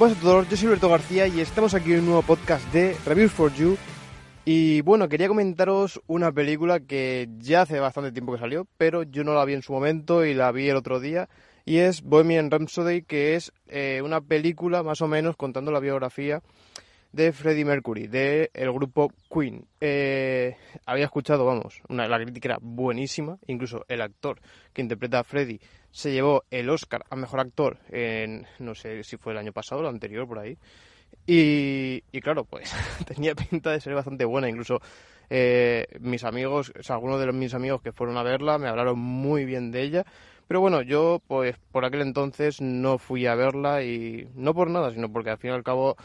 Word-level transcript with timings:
Buenas 0.00 0.16
a 0.16 0.20
todos, 0.22 0.48
yo 0.48 0.56
soy 0.56 0.68
Alberto 0.68 0.88
García 0.88 1.26
y 1.26 1.40
estamos 1.40 1.74
aquí 1.74 1.92
en 1.92 1.98
un 1.98 2.06
nuevo 2.06 2.22
podcast 2.22 2.64
de 2.72 2.96
Reviews 3.04 3.32
for 3.32 3.52
You. 3.52 3.76
Y 4.46 4.80
bueno, 4.80 5.10
quería 5.10 5.28
comentaros 5.28 6.00
una 6.06 6.32
película 6.32 6.80
que 6.80 7.28
ya 7.36 7.60
hace 7.60 7.78
bastante 7.80 8.10
tiempo 8.10 8.32
que 8.32 8.38
salió, 8.38 8.66
pero 8.78 9.02
yo 9.02 9.24
no 9.24 9.34
la 9.34 9.44
vi 9.44 9.52
en 9.52 9.60
su 9.60 9.74
momento 9.74 10.24
y 10.24 10.32
la 10.32 10.52
vi 10.52 10.70
el 10.70 10.76
otro 10.76 11.00
día. 11.00 11.28
Y 11.66 11.80
es 11.80 12.00
Bohemian 12.00 12.50
Rhapsody, 12.50 13.02
que 13.02 13.34
es 13.34 13.52
eh, 13.68 14.00
una 14.02 14.22
película 14.22 14.82
más 14.82 15.02
o 15.02 15.06
menos 15.06 15.36
contando 15.36 15.70
la 15.70 15.80
biografía 15.80 16.40
de 17.12 17.32
Freddie 17.32 17.66
Mercury, 17.66 18.06
del 18.06 18.48
el 18.54 18.72
grupo 18.72 19.12
Queen. 19.30 19.66
Eh, 19.82 20.56
había 20.86 21.04
escuchado, 21.04 21.44
vamos, 21.44 21.82
la 21.90 22.18
crítica 22.18 22.48
era 22.48 22.58
buenísima, 22.62 23.36
incluso 23.48 23.84
el 23.86 24.00
actor 24.00 24.40
que 24.72 24.80
interpreta 24.80 25.18
a 25.18 25.24
Freddie 25.24 25.60
se 25.90 26.12
llevó 26.12 26.44
el 26.50 26.70
Oscar 26.70 27.04
a 27.10 27.16
Mejor 27.16 27.40
Actor 27.40 27.78
en, 27.90 28.46
no 28.58 28.74
sé 28.74 29.02
si 29.04 29.16
fue 29.16 29.32
el 29.32 29.38
año 29.38 29.52
pasado 29.52 29.80
o 29.80 29.84
el 29.84 29.90
anterior, 29.90 30.26
por 30.26 30.38
ahí. 30.38 30.56
Y, 31.26 32.00
claro, 32.20 32.44
pues 32.44 32.72
tenía 33.06 33.34
pinta 33.34 33.70
de 33.70 33.80
ser 33.80 33.94
bastante 33.94 34.24
buena, 34.24 34.48
incluso 34.48 34.80
eh, 35.28 35.86
mis 36.00 36.24
amigos, 36.24 36.72
o 36.78 36.82
sea, 36.82 36.96
algunos 36.96 37.20
de 37.20 37.26
los, 37.26 37.34
mis 37.34 37.54
amigos 37.54 37.82
que 37.82 37.92
fueron 37.92 38.16
a 38.16 38.22
verla 38.22 38.58
me 38.58 38.68
hablaron 38.68 38.98
muy 38.98 39.44
bien 39.44 39.70
de 39.70 39.82
ella. 39.82 40.04
Pero 40.48 40.60
bueno, 40.60 40.82
yo 40.82 41.22
pues 41.28 41.56
por 41.70 41.84
aquel 41.84 42.00
entonces 42.00 42.60
no 42.60 42.98
fui 42.98 43.26
a 43.26 43.36
verla 43.36 43.84
y 43.84 44.28
no 44.34 44.52
por 44.52 44.68
nada, 44.68 44.90
sino 44.90 45.12
porque 45.12 45.30
al 45.30 45.38
fin 45.38 45.50
y 45.50 45.54
al 45.54 45.62
cabo 45.62 45.96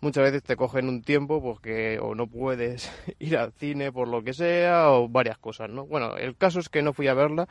muchas 0.00 0.24
veces 0.24 0.42
te 0.42 0.56
cogen 0.56 0.88
un 0.88 1.02
tiempo 1.02 1.40
porque 1.40 2.00
o 2.00 2.16
no 2.16 2.26
puedes 2.26 2.90
ir 3.20 3.36
al 3.36 3.52
cine 3.52 3.92
por 3.92 4.08
lo 4.08 4.24
que 4.24 4.34
sea 4.34 4.90
o 4.90 5.08
varias 5.08 5.38
cosas, 5.38 5.70
¿no? 5.70 5.86
Bueno, 5.86 6.16
el 6.16 6.36
caso 6.36 6.58
es 6.58 6.68
que 6.68 6.82
no 6.82 6.92
fui 6.92 7.06
a 7.06 7.14
verla 7.14 7.46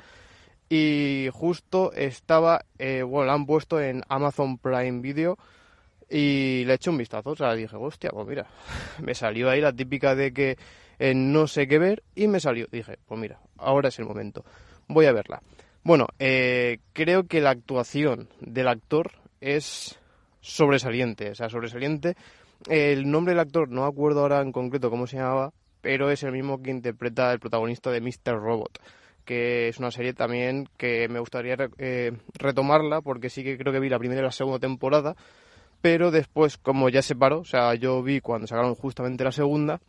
y 0.74 1.28
justo 1.34 1.92
estaba, 1.92 2.64
eh, 2.80 3.04
bueno, 3.04 3.26
la 3.26 3.34
han 3.34 3.46
puesto 3.46 3.82
en 3.82 4.04
Amazon 4.08 4.58
Prime 4.58 5.02
Video 5.02 5.38
y 6.10 6.64
le 6.64 6.76
eché 6.76 6.90
un 6.90 6.98
vistazo, 6.98 7.32
o 7.32 7.36
sea, 7.36 7.54
dije, 7.56 7.76
hostia, 7.76 8.10
pues 8.12 8.26
mira, 8.26 8.48
me 9.04 9.14
salió 9.14 9.50
ahí 9.50 9.60
la 9.60 9.74
típica 9.74 10.16
de 10.16 10.32
que 10.32 10.58
eh, 10.98 11.14
no 11.14 11.48
sé 11.48 11.68
qué 11.68 11.78
ver 11.78 12.04
y 12.16 12.30
me 12.30 12.40
salió, 12.40 12.68
dije, 12.72 13.00
pues 13.06 13.20
mira, 13.20 13.38
ahora 13.58 13.90
es 13.90 14.00
el 14.00 14.06
momento, 14.06 14.46
voy 14.88 15.08
a 15.08 15.12
verla. 15.12 15.42
Bueno, 15.84 16.08
eh, 16.20 16.78
creo 16.94 17.28
que 17.28 17.42
la 17.42 17.50
actuación 17.50 18.30
del 18.40 18.70
actor 18.70 19.12
es 19.42 20.00
sobresaliente, 20.40 21.32
o 21.32 21.36
sea, 21.36 21.50
sobresaliente 21.50 22.16
el 22.70 23.12
nombre 23.12 23.34
del 23.34 23.42
actor, 23.42 23.68
no 23.68 23.84
acuerdo 23.84 24.22
ahora 24.22 24.40
en 24.40 24.54
concreto 24.54 24.90
cómo 24.90 25.06
se 25.06 25.18
llamaba, 25.18 25.52
pero 25.82 26.12
es 26.12 26.24
el 26.24 26.32
mismo 26.32 26.62
que 26.62 26.72
interpreta 26.72 27.34
el 27.34 27.42
protagonista 27.42 27.92
de 27.92 28.00
Mr. 28.00 28.40
Robot, 28.40 28.80
que 29.26 29.70
es 29.70 29.80
una 29.80 29.92
serie 29.92 30.14
también 30.14 30.68
que 30.78 31.08
me 31.10 31.20
gustaría 31.20 31.56
eh, 31.78 32.12
retomarla, 32.34 33.02
porque 33.02 33.30
sí 33.30 33.44
que 33.44 33.58
creo 33.58 33.74
que 33.74 33.80
vi 33.80 33.90
la 33.90 34.00
primera 34.00 34.22
y 34.22 34.24
la 34.24 34.32
segunda 34.32 34.60
temporada, 34.60 35.16
pero 35.82 36.12
después, 36.12 36.58
como 36.58 36.90
ya 36.90 37.02
se 37.02 37.16
paró, 37.16 37.40
o 37.40 37.46
sea, 37.46 37.74
yo 37.76 38.02
vi 38.04 38.22
cuando 38.22 38.48
sacaron 38.48 38.76
justamente 38.76 39.24
la 39.24 39.32
segunda, 39.32 39.80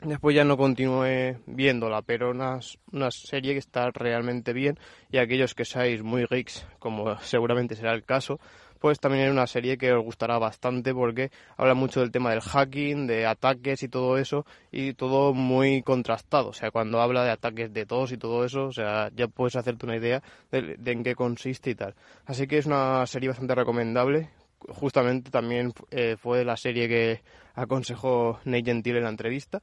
Después 0.00 0.36
ya 0.36 0.44
no 0.44 0.56
continué 0.56 1.38
viéndola, 1.46 2.02
pero 2.02 2.30
una, 2.30 2.60
una 2.92 3.10
serie 3.10 3.54
que 3.54 3.58
está 3.58 3.90
realmente 3.90 4.52
bien 4.52 4.78
y 5.10 5.18
aquellos 5.18 5.56
que 5.56 5.64
seáis 5.64 6.04
muy 6.04 6.24
geeks, 6.30 6.64
como 6.78 7.18
seguramente 7.18 7.74
será 7.74 7.94
el 7.94 8.04
caso, 8.04 8.38
pues 8.78 9.00
también 9.00 9.24
es 9.24 9.30
una 9.30 9.46
serie 9.46 9.78
que 9.78 9.92
os 9.92 10.04
gustará 10.04 10.38
bastante 10.38 10.94
porque 10.94 11.30
habla 11.56 11.74
mucho 11.74 12.00
del 12.00 12.10
tema 12.10 12.30
del 12.30 12.40
hacking, 12.40 13.06
de 13.06 13.26
ataques 13.26 13.82
y 13.82 13.88
todo 13.88 14.18
eso, 14.18 14.46
y 14.70 14.94
todo 14.94 15.34
muy 15.34 15.82
contrastado. 15.82 16.50
O 16.50 16.52
sea, 16.52 16.70
cuando 16.70 17.00
habla 17.00 17.24
de 17.24 17.30
ataques 17.30 17.72
de 17.72 17.86
todos 17.86 18.12
y 18.12 18.16
todo 18.18 18.44
eso, 18.44 18.66
o 18.66 18.72
sea, 18.72 19.10
ya 19.14 19.28
puedes 19.28 19.56
hacerte 19.56 19.86
una 19.86 19.96
idea 19.96 20.22
de, 20.50 20.76
en 20.84 21.02
qué 21.02 21.14
consiste 21.14 21.70
y 21.70 21.74
tal. 21.74 21.94
Así 22.26 22.46
que 22.46 22.58
es 22.58 22.66
una 22.66 23.06
serie 23.06 23.28
bastante 23.28 23.54
recomendable. 23.54 24.30
Justamente 24.68 25.30
también 25.30 25.72
eh, 25.90 26.16
fue 26.18 26.44
la 26.44 26.56
serie 26.56 26.88
que 26.88 27.22
aconsejó 27.54 28.40
Nate 28.44 28.64
Gentil 28.64 28.96
en 28.96 29.04
la 29.04 29.10
entrevista. 29.10 29.62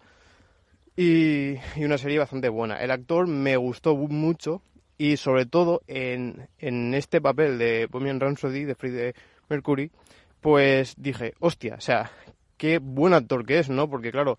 Y, 0.98 1.56
una 1.78 1.98
serie 1.98 2.20
bastante 2.20 2.50
buena. 2.50 2.78
El 2.78 2.92
actor 2.92 3.28
me 3.28 3.58
gustó 3.58 3.96
mucho 3.96 4.62
y 4.98 5.18
sobre 5.18 5.46
todo 5.46 5.82
en, 5.88 6.48
en 6.60 6.94
este 6.94 7.22
papel 7.22 7.58
de 7.58 7.88
Bohemian 7.88 8.20
Rhapsody 8.20 8.64
de 8.64 8.76
Freddie 8.76 9.14
Mercury, 9.50 9.92
pues 10.42 10.96
dije, 10.98 11.34
hostia, 11.40 11.76
o 11.76 11.82
sea, 11.82 12.12
qué 12.58 12.80
buen 12.80 13.14
actor 13.14 13.46
que 13.46 13.60
es, 13.60 13.70
¿no? 13.70 13.90
Porque 13.90 14.12
claro, 14.12 14.38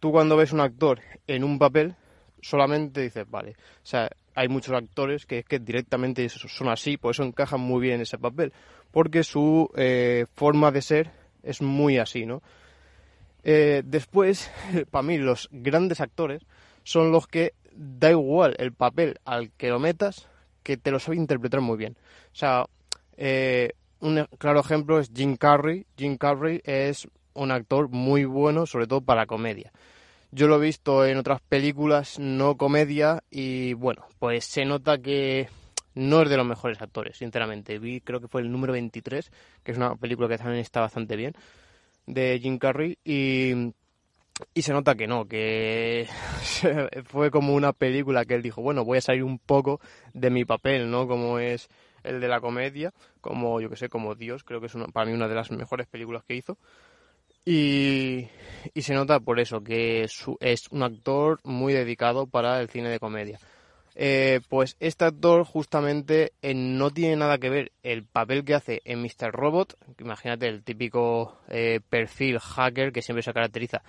tú 0.00 0.12
cuando 0.12 0.36
ves 0.36 0.52
un 0.52 0.60
actor 0.60 1.00
en 1.26 1.44
un 1.44 1.58
papel, 1.58 1.96
solamente 2.40 3.02
dices, 3.02 3.28
vale, 3.28 3.52
o 3.52 3.86
sea, 3.86 4.08
hay 4.34 4.48
muchos 4.48 4.74
actores 4.74 5.26
que 5.26 5.40
es 5.40 5.44
que 5.44 5.58
directamente 5.58 6.28
son 6.28 6.68
así, 6.68 6.96
por 6.96 7.10
eso 7.10 7.24
encajan 7.24 7.60
muy 7.60 7.80
bien 7.80 7.96
en 7.96 8.00
ese 8.02 8.18
papel, 8.18 8.52
porque 8.92 9.24
su 9.24 9.70
eh, 9.76 10.26
forma 10.34 10.70
de 10.70 10.82
ser 10.82 11.10
es 11.42 11.60
muy 11.60 11.98
así, 11.98 12.24
¿no? 12.24 12.42
Eh, 13.44 13.82
después, 13.84 14.50
para 14.90 15.02
mí, 15.02 15.18
los 15.18 15.48
grandes 15.50 16.00
actores 16.00 16.42
son 16.84 17.10
los 17.10 17.26
que 17.26 17.54
da 17.78 18.10
igual 18.10 18.56
el 18.58 18.72
papel 18.72 19.20
al 19.24 19.52
que 19.52 19.68
lo 19.68 19.78
metas, 19.78 20.28
que 20.62 20.76
te 20.76 20.90
lo 20.90 20.98
sabe 20.98 21.16
interpretar 21.16 21.60
muy 21.60 21.76
bien. 21.78 21.96
O 22.32 22.36
sea, 22.36 22.66
eh, 23.16 23.72
un 24.00 24.26
claro 24.38 24.60
ejemplo 24.60 24.98
es 24.98 25.10
Jim 25.14 25.36
Carrey. 25.36 25.86
Jim 25.96 26.18
Carrey 26.18 26.60
es 26.64 27.08
un 27.34 27.52
actor 27.52 27.88
muy 27.88 28.24
bueno, 28.24 28.66
sobre 28.66 28.88
todo 28.88 29.00
para 29.00 29.26
comedia. 29.26 29.72
Yo 30.30 30.48
lo 30.48 30.56
he 30.56 30.66
visto 30.66 31.06
en 31.06 31.16
otras 31.16 31.40
películas 31.40 32.18
no 32.18 32.56
comedia 32.56 33.22
y 33.30 33.72
bueno, 33.74 34.04
pues 34.18 34.44
se 34.44 34.64
nota 34.64 34.98
que 34.98 35.48
no 35.94 36.22
es 36.22 36.28
de 36.28 36.36
los 36.36 36.46
mejores 36.46 36.82
actores, 36.82 37.16
sinceramente. 37.16 37.78
Vi, 37.78 38.00
creo 38.00 38.20
que 38.20 38.28
fue 38.28 38.42
el 38.42 38.50
número 38.50 38.72
23, 38.72 39.30
que 39.62 39.72
es 39.72 39.78
una 39.78 39.94
película 39.94 40.28
que 40.28 40.36
también 40.36 40.60
está 40.60 40.80
bastante 40.80 41.16
bien, 41.16 41.32
de 42.06 42.38
Jim 42.42 42.58
Carrey 42.58 42.98
y 43.04 43.72
y 44.54 44.62
se 44.62 44.72
nota 44.72 44.94
que 44.94 45.06
no, 45.06 45.26
que 45.26 46.06
fue 47.04 47.30
como 47.30 47.54
una 47.54 47.72
película 47.72 48.24
que 48.24 48.34
él 48.34 48.42
dijo, 48.42 48.62
bueno, 48.62 48.84
voy 48.84 48.98
a 48.98 49.02
salir 49.02 49.24
un 49.24 49.38
poco 49.38 49.80
de 50.14 50.30
mi 50.30 50.44
papel, 50.44 50.90
¿no? 50.90 51.06
Como 51.06 51.38
es 51.38 51.68
el 52.04 52.20
de 52.20 52.28
la 52.28 52.40
comedia, 52.40 52.92
como 53.20 53.60
yo 53.60 53.68
que 53.68 53.76
sé, 53.76 53.88
como 53.88 54.14
Dios, 54.14 54.44
creo 54.44 54.60
que 54.60 54.66
es 54.66 54.74
para 54.92 55.06
mí 55.06 55.12
una 55.12 55.28
de 55.28 55.34
las 55.34 55.50
mejores 55.50 55.86
películas 55.86 56.24
que 56.24 56.36
hizo. 56.36 56.58
Y, 57.44 58.28
y 58.74 58.82
se 58.82 58.94
nota 58.94 59.20
por 59.20 59.40
eso, 59.40 59.62
que 59.62 60.02
es, 60.02 60.24
es 60.40 60.68
un 60.70 60.82
actor 60.82 61.40
muy 61.44 61.72
dedicado 61.72 62.26
para 62.26 62.60
el 62.60 62.68
cine 62.68 62.90
de 62.90 62.98
comedia. 63.00 63.38
Eh, 64.00 64.40
pues 64.48 64.76
este 64.78 65.06
actor 65.06 65.44
justamente 65.44 66.32
eh, 66.40 66.54
no 66.54 66.90
tiene 66.90 67.16
nada 67.16 67.38
que 67.38 67.50
ver 67.50 67.72
el 67.82 68.04
papel 68.04 68.44
que 68.44 68.54
hace 68.54 68.80
en 68.84 69.02
Mr. 69.02 69.32
Robot, 69.32 69.76
imagínate 69.98 70.46
el 70.46 70.62
típico 70.62 71.36
eh, 71.48 71.80
perfil 71.88 72.38
hacker 72.38 72.92
que 72.92 73.02
siempre 73.02 73.24
se 73.24 73.32
caracteriza 73.32 73.82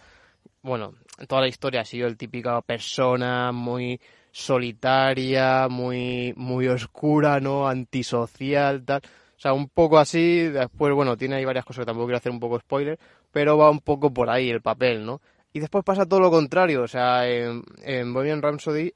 bueno, 0.62 0.94
toda 1.28 1.42
la 1.42 1.48
historia 1.48 1.82
ha 1.82 1.86
sido 1.86 2.08
el 2.08 2.18
típica 2.18 2.62
persona 2.62 3.52
muy 3.52 4.00
solitaria, 4.32 5.68
muy, 5.70 6.34
muy 6.36 6.68
oscura, 6.68 7.40
¿no? 7.40 7.68
Antisocial, 7.68 8.84
tal. 8.86 9.02
O 9.38 9.40
sea, 9.40 9.54
un 9.54 9.70
poco 9.70 9.98
así. 9.98 10.44
Después, 10.44 10.94
bueno, 10.94 11.18
tiene 11.18 11.36
ahí 11.36 11.46
varias 11.46 11.66
cosas 11.66 11.84
que 11.84 11.86
tampoco 11.88 12.08
quiero 12.08 12.18
hacer 12.18 12.32
un 12.32 12.40
poco 12.40 12.60
spoiler, 12.60 13.00
pero 13.32 13.58
va 13.58 13.70
un 13.70 13.80
poco 13.80 14.14
por 14.14 14.30
ahí 14.30 14.50
el 14.50 14.62
papel, 14.62 15.06
¿no? 15.06 15.22
Y 15.54 15.60
después 15.60 15.84
pasa 15.84 16.06
todo 16.06 16.20
lo 16.20 16.30
contrario. 16.32 16.84
O 16.84 16.88
sea, 16.88 17.28
en, 17.28 17.64
en 17.84 18.14
Bohemian 18.14 18.42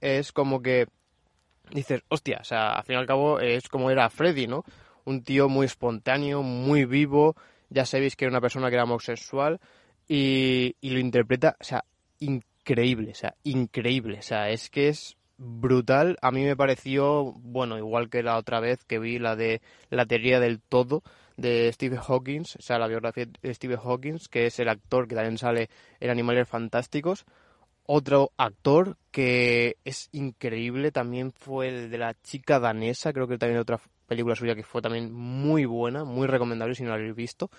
es 0.02 0.32
como 0.32 0.62
que 0.62 0.88
dices, 1.72 2.04
hostia, 2.10 2.40
o 2.42 2.44
sea, 2.44 2.74
al 2.74 2.84
fin 2.84 2.96
y 2.96 3.00
al 3.00 3.08
cabo 3.08 3.40
es 3.40 3.68
como 3.70 3.90
era 3.90 4.10
Freddy, 4.10 4.48
¿no? 4.48 4.64
Un 5.06 5.24
tío 5.24 5.50
muy 5.50 5.66
espontáneo, 5.66 6.44
muy 6.44 6.86
vivo. 6.86 7.36
Ya 7.70 7.86
sabéis 7.86 8.16
que 8.16 8.26
era 8.26 8.32
una 8.32 8.42
persona 8.42 8.70
que 8.70 8.76
era 8.76 8.84
homosexual 8.84 9.60
y, 10.08 10.76
lo 10.82 11.00
interpreta, 11.00 11.58
o 11.60 11.64
sea, 11.64 11.86
increíble, 12.20 13.12
o 13.12 13.16
sea, 13.16 13.36
increíble, 13.44 14.20
o 14.20 14.22
sea, 14.22 14.50
es 14.50 14.70
que 14.70 14.90
es 14.90 15.18
brutal. 15.38 16.18
A 16.22 16.32
mí 16.32 16.44
me 16.44 16.56
pareció, 16.56 17.34
bueno, 17.40 17.78
igual 17.78 18.10
que 18.10 18.24
la 18.24 18.38
otra 18.38 18.60
vez 18.60 18.84
que 18.86 19.00
vi 19.00 19.20
la 19.20 19.36
de 19.36 19.62
la 19.90 20.06
teoría 20.06 20.40
del 20.40 20.62
todo 20.62 21.04
de 21.38 21.72
Stephen 21.74 22.00
Hawking, 22.00 22.42
o 22.42 22.62
sea, 22.62 22.80
la 22.80 22.88
biografía 22.88 23.26
de 23.42 23.54
Stephen 23.54 23.80
Hawking, 23.80 24.18
que 24.30 24.46
es 24.48 24.60
el 24.60 24.70
actor 24.70 25.08
que 25.08 25.16
también 25.16 25.38
sale 25.38 25.70
en 26.00 26.10
Animales 26.10 26.48
Fantásticos. 26.48 27.26
Otro 27.86 28.32
actor 28.38 28.98
que 29.12 29.78
es 29.84 30.08
increíble 30.14 30.92
también 30.92 31.34
fue 31.34 31.68
el 31.68 31.92
de 31.92 31.98
la 31.98 32.14
chica 32.22 32.60
danesa, 32.60 33.12
creo 33.12 33.28
que 33.28 33.38
también 33.38 33.60
otra 33.60 33.80
película 34.08 34.36
suya 34.36 34.56
que 34.56 34.64
fue 34.64 34.82
también 34.82 35.12
muy 35.12 35.66
buena, 35.66 36.06
muy 36.06 36.28
recomendable 36.28 36.76
si 36.76 36.84
no 36.84 36.90
la 36.90 36.96
habéis 36.96 37.16
visto. 37.16 37.50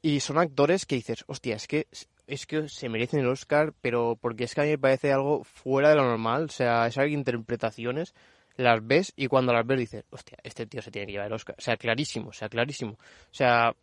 Y 0.00 0.20
son 0.20 0.38
actores 0.38 0.86
que 0.86 0.96
dices, 0.96 1.24
hostia, 1.26 1.56
es 1.56 1.66
que, 1.66 1.86
es 2.26 2.46
que 2.46 2.68
se 2.68 2.88
merecen 2.88 3.20
el 3.20 3.28
Oscar, 3.28 3.74
pero 3.80 4.16
porque 4.20 4.44
es 4.44 4.54
que 4.54 4.60
a 4.60 4.64
mí 4.64 4.70
me 4.70 4.78
parece 4.78 5.12
algo 5.12 5.42
fuera 5.44 5.90
de 5.90 5.96
lo 5.96 6.04
normal. 6.04 6.44
O 6.44 6.48
sea, 6.48 6.86
esas 6.86 7.08
interpretaciones 7.08 8.14
las 8.56 8.84
ves 8.86 9.12
y 9.16 9.26
cuando 9.28 9.52
las 9.52 9.66
ves 9.66 9.78
dices, 9.78 10.04
hostia, 10.10 10.38
este 10.42 10.66
tío 10.66 10.82
se 10.82 10.90
tiene 10.90 11.06
que 11.06 11.12
llevar 11.12 11.28
el 11.28 11.32
Oscar. 11.32 11.56
O 11.58 11.60
sea, 11.60 11.76
clarísimo, 11.76 12.30
o 12.30 12.32
sea, 12.32 12.48
clarísimo. 12.48 12.92
O 12.92 13.34
sea, 13.34 13.74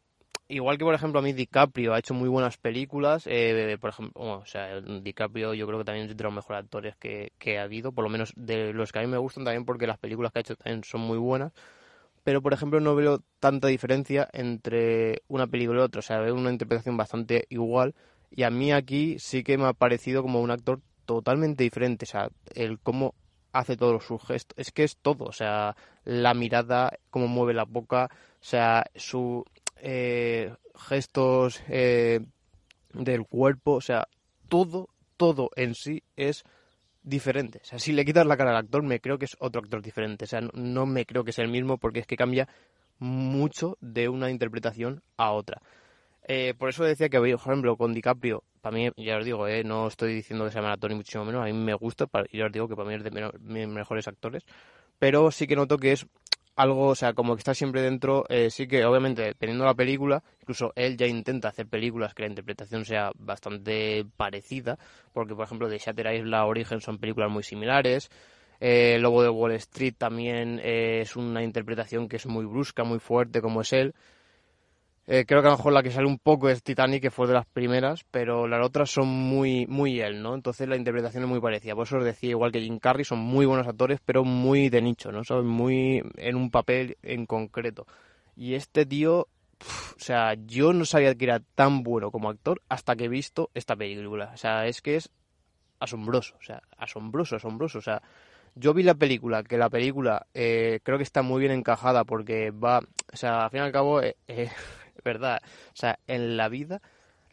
igual 0.47 0.77
que 0.77 0.85
por 0.85 0.93
ejemplo 0.93 1.19
a 1.19 1.23
mí 1.23 1.33
DiCaprio 1.33 1.93
ha 1.93 1.99
hecho 1.99 2.13
muy 2.13 2.29
buenas 2.29 2.57
películas, 2.57 3.23
eh, 3.25 3.77
por 3.79 3.89
ejemplo, 3.91 4.21
o 4.21 4.45
sea, 4.45 4.79
DiCaprio 4.81 5.53
yo 5.53 5.65
creo 5.65 5.79
que 5.79 5.85
también 5.85 6.09
es 6.09 6.15
de 6.15 6.23
los 6.23 6.33
mejores 6.33 6.63
actores 6.63 6.95
que, 6.97 7.31
que 7.39 7.57
ha 7.57 7.63
habido, 7.63 7.91
por 7.91 8.03
lo 8.03 8.09
menos 8.09 8.33
de 8.35 8.73
los 8.73 8.91
que 8.91 8.99
a 8.99 9.01
mí 9.01 9.07
me 9.07 9.17
gustan 9.17 9.43
también 9.43 9.65
porque 9.65 9.87
las 9.87 9.97
películas 9.97 10.31
que 10.31 10.39
ha 10.39 10.41
hecho 10.41 10.55
también 10.55 10.83
son 10.83 11.01
muy 11.01 11.17
buenas 11.17 11.51
pero 12.25 12.41
por 12.41 12.53
ejemplo 12.53 12.79
no 12.79 12.95
veo 12.95 13.21
tanta 13.39 13.67
diferencia 13.67 14.27
entre 14.33 15.21
una 15.27 15.45
película 15.45 15.81
y 15.81 15.83
otra, 15.83 15.99
o 15.99 16.01
sea, 16.01 16.19
veo 16.19 16.33
una 16.33 16.51
interpretación 16.51 16.97
bastante 16.97 17.45
igual. 17.49 17.93
Y 18.31 18.41
a 18.41 18.49
mí 18.49 18.73
aquí 18.73 19.19
sí 19.19 19.43
que 19.43 19.59
me 19.59 19.65
ha 19.65 19.73
parecido 19.73 20.23
como 20.23 20.41
un 20.41 20.49
actor 20.49 20.81
totalmente 21.05 21.63
diferente, 21.63 22.05
o 22.05 22.07
sea, 22.07 22.29
el 22.55 22.79
cómo 22.79 23.13
hace 23.53 23.77
todos 23.77 24.03
sus 24.03 24.23
gestos, 24.23 24.57
es 24.57 24.71
que 24.71 24.83
es 24.83 24.97
todo, 24.97 25.25
o 25.25 25.31
sea, 25.31 25.75
la 26.03 26.33
mirada, 26.33 26.97
cómo 27.11 27.27
mueve 27.27 27.53
la 27.53 27.63
boca, 27.63 28.09
o 28.11 28.43
sea, 28.43 28.85
sus 28.95 29.43
eh, 29.77 30.51
gestos 30.75 31.61
eh, 31.69 32.21
del 32.91 33.27
cuerpo, 33.27 33.73
o 33.73 33.81
sea, 33.81 34.07
todo, 34.49 34.89
todo 35.15 35.51
en 35.55 35.75
sí 35.75 36.01
es 36.15 36.43
diferente. 37.05 37.59
O 37.61 37.65
sea, 37.65 37.79
si 37.79 37.93
le 37.93 38.03
quitas 38.03 38.25
la 38.25 38.35
cara 38.35 38.51
al 38.51 38.57
actor, 38.57 38.83
me 38.83 38.99
creo 38.99 39.17
que 39.17 39.25
es 39.25 39.37
otro 39.39 39.61
actor 39.61 39.81
diferente. 39.81 40.25
O 40.25 40.27
sea, 40.27 40.41
no, 40.53 40.85
me 40.85 41.05
creo 41.05 41.23
que 41.23 41.31
sea 41.31 41.45
el 41.45 41.51
mismo 41.51 41.77
porque 41.77 41.99
es 41.99 42.07
que 42.07 42.17
cambia 42.17 42.47
mucho 42.99 43.77
de 43.79 44.09
una 44.09 44.29
interpretación 44.29 45.01
a 45.17 45.31
otra. 45.31 45.61
Eh, 46.27 46.55
por 46.57 46.69
eso 46.69 46.83
decía 46.83 47.07
que, 47.07 47.19
por 47.19 47.27
ejemplo, 47.27 47.77
con 47.77 47.93
DiCaprio, 47.93 48.43
para 48.61 48.75
mí, 48.75 48.89
ya 48.97 49.17
os 49.17 49.25
digo, 49.25 49.47
eh, 49.47 49.63
no 49.63 49.87
estoy 49.87 50.15
diciendo 50.15 50.45
que 50.45 50.51
sea 50.51 50.61
maratón 50.61 50.89
ni 50.89 50.95
muchísimo 50.95 51.23
menos, 51.23 51.43
a 51.43 51.45
mí 51.45 51.53
me 51.53 51.75
gusta, 51.75 52.07
y 52.31 52.39
ya 52.39 52.47
os 52.47 52.51
digo 52.51 52.67
que 52.67 52.75
para 52.75 52.89
mí 52.89 52.95
es 52.95 53.03
de 53.03 53.31
mis 53.41 53.67
mejores 53.67 54.07
actores, 54.07 54.43
pero 54.97 55.29
sí 55.29 55.45
que 55.45 55.55
noto 55.55 55.77
que 55.77 55.91
es 55.91 56.07
algo, 56.55 56.87
o 56.87 56.95
sea, 56.95 57.13
como 57.13 57.35
que 57.35 57.39
está 57.39 57.53
siempre 57.53 57.81
dentro, 57.81 58.25
eh, 58.29 58.49
sí 58.49 58.67
que 58.67 58.85
obviamente 58.85 59.21
dependiendo 59.23 59.65
de 59.65 59.69
la 59.69 59.75
película, 59.75 60.23
incluso 60.41 60.71
él 60.75 60.97
ya 60.97 61.05
intenta 61.05 61.49
hacer 61.49 61.67
películas 61.67 62.13
que 62.13 62.23
la 62.23 62.29
interpretación 62.29 62.85
sea 62.85 63.11
bastante 63.15 64.05
parecida, 64.17 64.77
porque 65.13 65.35
por 65.35 65.45
ejemplo 65.45 65.67
de 65.67 65.77
Shatter 65.77 66.13
Island 66.13 66.33
Origen 66.47 66.81
son 66.81 66.97
películas 66.97 67.29
muy 67.29 67.43
similares, 67.43 68.09
eh, 68.59 68.97
Lobo 68.99 69.21
de 69.21 69.29
Wall 69.29 69.51
Street 69.53 69.95
también 69.97 70.61
eh, 70.63 71.01
es 71.01 71.15
una 71.17 71.43
interpretación 71.43 72.07
que 72.07 72.15
es 72.15 72.25
muy 72.25 72.45
brusca, 72.45 72.83
muy 72.83 72.99
fuerte 72.99 73.41
como 73.41 73.61
es 73.61 73.73
él, 73.73 73.93
eh, 75.07 75.25
creo 75.27 75.41
que 75.41 75.47
a 75.47 75.51
lo 75.51 75.57
mejor 75.57 75.73
la 75.73 75.83
que 75.83 75.91
sale 75.91 76.07
un 76.07 76.17
poco 76.17 76.49
es 76.49 76.63
Titanic, 76.63 77.01
que 77.01 77.11
fue 77.11 77.27
de 77.27 77.33
las 77.33 77.45
primeras, 77.45 78.03
pero 78.09 78.47
las 78.47 78.65
otras 78.65 78.89
son 78.89 79.07
muy, 79.07 79.67
muy 79.67 80.01
él, 80.01 80.23
¿no? 80.23 80.33
Entonces 80.33 80.67
la 80.67 80.77
interpretación 80.77 81.23
es 81.23 81.29
muy 81.29 81.39
parecida. 81.39 81.75
Por 81.75 81.85
eso 81.85 81.97
os 81.97 82.05
decía, 82.05 82.31
igual 82.31 82.51
que 82.51 82.61
Jim 82.61 82.79
Carrey, 82.79 83.05
son 83.05 83.19
muy 83.19 83.45
buenos 83.45 83.67
actores, 83.67 83.99
pero 84.03 84.23
muy 84.23 84.69
de 84.69 84.81
nicho, 84.81 85.11
¿no? 85.11 85.23
Son 85.23 85.45
muy 85.45 86.01
en 86.17 86.35
un 86.35 86.49
papel 86.49 86.97
en 87.03 87.27
concreto. 87.27 87.85
Y 88.35 88.55
este 88.55 88.85
tío, 88.85 89.27
o 89.61 89.99
sea, 89.99 90.33
yo 90.33 90.73
no 90.73 90.85
sabía 90.85 91.13
que 91.13 91.25
era 91.25 91.39
tan 91.39 91.83
bueno 91.83 92.09
como 92.09 92.29
actor 92.29 92.61
hasta 92.67 92.95
que 92.95 93.05
he 93.05 93.09
visto 93.09 93.51
esta 93.53 93.75
película. 93.75 94.31
O 94.33 94.37
sea, 94.37 94.65
es 94.65 94.81
que 94.81 94.95
es 94.95 95.11
asombroso, 95.79 96.35
o 96.39 96.43
sea, 96.43 96.63
asombroso, 96.77 97.35
asombroso. 97.35 97.77
O 97.77 97.81
sea, 97.81 98.01
yo 98.55 98.73
vi 98.73 98.81
la 98.81 98.95
película, 98.95 99.43
que 99.43 99.57
la 99.57 99.69
película 99.69 100.25
eh, 100.33 100.79
creo 100.81 100.97
que 100.97 101.03
está 101.03 101.21
muy 101.21 101.41
bien 101.41 101.51
encajada 101.51 102.05
porque 102.05 102.51
va, 102.51 102.79
o 102.79 103.17
sea, 103.17 103.45
al 103.45 103.51
fin 103.51 103.59
y 103.59 103.63
al 103.63 103.71
cabo, 103.71 104.01
eh, 104.01 104.15
verdad. 105.05 105.39
O 105.69 105.75
sea, 105.75 105.99
en 106.07 106.35
la 106.35 106.49
vida 106.49 106.81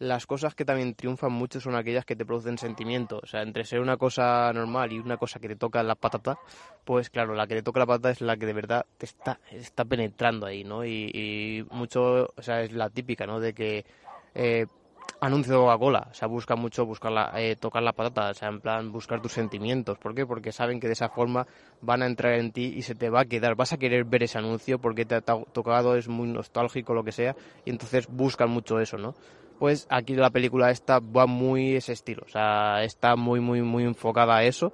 las 0.02 0.26
cosas 0.26 0.56
que 0.56 0.64
también 0.64 0.94
triunfan 0.94 1.30
mucho 1.30 1.60
son 1.60 1.76
aquellas 1.76 2.04
que 2.04 2.16
te 2.16 2.26
producen 2.26 2.58
sentimiento. 2.58 3.20
O 3.22 3.26
sea, 3.26 3.42
entre 3.42 3.64
ser 3.64 3.78
una 3.78 3.96
cosa 3.96 4.52
normal 4.52 4.92
y 4.92 4.98
una 4.98 5.16
cosa 5.16 5.38
que 5.38 5.46
te 5.46 5.54
toca 5.54 5.80
la 5.84 5.94
patata, 5.94 6.38
pues 6.84 7.08
claro, 7.08 7.34
la 7.34 7.46
que 7.46 7.54
te 7.54 7.62
toca 7.62 7.78
la 7.78 7.86
patata 7.86 8.10
es 8.10 8.20
la 8.20 8.36
que 8.36 8.46
de 8.46 8.52
verdad 8.52 8.84
te 8.98 9.06
está, 9.06 9.38
está 9.52 9.84
penetrando 9.84 10.46
ahí, 10.46 10.64
¿no? 10.64 10.84
Y, 10.84 11.64
mucho, 11.70 12.32
o 12.36 12.42
sea, 12.42 12.62
es 12.62 12.72
la 12.72 12.90
típica, 12.90 13.26
¿no? 13.26 13.38
De 13.38 13.54
que 13.54 13.84
eh, 14.34 14.66
anuncio 15.20 15.52
de 15.52 15.58
Coca-Cola, 15.60 16.08
o 16.10 16.14
sea, 16.14 16.26
busca 16.28 16.56
mucho 16.56 16.84
buscar 16.84 17.32
eh, 17.38 17.56
tocar 17.56 17.82
la 17.82 17.92
patata, 17.92 18.30
o 18.30 18.34
sea, 18.34 18.48
en 18.48 18.60
plan 18.60 18.90
buscar 18.90 19.22
tus 19.22 19.32
sentimientos. 19.32 19.98
¿Por 19.98 20.14
qué? 20.14 20.26
Porque 20.26 20.52
saben 20.52 20.80
que 20.80 20.88
de 20.88 20.94
esa 20.94 21.08
forma 21.08 21.46
van 21.80 22.02
a 22.02 22.06
entrar 22.06 22.34
en 22.34 22.52
ti 22.52 22.74
y 22.76 22.82
se 22.82 22.94
te 22.94 23.08
va 23.08 23.20
a 23.20 23.24
quedar, 23.24 23.54
vas 23.54 23.72
a 23.72 23.78
querer 23.78 24.04
ver 24.04 24.24
ese 24.24 24.38
anuncio 24.38 24.78
porque 24.78 25.04
te 25.04 25.14
ha 25.14 25.20
tocado, 25.20 25.96
es 25.96 26.08
muy 26.08 26.28
nostálgico, 26.28 26.94
lo 26.94 27.04
que 27.04 27.12
sea, 27.12 27.36
y 27.64 27.70
entonces 27.70 28.08
buscan 28.08 28.50
mucho 28.50 28.80
eso, 28.80 28.98
¿no? 28.98 29.14
Pues 29.58 29.86
aquí 29.90 30.14
la 30.14 30.30
película 30.30 30.70
esta 30.70 30.98
va 30.98 31.26
muy 31.26 31.76
ese 31.76 31.92
estilo, 31.92 32.24
o 32.26 32.28
sea, 32.28 32.82
está 32.82 33.14
muy, 33.14 33.40
muy, 33.40 33.62
muy 33.62 33.84
enfocada 33.84 34.38
a 34.38 34.44
eso. 34.44 34.72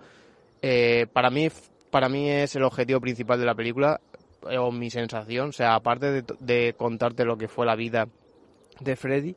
Eh, 0.62 1.06
para 1.12 1.28
mí, 1.30 1.48
para 1.90 2.08
mí 2.08 2.30
es 2.30 2.56
el 2.56 2.64
objetivo 2.64 3.00
principal 3.00 3.38
de 3.38 3.44
la 3.46 3.54
película, 3.54 4.00
eh, 4.48 4.56
o 4.56 4.72
mi 4.72 4.88
sensación, 4.88 5.50
o 5.50 5.52
sea, 5.52 5.74
aparte 5.74 6.22
de 6.22 6.74
contarte 6.78 7.24
lo 7.26 7.36
que 7.36 7.48
fue 7.48 7.66
la 7.66 7.76
vida 7.76 8.08
de 8.80 8.96
Freddy, 8.96 9.36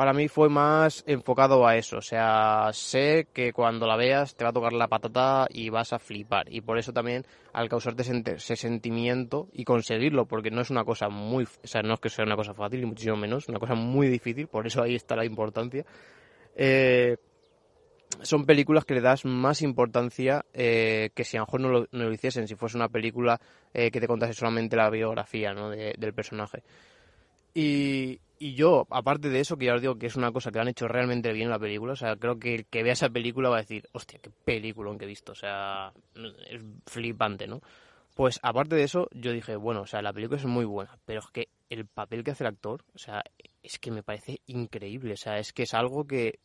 para 0.00 0.14
mí 0.14 0.28
fue 0.28 0.48
más 0.48 1.04
enfocado 1.06 1.66
a 1.66 1.76
eso. 1.76 1.98
O 1.98 2.00
sea, 2.00 2.70
sé 2.72 3.26
que 3.34 3.52
cuando 3.52 3.86
la 3.86 3.96
veas 3.96 4.34
te 4.34 4.44
va 4.44 4.48
a 4.48 4.52
tocar 4.54 4.72
la 4.72 4.88
patata 4.88 5.46
y 5.50 5.68
vas 5.68 5.92
a 5.92 5.98
flipar. 5.98 6.50
Y 6.50 6.62
por 6.62 6.78
eso 6.78 6.90
también, 6.90 7.26
al 7.52 7.68
causarte 7.68 8.02
ese 8.02 8.56
sentimiento 8.56 9.48
y 9.52 9.64
conseguirlo, 9.64 10.24
porque 10.24 10.50
no 10.50 10.62
es 10.62 10.70
una 10.70 10.84
cosa 10.84 11.10
muy. 11.10 11.44
O 11.44 11.66
sea, 11.66 11.82
no 11.82 11.92
es 11.92 12.00
que 12.00 12.08
sea 12.08 12.24
una 12.24 12.34
cosa 12.34 12.54
fácil, 12.54 12.80
ni 12.80 12.86
muchísimo 12.86 13.14
menos, 13.18 13.46
una 13.50 13.58
cosa 13.58 13.74
muy 13.74 14.08
difícil, 14.08 14.46
por 14.46 14.66
eso 14.66 14.82
ahí 14.82 14.94
está 14.94 15.16
la 15.16 15.26
importancia. 15.26 15.84
Eh, 16.56 17.18
son 18.22 18.46
películas 18.46 18.86
que 18.86 18.94
le 18.94 19.02
das 19.02 19.26
más 19.26 19.60
importancia 19.60 20.46
eh, 20.54 21.10
que 21.14 21.24
si 21.24 21.36
a 21.36 21.40
lo 21.40 21.44
mejor 21.44 21.60
no 21.60 21.86
lo, 21.90 22.10
hiciesen, 22.14 22.48
si 22.48 22.54
fuese 22.54 22.78
una 22.78 22.88
película 22.88 23.38
eh, 23.74 23.90
que 23.90 24.00
te 24.00 24.06
contase 24.06 24.32
solamente 24.32 24.76
la 24.76 24.88
biografía 24.88 25.52
¿no? 25.52 25.68
del 25.68 26.14
personaje. 26.14 26.62
Y, 27.52 28.18
y 28.42 28.54
yo, 28.54 28.86
aparte 28.88 29.28
de 29.28 29.40
eso, 29.40 29.58
que 29.58 29.66
ya 29.66 29.74
os 29.74 29.82
digo 29.82 29.98
que 29.98 30.06
es 30.06 30.16
una 30.16 30.32
cosa 30.32 30.50
que 30.50 30.58
han 30.58 30.68
hecho 30.68 30.88
realmente 30.88 31.30
bien 31.34 31.48
en 31.48 31.50
la 31.50 31.58
película, 31.58 31.92
o 31.92 31.96
sea, 31.96 32.16
creo 32.16 32.38
que 32.38 32.54
el 32.54 32.66
que 32.66 32.82
vea 32.82 32.94
esa 32.94 33.10
película 33.10 33.50
va 33.50 33.56
a 33.56 33.60
decir, 33.60 33.86
hostia, 33.92 34.18
qué 34.18 34.30
película 34.30 34.96
que 34.96 35.04
he 35.04 35.08
visto, 35.08 35.32
o 35.32 35.34
sea, 35.34 35.92
es 36.48 36.62
flipante, 36.86 37.46
¿no? 37.46 37.60
Pues 38.14 38.40
aparte 38.42 38.76
de 38.76 38.84
eso, 38.84 39.08
yo 39.12 39.32
dije, 39.32 39.56
bueno, 39.56 39.82
o 39.82 39.86
sea, 39.86 40.00
la 40.00 40.14
película 40.14 40.40
es 40.40 40.46
muy 40.46 40.64
buena, 40.64 40.98
pero 41.04 41.20
es 41.20 41.26
que 41.26 41.48
el 41.68 41.86
papel 41.86 42.24
que 42.24 42.30
hace 42.30 42.44
el 42.44 42.48
actor, 42.48 42.82
o 42.94 42.98
sea, 42.98 43.22
es 43.62 43.78
que 43.78 43.90
me 43.90 44.02
parece 44.02 44.40
increíble, 44.46 45.12
o 45.12 45.18
sea, 45.18 45.38
es 45.38 45.52
que 45.52 45.64
es 45.64 45.74
algo 45.74 46.06
que 46.06 46.38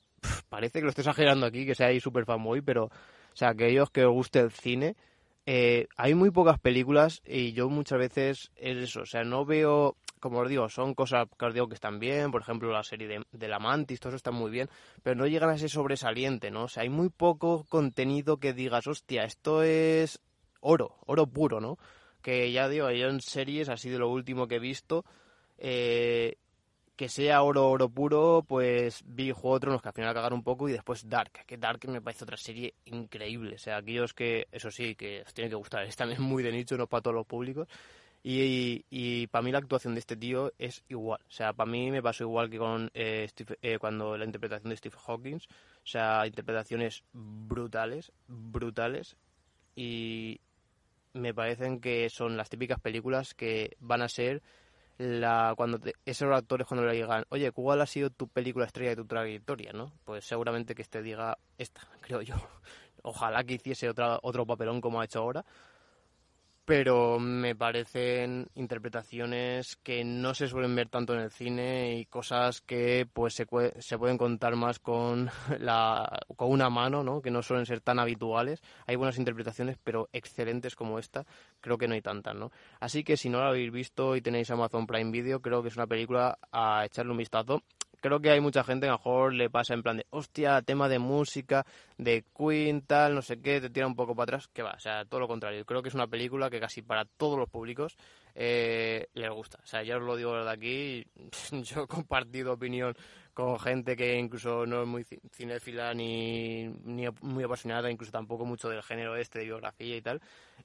parece 0.49 0.79
que 0.79 0.83
lo 0.83 0.89
estoy 0.89 1.03
exagerando 1.03 1.45
aquí, 1.45 1.65
que 1.65 1.75
sea 1.75 1.87
ahí 1.87 2.01
súper 2.01 2.25
fanboy, 2.25 2.59
pero, 2.59 2.87
o 2.87 3.35
sea, 3.35 3.51
aquellos 3.51 3.89
que 3.89 4.03
os 4.03 4.11
guste 4.11 4.39
el 4.39 4.51
cine, 4.51 4.97
eh, 5.45 5.87
hay 5.95 6.13
muy 6.13 6.31
pocas 6.31 6.59
películas 6.59 7.21
y 7.25 7.53
yo 7.53 7.69
muchas 7.69 7.99
veces 7.99 8.51
es 8.57 8.77
eso, 8.83 9.03
o 9.03 9.05
sea, 9.05 9.23
no 9.23 9.45
veo 9.45 9.95
como 10.19 10.39
os 10.39 10.49
digo, 10.49 10.69
son 10.69 10.93
cosas 10.93 11.27
que 11.37 11.45
os 11.45 11.53
digo 11.53 11.67
que 11.67 11.75
están 11.75 11.99
bien, 11.99 12.31
por 12.31 12.41
ejemplo, 12.41 12.71
la 12.71 12.83
serie 12.83 13.23
de, 13.31 13.47
la 13.47 13.59
Mantis, 13.59 13.99
todo 13.99 14.09
eso 14.09 14.17
está 14.17 14.31
muy 14.31 14.51
bien, 14.51 14.69
pero 15.03 15.15
no 15.15 15.27
llegan 15.27 15.49
a 15.49 15.55
ese 15.55 15.69
sobresaliente, 15.69 16.51
¿no? 16.51 16.63
O 16.63 16.67
sea, 16.67 16.83
hay 16.83 16.89
muy 16.89 17.09
poco 17.09 17.65
contenido 17.69 18.37
que 18.37 18.53
digas, 18.53 18.87
hostia, 18.87 19.23
esto 19.23 19.63
es 19.63 20.19
oro, 20.61 20.97
oro 21.05 21.27
puro, 21.27 21.59
¿no? 21.59 21.77
Que 22.21 22.51
ya 22.51 22.67
digo, 22.67 22.89
yo 22.91 23.07
en 23.07 23.21
series, 23.21 23.69
así 23.69 23.89
de 23.89 23.99
lo 23.99 24.09
último 24.09 24.47
que 24.47 24.55
he 24.55 24.59
visto, 24.59 25.05
eh, 25.57 26.37
que 26.95 27.09
sea 27.09 27.43
oro, 27.43 27.69
oro 27.69 27.89
puro, 27.89 28.45
pues 28.47 29.03
vi 29.05 29.31
Juego 29.31 29.59
de 29.59 29.79
que 29.79 29.87
al 29.89 29.93
final 29.93 30.13
cagaron 30.13 30.39
un 30.39 30.43
poco 30.43 30.69
y 30.69 30.71
después 30.71 31.07
Dark, 31.09 31.45
que 31.45 31.57
Dark 31.57 31.87
me 31.89 32.01
parece 32.01 32.23
otra 32.23 32.37
serie 32.37 32.73
increíble. 32.85 33.55
O 33.55 33.59
sea, 33.59 33.77
aquellos 33.77 34.13
que, 34.13 34.47
eso 34.51 34.71
sí, 34.71 34.95
que 34.95 35.21
os 35.21 35.33
tiene 35.33 35.49
que 35.49 35.55
gustar, 35.55 35.83
es 35.83 35.95
también 35.95 36.21
muy 36.21 36.41
de 36.41 36.51
nicho, 36.51 36.77
no 36.77 36.87
para 36.87 37.01
todos 37.01 37.15
los 37.15 37.25
públicos. 37.25 37.67
Y, 38.27 39.27
para 39.27 39.43
mí 39.43 39.51
la 39.51 39.59
actuación 39.59 39.93
de 39.93 39.99
este 39.99 40.17
tío 40.17 40.51
es 40.57 40.83
igual. 40.89 41.21
O 41.27 41.31
sea, 41.31 41.53
para 41.53 41.69
mí 41.69 41.91
me 41.91 42.01
pasó 42.01 42.23
igual 42.23 42.49
que 42.49 42.57
con 42.57 42.89
eh, 42.95 43.29
eh, 43.61 43.77
cuando 43.77 44.17
la 44.17 44.25
interpretación 44.25 44.71
de 44.71 44.77
Steve 44.77 44.95
Hawkins. 45.05 45.45
O 45.45 45.87
sea, 45.87 46.25
interpretaciones 46.25 47.03
brutales, 47.13 48.11
brutales. 48.27 49.15
Y 49.75 50.41
me 51.13 51.35
parecen 51.35 51.79
que 51.79 52.09
son 52.09 52.35
las 52.35 52.49
típicas 52.49 52.79
películas 52.79 53.35
que 53.35 53.77
van 53.79 54.01
a 54.01 54.09
ser 54.09 54.41
la 54.97 55.53
cuando 55.55 55.79
esos 56.05 56.33
actores 56.33 56.65
cuando 56.65 56.87
le 56.87 56.93
digan, 56.93 57.25
oye, 57.29 57.51
¿cuál 57.51 57.81
ha 57.81 57.85
sido 57.85 58.09
tu 58.09 58.27
película 58.27 58.65
estrella 58.65 58.91
de 58.91 58.95
tu 58.95 59.05
trayectoria? 59.05 59.71
¿no? 59.71 59.91
Pues 60.03 60.25
seguramente 60.25 60.73
que 60.73 60.81
este 60.81 61.03
diga 61.03 61.37
esta, 61.59 61.81
creo 62.01 62.23
yo. 62.23 62.35
Ojalá 63.03 63.43
que 63.43 63.53
hiciese 63.53 63.87
otra, 63.87 64.17
otro 64.23 64.47
papelón 64.47 64.81
como 64.81 64.99
ha 64.99 65.05
hecho 65.05 65.19
ahora 65.19 65.45
pero 66.65 67.19
me 67.19 67.55
parecen 67.55 68.47
interpretaciones 68.55 69.75
que 69.77 70.03
no 70.03 70.33
se 70.33 70.47
suelen 70.47 70.75
ver 70.75 70.89
tanto 70.89 71.13
en 71.13 71.21
el 71.21 71.31
cine 71.31 71.97
y 71.97 72.05
cosas 72.05 72.61
que 72.61 73.07
pues 73.13 73.35
se, 73.35 73.45
se 73.79 73.97
pueden 73.99 74.17
contar 74.17 74.55
más 74.55 74.79
con 74.79 75.29
la 75.59 76.19
con 76.35 76.51
una 76.51 76.69
mano, 76.69 77.03
¿no? 77.03 77.21
Que 77.21 77.29
no 77.29 77.43
suelen 77.43 77.67
ser 77.67 77.81
tan 77.81 77.99
habituales. 77.99 78.61
Hay 78.87 78.95
buenas 78.95 79.19
interpretaciones, 79.19 79.77
pero 79.83 80.09
excelentes 80.11 80.75
como 80.75 80.97
esta, 80.97 81.25
creo 81.61 81.77
que 81.77 81.87
no 81.87 81.93
hay 81.93 82.01
tantas, 82.01 82.35
¿no? 82.35 82.51
Así 82.79 83.03
que 83.03 83.15
si 83.15 83.29
no 83.29 83.39
la 83.39 83.49
habéis 83.49 83.71
visto 83.71 84.15
y 84.15 84.21
tenéis 84.21 84.49
Amazon 84.49 84.87
Prime 84.87 85.11
Video, 85.11 85.41
creo 85.41 85.61
que 85.61 85.69
es 85.69 85.75
una 85.75 85.87
película 85.87 86.39
a 86.51 86.83
echarle 86.85 87.11
un 87.11 87.17
vistazo 87.19 87.61
creo 88.05 88.19
que 88.19 88.29
hay 88.29 88.39
mucha 88.39 88.63
gente 88.63 88.85
que 88.85 88.89
a 88.89 88.91
lo 88.91 88.97
mejor 88.99 89.33
le 89.33 89.49
pasa 89.49 89.73
en 89.73 89.81
plan 89.81 89.97
de, 89.97 90.05
hostia, 90.11 90.61
tema 90.61 90.87
de 90.87 90.99
música, 90.99 91.65
de 91.97 92.23
Queen, 92.37 92.83
tal, 92.83 93.15
no 93.15 93.23
sé 93.23 93.41
qué, 93.41 93.59
te 93.59 93.71
tira 93.71 93.87
un 93.87 93.95
poco 93.95 94.13
para 94.13 94.35
atrás, 94.35 94.47
que 94.47 94.61
va, 94.61 94.73
o 94.73 94.79
sea, 94.79 95.05
todo 95.05 95.21
lo 95.21 95.27
contrario. 95.27 95.65
Creo 95.65 95.81
que 95.81 95.89
es 95.89 95.95
una 95.95 96.05
película 96.05 96.51
que 96.51 96.59
casi 96.59 96.83
para 96.83 97.05
todos 97.05 97.39
los 97.39 97.49
públicos 97.49 97.97
eh, 98.35 99.07
les 99.15 99.31
gusta. 99.31 99.57
O 99.63 99.65
sea, 99.65 99.81
ya 99.81 99.97
os 99.97 100.03
lo 100.03 100.15
digo 100.15 100.35
de 100.35 100.51
aquí, 100.51 101.07
yo 101.63 101.81
he 101.81 101.87
compartido 101.87 102.53
opinión 102.53 102.95
con 103.33 103.59
gente 103.59 103.95
que 103.95 104.19
incluso 104.19 104.67
no 104.67 104.83
es 104.83 104.87
muy 104.87 105.03
cinéfila 105.31 105.95
ni, 105.95 106.67
ni 106.83 107.07
muy 107.21 107.43
apasionada, 107.43 107.89
incluso 107.89 108.11
tampoco 108.11 108.45
mucho 108.45 108.69
del 108.69 108.83
género 108.83 109.15
este 109.15 109.39
de 109.39 109.45
biografía 109.45 109.97
y 109.97 110.01
tal. 110.03 110.21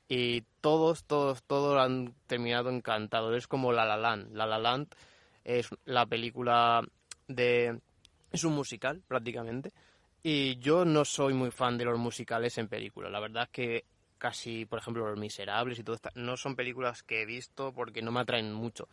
Y 0.08 0.42
todos, 0.60 1.04
todos, 1.04 1.42
todos 1.44 1.80
han 1.80 2.12
terminado 2.26 2.68
encantados. 2.68 3.34
Es 3.34 3.46
como 3.46 3.72
La 3.72 3.86
La 3.86 3.96
Land. 3.96 4.36
La 4.36 4.44
La 4.44 4.58
Land 4.58 4.94
es 5.42 5.70
la 5.86 6.04
película 6.04 6.82
es 7.38 8.44
un 8.44 8.54
musical 8.54 9.02
prácticamente. 9.06 9.72
Y 10.22 10.58
yo 10.58 10.84
no 10.84 11.04
soy 11.04 11.32
muy 11.32 11.50
fan 11.50 11.78
de 11.78 11.86
los 11.86 11.98
musicales 11.98 12.58
en 12.58 12.68
películas. 12.68 13.10
La 13.10 13.20
verdad 13.20 13.44
es 13.44 13.50
que 13.50 13.84
casi, 14.18 14.66
por 14.66 14.78
ejemplo, 14.78 15.08
Los 15.08 15.18
Miserables 15.18 15.78
y 15.78 15.82
todo 15.82 15.96
esto, 15.96 16.10
no 16.14 16.36
son 16.36 16.54
películas 16.54 17.02
que 17.02 17.22
he 17.22 17.26
visto 17.26 17.72
porque 17.72 18.02
no 18.02 18.12
me 18.12 18.20
atraen 18.20 18.52
mucho. 18.52 18.88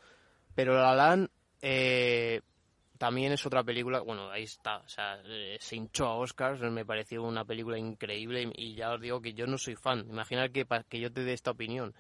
Pero 0.56 0.74
La 0.74 0.82
La 0.82 0.96
Land... 0.96 1.30
Eh, 1.62 2.42
también 2.98 3.32
es 3.32 3.46
otra 3.46 3.64
película, 3.64 4.00
bueno, 4.02 4.30
ahí 4.32 4.44
está, 4.44 4.78
o 4.78 4.86
eh, 5.26 5.58
se 5.60 5.76
hinchó 5.76 6.08
a 6.08 6.16
Oscars, 6.16 6.60
me 6.62 6.86
pareció 6.86 7.24
una 7.24 7.46
película 7.46 7.78
increíble 7.78 8.52
y 8.56 8.76
ya 8.76 8.94
os 8.94 9.02
digo 9.02 9.22
que 9.22 9.34
yo 9.34 9.46
no 9.48 9.58
soy 9.58 9.76
fan. 9.76 10.06
Imaginar 10.10 10.52
que 10.52 10.66
para 10.66 10.84
que 10.84 11.00
yo 11.00 11.12
te 11.12 11.24
dé 11.24 11.34
esta 11.34 11.52
opinión 11.52 11.94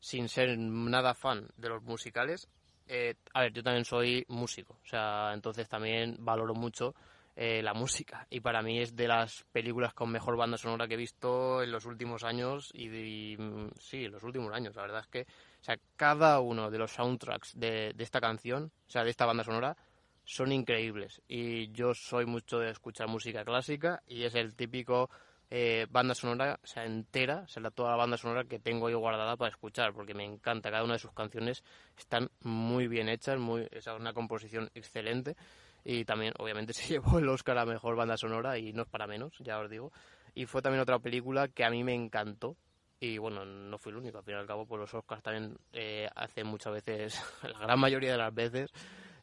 sin 0.00 0.28
ser 0.28 0.56
nada 0.56 1.14
fan 1.14 1.48
de 1.56 1.68
los 1.68 1.82
musicales, 1.82 2.48
eh, 2.86 3.14
a 3.34 3.42
ver, 3.42 3.52
yo 3.52 3.62
también 3.62 3.84
soy 3.84 4.24
músico, 4.28 4.78
o 4.82 4.86
sea, 4.86 5.32
entonces 5.34 5.68
también 5.68 6.16
valoro 6.20 6.54
mucho 6.54 6.94
eh, 7.34 7.62
la 7.62 7.74
música 7.74 8.26
y 8.30 8.40
para 8.40 8.62
mí 8.62 8.80
es 8.80 8.96
de 8.96 9.08
las 9.08 9.44
películas 9.52 9.92
con 9.92 10.10
mejor 10.10 10.36
banda 10.36 10.56
sonora 10.56 10.88
que 10.88 10.94
he 10.94 10.96
visto 10.96 11.62
en 11.62 11.70
los 11.70 11.84
últimos 11.84 12.24
años 12.24 12.70
y, 12.72 13.36
mm, 13.36 13.70
sí, 13.78 14.04
en 14.04 14.12
los 14.12 14.22
últimos 14.22 14.52
años, 14.54 14.74
la 14.76 14.82
verdad 14.82 15.00
es 15.00 15.08
que, 15.08 15.22
o 15.22 15.64
sea, 15.64 15.76
cada 15.96 16.40
uno 16.40 16.70
de 16.70 16.78
los 16.78 16.92
soundtracks 16.92 17.52
de, 17.58 17.92
de 17.94 18.04
esta 18.04 18.20
canción, 18.20 18.72
o 18.86 18.90
sea, 18.90 19.04
de 19.04 19.10
esta 19.10 19.26
banda 19.26 19.44
sonora, 19.44 19.76
son 20.24 20.52
increíbles. 20.52 21.22
Y 21.28 21.70
yo 21.72 21.94
soy 21.94 22.26
mucho 22.26 22.58
de 22.58 22.70
escuchar 22.70 23.08
música 23.08 23.44
clásica 23.44 24.02
y 24.06 24.24
es 24.24 24.34
el 24.34 24.54
típico 24.54 25.08
eh, 25.50 25.86
banda 25.90 26.14
sonora, 26.14 26.58
o 26.62 26.66
sea, 26.66 26.84
entera, 26.84 27.42
o 27.44 27.48
sea, 27.48 27.70
toda 27.70 27.90
la 27.90 27.96
banda 27.96 28.16
sonora 28.16 28.44
que 28.44 28.58
tengo 28.58 28.90
yo 28.90 28.98
guardada 28.98 29.36
para 29.36 29.50
escuchar, 29.50 29.92
porque 29.92 30.14
me 30.14 30.24
encanta. 30.24 30.70
Cada 30.70 30.84
una 30.84 30.94
de 30.94 30.98
sus 30.98 31.12
canciones 31.12 31.62
están 31.96 32.30
muy 32.40 32.88
bien 32.88 33.08
hechas, 33.08 33.38
muy, 33.38 33.68
es 33.70 33.86
una 33.86 34.12
composición 34.12 34.70
excelente. 34.74 35.36
Y 35.84 36.04
también, 36.04 36.34
obviamente, 36.38 36.72
se 36.74 36.88
llevó 36.88 37.18
el 37.18 37.28
Oscar 37.28 37.58
a 37.58 37.64
Mejor 37.64 37.94
Banda 37.96 38.16
Sonora 38.16 38.58
y 38.58 38.72
no 38.72 38.82
es 38.82 38.88
para 38.88 39.06
menos, 39.06 39.38
ya 39.38 39.58
os 39.58 39.70
digo. 39.70 39.92
Y 40.34 40.46
fue 40.46 40.60
también 40.62 40.82
otra 40.82 40.98
película 40.98 41.48
que 41.48 41.64
a 41.64 41.70
mí 41.70 41.84
me 41.84 41.94
encantó. 41.94 42.56
Y 42.98 43.18
bueno, 43.18 43.44
no 43.44 43.78
fui 43.78 43.92
el 43.92 43.98
único, 43.98 44.18
al 44.18 44.24
fin 44.24 44.34
y 44.34 44.38
al 44.38 44.46
cabo, 44.46 44.66
pues 44.66 44.80
los 44.80 44.94
Oscars 44.94 45.22
también 45.22 45.56
eh, 45.72 46.08
hacen 46.16 46.46
muchas 46.46 46.72
veces, 46.72 47.22
la 47.42 47.58
gran 47.58 47.78
mayoría 47.78 48.12
de 48.12 48.18
las 48.18 48.34
veces, 48.34 48.70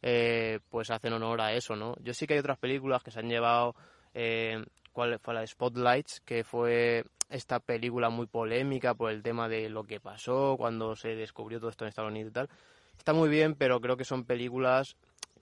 eh, 0.01 0.59
pues 0.69 0.91
hacen 0.91 1.13
honor 1.13 1.41
a 1.41 1.53
eso, 1.53 1.75
¿no? 1.75 1.95
Yo 1.99 2.13
sí 2.13 2.27
que 2.27 2.35
hay 2.35 2.39
otras 2.39 2.59
películas 2.59 3.01
que 3.01 3.09
se 3.09 3.19
han 3.19 3.29
llevado, 3.29 3.75
eh, 4.13 4.63
¿cuál 4.93 5.19
fue 5.19 5.33
la 5.33 5.45
Spotlights? 5.45 6.21
Que 6.21 6.43
fue 6.43 7.03
esta 7.29 7.59
película 7.59 8.09
muy 8.09 8.27
polémica 8.27 8.93
por 8.93 9.11
el 9.11 9.21
tema 9.21 9.49
de 9.49 9.69
lo 9.69 9.83
que 9.83 9.99
pasó 9.99 10.55
cuando 10.57 10.95
se 10.95 11.15
descubrió 11.15 11.59
todo 11.59 11.69
esto 11.69 11.83
en 11.83 11.89
Estados 11.89 12.11
Unidos 12.11 12.29
y 12.29 12.33
tal. 12.33 12.49
Está 12.97 13.11
muy 13.11 13.27
bien, 13.27 13.55
pero 13.55 13.81
creo 13.81 13.97
que 13.97 14.05
son 14.05 14.23
películas 14.23 14.95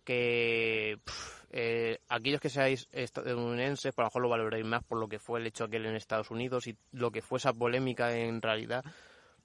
que 0.03 0.97
eh, 1.51 1.99
aquellos 2.09 2.41
que 2.41 2.49
seáis 2.49 2.87
estadounidenses, 2.91 3.93
por 3.93 4.03
lo 4.03 4.07
mejor 4.07 4.21
lo 4.23 4.29
valoréis 4.29 4.65
más 4.65 4.83
por 4.83 4.97
lo 4.97 5.07
que 5.07 5.19
fue 5.19 5.39
el 5.39 5.47
hecho 5.47 5.65
aquel 5.65 5.85
en 5.85 5.95
Estados 5.95 6.31
Unidos 6.31 6.65
y 6.65 6.75
lo 6.93 7.11
que 7.11 7.21
fue 7.21 7.37
esa 7.37 7.53
polémica 7.53 8.15
en 8.17 8.41
realidad 8.41 8.83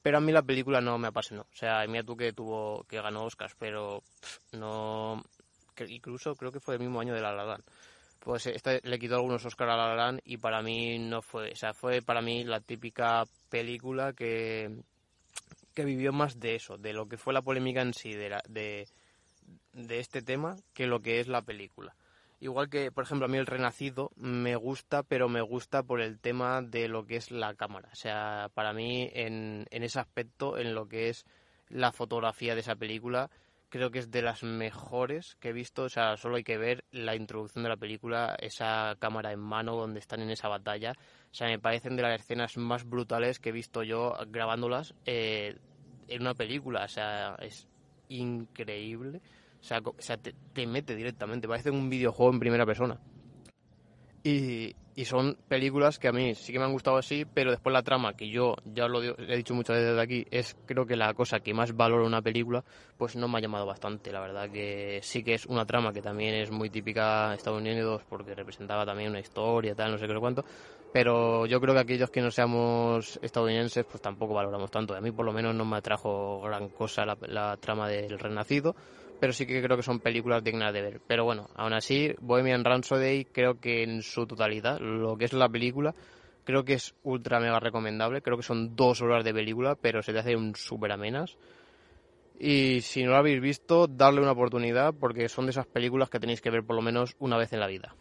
pero 0.06 0.18
a 0.18 0.20
mí 0.20 0.30
la 0.30 0.42
película 0.44 0.80
no 0.80 0.98
me 0.98 1.08
apasionó. 1.08 1.42
O 1.52 1.56
sea, 1.56 1.84
mira 1.88 2.04
tú 2.04 2.16
que 2.16 2.32
tuvo, 2.32 2.84
que 2.84 3.02
ganó 3.02 3.24
Oscars, 3.24 3.56
pero 3.58 4.04
no, 4.52 5.20
incluso 5.88 6.36
creo 6.36 6.52
que 6.52 6.60
fue 6.60 6.74
el 6.74 6.80
mismo 6.80 7.00
año 7.00 7.12
de 7.12 7.20
La 7.20 7.32
La. 7.32 7.58
Pues 8.26 8.44
esta 8.48 8.80
le 8.82 8.98
quitó 8.98 9.14
algunos 9.14 9.44
Oscars 9.44 9.70
a 9.70 9.76
La 9.76 9.94
La 9.94 10.18
y 10.24 10.38
para 10.38 10.60
mí 10.60 10.98
no 10.98 11.22
fue, 11.22 11.52
o 11.52 11.54
sea, 11.54 11.74
fue 11.74 12.02
para 12.02 12.20
mí 12.20 12.42
la 12.42 12.58
típica 12.58 13.22
película 13.48 14.14
que, 14.14 14.80
que 15.74 15.84
vivió 15.84 16.12
más 16.12 16.40
de 16.40 16.56
eso, 16.56 16.76
de 16.76 16.92
lo 16.92 17.08
que 17.08 17.18
fue 17.18 17.32
la 17.32 17.42
polémica 17.42 17.82
en 17.82 17.94
sí, 17.94 18.14
de, 18.14 18.36
de, 18.48 18.88
de 19.74 20.00
este 20.00 20.22
tema, 20.22 20.56
que 20.74 20.88
lo 20.88 21.02
que 21.02 21.20
es 21.20 21.28
la 21.28 21.42
película. 21.42 21.94
Igual 22.40 22.68
que, 22.68 22.90
por 22.90 23.04
ejemplo, 23.04 23.26
a 23.26 23.28
mí 23.28 23.38
el 23.38 23.46
Renacido 23.46 24.10
me 24.16 24.56
gusta, 24.56 25.04
pero 25.04 25.28
me 25.28 25.40
gusta 25.40 25.84
por 25.84 26.00
el 26.00 26.18
tema 26.18 26.62
de 26.62 26.88
lo 26.88 27.06
que 27.06 27.14
es 27.14 27.30
la 27.30 27.54
cámara. 27.54 27.90
O 27.92 27.96
sea, 27.96 28.50
para 28.54 28.72
mí, 28.72 29.08
en, 29.12 29.66
en 29.70 29.84
ese 29.84 30.00
aspecto, 30.00 30.58
en 30.58 30.74
lo 30.74 30.88
que 30.88 31.10
es 31.10 31.26
la 31.68 31.92
fotografía 31.92 32.56
de 32.56 32.62
esa 32.62 32.74
película, 32.74 33.30
creo 33.76 33.90
que 33.90 33.98
es 33.98 34.10
de 34.10 34.22
las 34.22 34.42
mejores 34.42 35.36
que 35.40 35.50
he 35.50 35.52
visto. 35.52 35.84
O 35.84 35.88
sea, 35.88 36.16
solo 36.16 36.36
hay 36.36 36.44
que 36.44 36.58
ver 36.58 36.84
la 36.90 37.14
introducción 37.14 37.62
de 37.62 37.70
la 37.70 37.76
película, 37.76 38.36
esa 38.40 38.96
cámara 38.98 39.32
en 39.32 39.40
mano 39.40 39.76
donde 39.76 40.00
están 40.00 40.20
en 40.20 40.30
esa 40.30 40.48
batalla. 40.48 40.92
O 41.30 41.34
sea, 41.34 41.48
me 41.48 41.58
parecen 41.58 41.96
de 41.96 42.02
las 42.02 42.20
escenas 42.20 42.56
más 42.56 42.84
brutales 42.84 43.38
que 43.38 43.50
he 43.50 43.52
visto 43.52 43.82
yo 43.82 44.16
grabándolas 44.28 44.94
eh, 45.04 45.58
en 46.08 46.22
una 46.22 46.34
película. 46.34 46.84
O 46.84 46.88
sea, 46.88 47.36
es 47.40 47.68
increíble. 48.08 49.20
O 49.60 50.02
sea, 50.02 50.16
te, 50.16 50.66
mete 50.66 50.94
directamente, 50.94 51.48
parece 51.48 51.70
un 51.70 51.90
videojuego 51.90 52.32
en 52.32 52.40
primera 52.40 52.64
persona. 52.64 53.00
Y, 54.26 54.74
son 55.04 55.36
películas 55.46 56.00
que 56.00 56.08
a 56.08 56.12
mí 56.12 56.34
sí 56.34 56.52
que 56.52 56.58
me 56.58 56.64
han 56.64 56.72
gustado 56.72 56.96
así, 56.96 57.24
pero 57.26 57.52
después 57.52 57.72
la 57.72 57.82
trama, 57.82 58.14
que 58.14 58.28
yo 58.28 58.56
ya 58.64 58.88
lo 58.88 59.00
he 59.00 59.36
dicho 59.36 59.54
muchas 59.54 59.76
veces 59.76 59.94
de 59.94 60.02
aquí, 60.02 60.26
es 60.32 60.56
creo 60.66 60.84
que 60.84 60.96
la 60.96 61.14
cosa 61.14 61.38
que 61.38 61.54
más 61.54 61.76
valoro 61.76 62.04
una 62.04 62.22
película, 62.22 62.64
pues 62.96 63.14
no 63.14 63.28
me 63.28 63.38
ha 63.38 63.40
llamado 63.40 63.66
bastante. 63.66 64.10
La 64.10 64.20
verdad 64.20 64.50
que 64.50 64.98
sí 65.02 65.22
que 65.22 65.34
es 65.34 65.46
una 65.46 65.64
trama 65.64 65.92
que 65.92 66.02
también 66.02 66.34
es 66.34 66.50
muy 66.50 66.70
típica 66.70 67.34
estadounidense 67.34 68.04
porque 68.08 68.34
representaba 68.34 68.84
también 68.84 69.10
una 69.10 69.20
historia, 69.20 69.76
tal, 69.76 69.92
no 69.92 69.98
sé 69.98 70.08
qué 70.08 70.18
cuánto. 70.18 70.44
Pero 70.92 71.46
yo 71.46 71.60
creo 71.60 71.74
que 71.74 71.80
aquellos 71.80 72.10
que 72.10 72.22
no 72.22 72.32
seamos 72.32 73.20
estadounidenses, 73.22 73.84
pues 73.84 74.02
tampoco 74.02 74.34
valoramos 74.34 74.72
tanto. 74.72 74.96
A 74.96 75.00
mí 75.00 75.12
por 75.12 75.26
lo 75.26 75.32
menos 75.32 75.54
no 75.54 75.64
me 75.64 75.76
atrajo 75.76 76.40
gran 76.40 76.70
cosa 76.70 77.04
la, 77.04 77.16
la 77.28 77.56
trama 77.58 77.86
del 77.88 78.18
Renacido 78.18 78.74
pero 79.18 79.32
sí 79.32 79.46
que 79.46 79.62
creo 79.62 79.76
que 79.76 79.82
son 79.82 80.00
películas 80.00 80.42
dignas 80.42 80.72
de 80.72 80.82
ver. 80.82 81.00
Pero 81.06 81.24
bueno, 81.24 81.48
aún 81.54 81.72
así, 81.72 82.14
Bohemian 82.20 82.64
Rhapsody 82.64 83.24
creo 83.26 83.60
que 83.60 83.82
en 83.82 84.02
su 84.02 84.26
totalidad, 84.26 84.78
lo 84.80 85.16
que 85.16 85.24
es 85.24 85.32
la 85.32 85.48
película, 85.48 85.94
creo 86.44 86.64
que 86.64 86.74
es 86.74 86.94
ultra 87.02 87.40
mega 87.40 87.60
recomendable. 87.60 88.22
Creo 88.22 88.36
que 88.36 88.42
son 88.42 88.76
dos 88.76 89.02
horas 89.02 89.24
de 89.24 89.34
película, 89.34 89.74
pero 89.74 90.02
se 90.02 90.12
te 90.12 90.20
hace 90.20 90.36
un 90.36 90.54
súper 90.54 90.92
amenas. 90.92 91.36
Y 92.38 92.80
si 92.82 93.02
no 93.02 93.10
lo 93.10 93.16
habéis 93.16 93.40
visto, 93.40 93.86
darle 93.86 94.20
una 94.20 94.32
oportunidad 94.32 94.94
porque 94.94 95.28
son 95.28 95.46
de 95.46 95.50
esas 95.50 95.66
películas 95.66 96.10
que 96.10 96.20
tenéis 96.20 96.40
que 96.40 96.50
ver 96.50 96.64
por 96.64 96.76
lo 96.76 96.82
menos 96.82 97.16
una 97.18 97.38
vez 97.38 97.52
en 97.52 97.60
la 97.60 97.66
vida. 97.66 97.94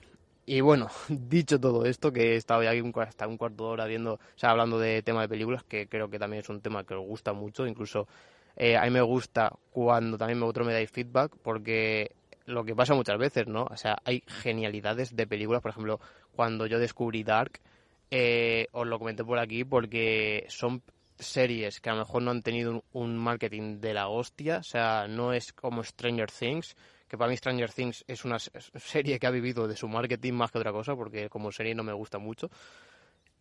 Y 0.45 0.61
bueno, 0.61 0.89
dicho 1.09 1.59
todo 1.59 1.85
esto, 1.85 2.11
que 2.11 2.33
he 2.33 2.35
estado 2.35 2.63
ya 2.63 2.71
hasta 3.01 3.27
un 3.27 3.37
cuarto 3.37 3.65
de 3.65 3.69
hora 3.71 3.85
viendo, 3.85 4.13
o 4.15 4.19
sea, 4.35 4.51
hablando 4.51 4.77
de 4.77 5.01
tema 5.01 5.21
de 5.21 5.29
películas, 5.29 5.63
que 5.63 5.87
creo 5.87 6.09
que 6.09 6.19
también 6.19 6.41
es 6.41 6.49
un 6.49 6.61
tema 6.61 6.83
que 6.83 6.93
os 6.93 7.05
gusta 7.05 7.33
mucho, 7.33 7.65
incluso 7.65 8.07
eh, 8.55 8.77
a 8.77 8.83
mí 8.83 8.89
me 8.89 9.01
gusta 9.01 9.51
cuando 9.71 10.17
también 10.17 10.39
vosotros 10.39 10.67
me 10.67 10.73
dais 10.73 10.89
feedback 10.89 11.35
porque 11.41 12.11
lo 12.45 12.63
que 12.63 12.75
pasa 12.75 12.93
muchas 12.93 13.17
veces, 13.17 13.47
¿no? 13.47 13.63
O 13.63 13.77
sea, 13.77 13.97
hay 14.05 14.23
genialidades 14.27 15.15
de 15.15 15.27
películas, 15.27 15.61
por 15.61 15.71
ejemplo, 15.71 15.99
cuando 16.35 16.67
yo 16.67 16.79
descubrí 16.79 17.23
Dark, 17.23 17.59
eh, 18.11 18.67
os 18.71 18.87
lo 18.87 18.99
comenté 18.99 19.23
por 19.23 19.39
aquí 19.39 19.63
porque 19.63 20.45
son 20.47 20.81
series 21.17 21.79
que 21.79 21.89
a 21.89 21.93
lo 21.93 21.99
mejor 21.99 22.21
no 22.21 22.31
han 22.31 22.41
tenido 22.41 22.83
un, 22.93 23.17
marketing 23.17 23.79
de 23.79 23.93
la 23.93 24.09
hostia, 24.09 24.57
o 24.57 24.63
sea, 24.63 25.07
no 25.07 25.33
es 25.33 25.53
como 25.53 25.83
Stranger 25.83 26.29
Things, 26.29 26.75
que 27.07 27.17
para 27.17 27.29
mí 27.29 27.37
Stranger 27.37 27.71
Things 27.71 28.03
es 28.07 28.25
una 28.25 28.37
serie 28.39 29.17
que 29.17 29.27
ha 29.27 29.31
vivido 29.31 29.67
de 29.67 29.75
su 29.75 29.87
marketing 29.87 30.33
más 30.33 30.51
que 30.51 30.59
otra 30.59 30.71
cosa, 30.71 30.95
porque 30.95 31.29
como 31.29 31.51
serie 31.51 31.73
no 31.73 31.83
me 31.83 31.93
gusta 31.93 32.19
mucho, 32.19 32.49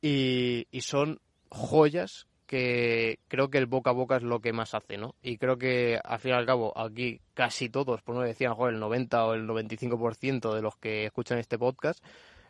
y, 0.00 0.66
y 0.70 0.80
son 0.82 1.20
joyas 1.50 2.26
que 2.46 3.18
creo 3.28 3.50
que 3.50 3.58
el 3.58 3.66
boca 3.66 3.90
a 3.90 3.94
boca 3.94 4.16
es 4.16 4.22
lo 4.22 4.40
que 4.40 4.52
más 4.52 4.74
hace, 4.74 4.96
¿no? 4.96 5.14
Y 5.22 5.38
creo 5.38 5.58
que 5.58 5.98
al 6.02 6.18
fin 6.18 6.32
y 6.32 6.34
al 6.34 6.46
cabo 6.46 6.76
aquí 6.78 7.20
casi 7.34 7.68
todos, 7.68 8.02
por 8.02 8.14
no 8.14 8.22
decir 8.22 8.48
mejor 8.48 8.72
el 8.72 8.80
90 8.80 9.26
o 9.26 9.34
el 9.34 9.46
95% 9.46 10.54
de 10.54 10.62
los 10.62 10.76
que 10.76 11.06
escuchan 11.06 11.38
este 11.38 11.58
podcast, 11.58 12.04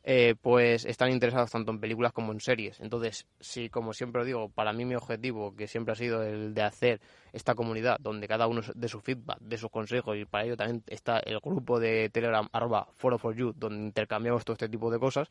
eh, 0.06 0.34
pues 0.38 0.84
están 0.84 1.10
interesados 1.10 1.50
tanto 1.50 1.72
en 1.72 1.80
películas 1.80 2.12
como 2.12 2.30
en 2.32 2.38
series. 2.38 2.78
Entonces, 2.80 3.26
si 3.40 3.70
como 3.70 3.94
siempre 3.94 4.24
digo, 4.26 4.50
para 4.50 4.74
mí 4.74 4.84
mi 4.84 4.94
objetivo, 4.94 5.56
que 5.56 5.66
siempre 5.66 5.92
ha 5.92 5.96
sido 5.96 6.22
el 6.22 6.52
de 6.52 6.62
hacer 6.62 7.00
esta 7.32 7.54
comunidad 7.54 7.96
donde 8.00 8.28
cada 8.28 8.46
uno 8.46 8.60
de 8.74 8.88
su 8.88 9.00
feedback, 9.00 9.38
de 9.40 9.56
sus 9.56 9.70
consejos, 9.70 10.18
y 10.18 10.26
para 10.26 10.44
ello 10.44 10.58
también 10.58 10.82
está 10.88 11.20
el 11.20 11.40
grupo 11.40 11.80
de 11.80 12.10
Telegram 12.10 12.46
arroba 12.52 12.86
foro 12.92 13.16
for 13.18 13.34
you, 13.34 13.54
donde 13.56 13.82
intercambiamos 13.82 14.44
todo 14.44 14.52
este 14.52 14.68
tipo 14.68 14.90
de 14.90 14.98
cosas, 14.98 15.28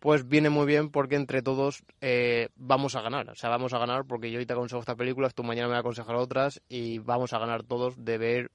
pues 0.00 0.28
viene 0.28 0.50
muy 0.50 0.66
bien 0.66 0.90
porque 0.90 1.16
entre 1.16 1.42
todos 1.42 1.82
eh, 2.00 2.48
vamos 2.56 2.94
a 2.94 3.02
ganar. 3.02 3.30
O 3.30 3.34
sea, 3.34 3.50
vamos 3.50 3.72
a 3.72 3.78
ganar 3.78 4.04
porque 4.04 4.30
yo 4.30 4.38
hoy 4.38 4.46
te 4.46 4.52
aconsejo 4.52 4.80
esta 4.80 4.96
película, 4.96 5.30
tú 5.30 5.42
mañana 5.42 5.68
me 5.68 5.72
vas 5.72 5.78
a 5.78 5.80
aconsejar 5.80 6.16
otras 6.16 6.62
y 6.68 6.98
vamos 6.98 7.32
a 7.32 7.38
ganar 7.38 7.62
todos 7.64 8.04
de 8.04 8.18
ver 8.18 8.50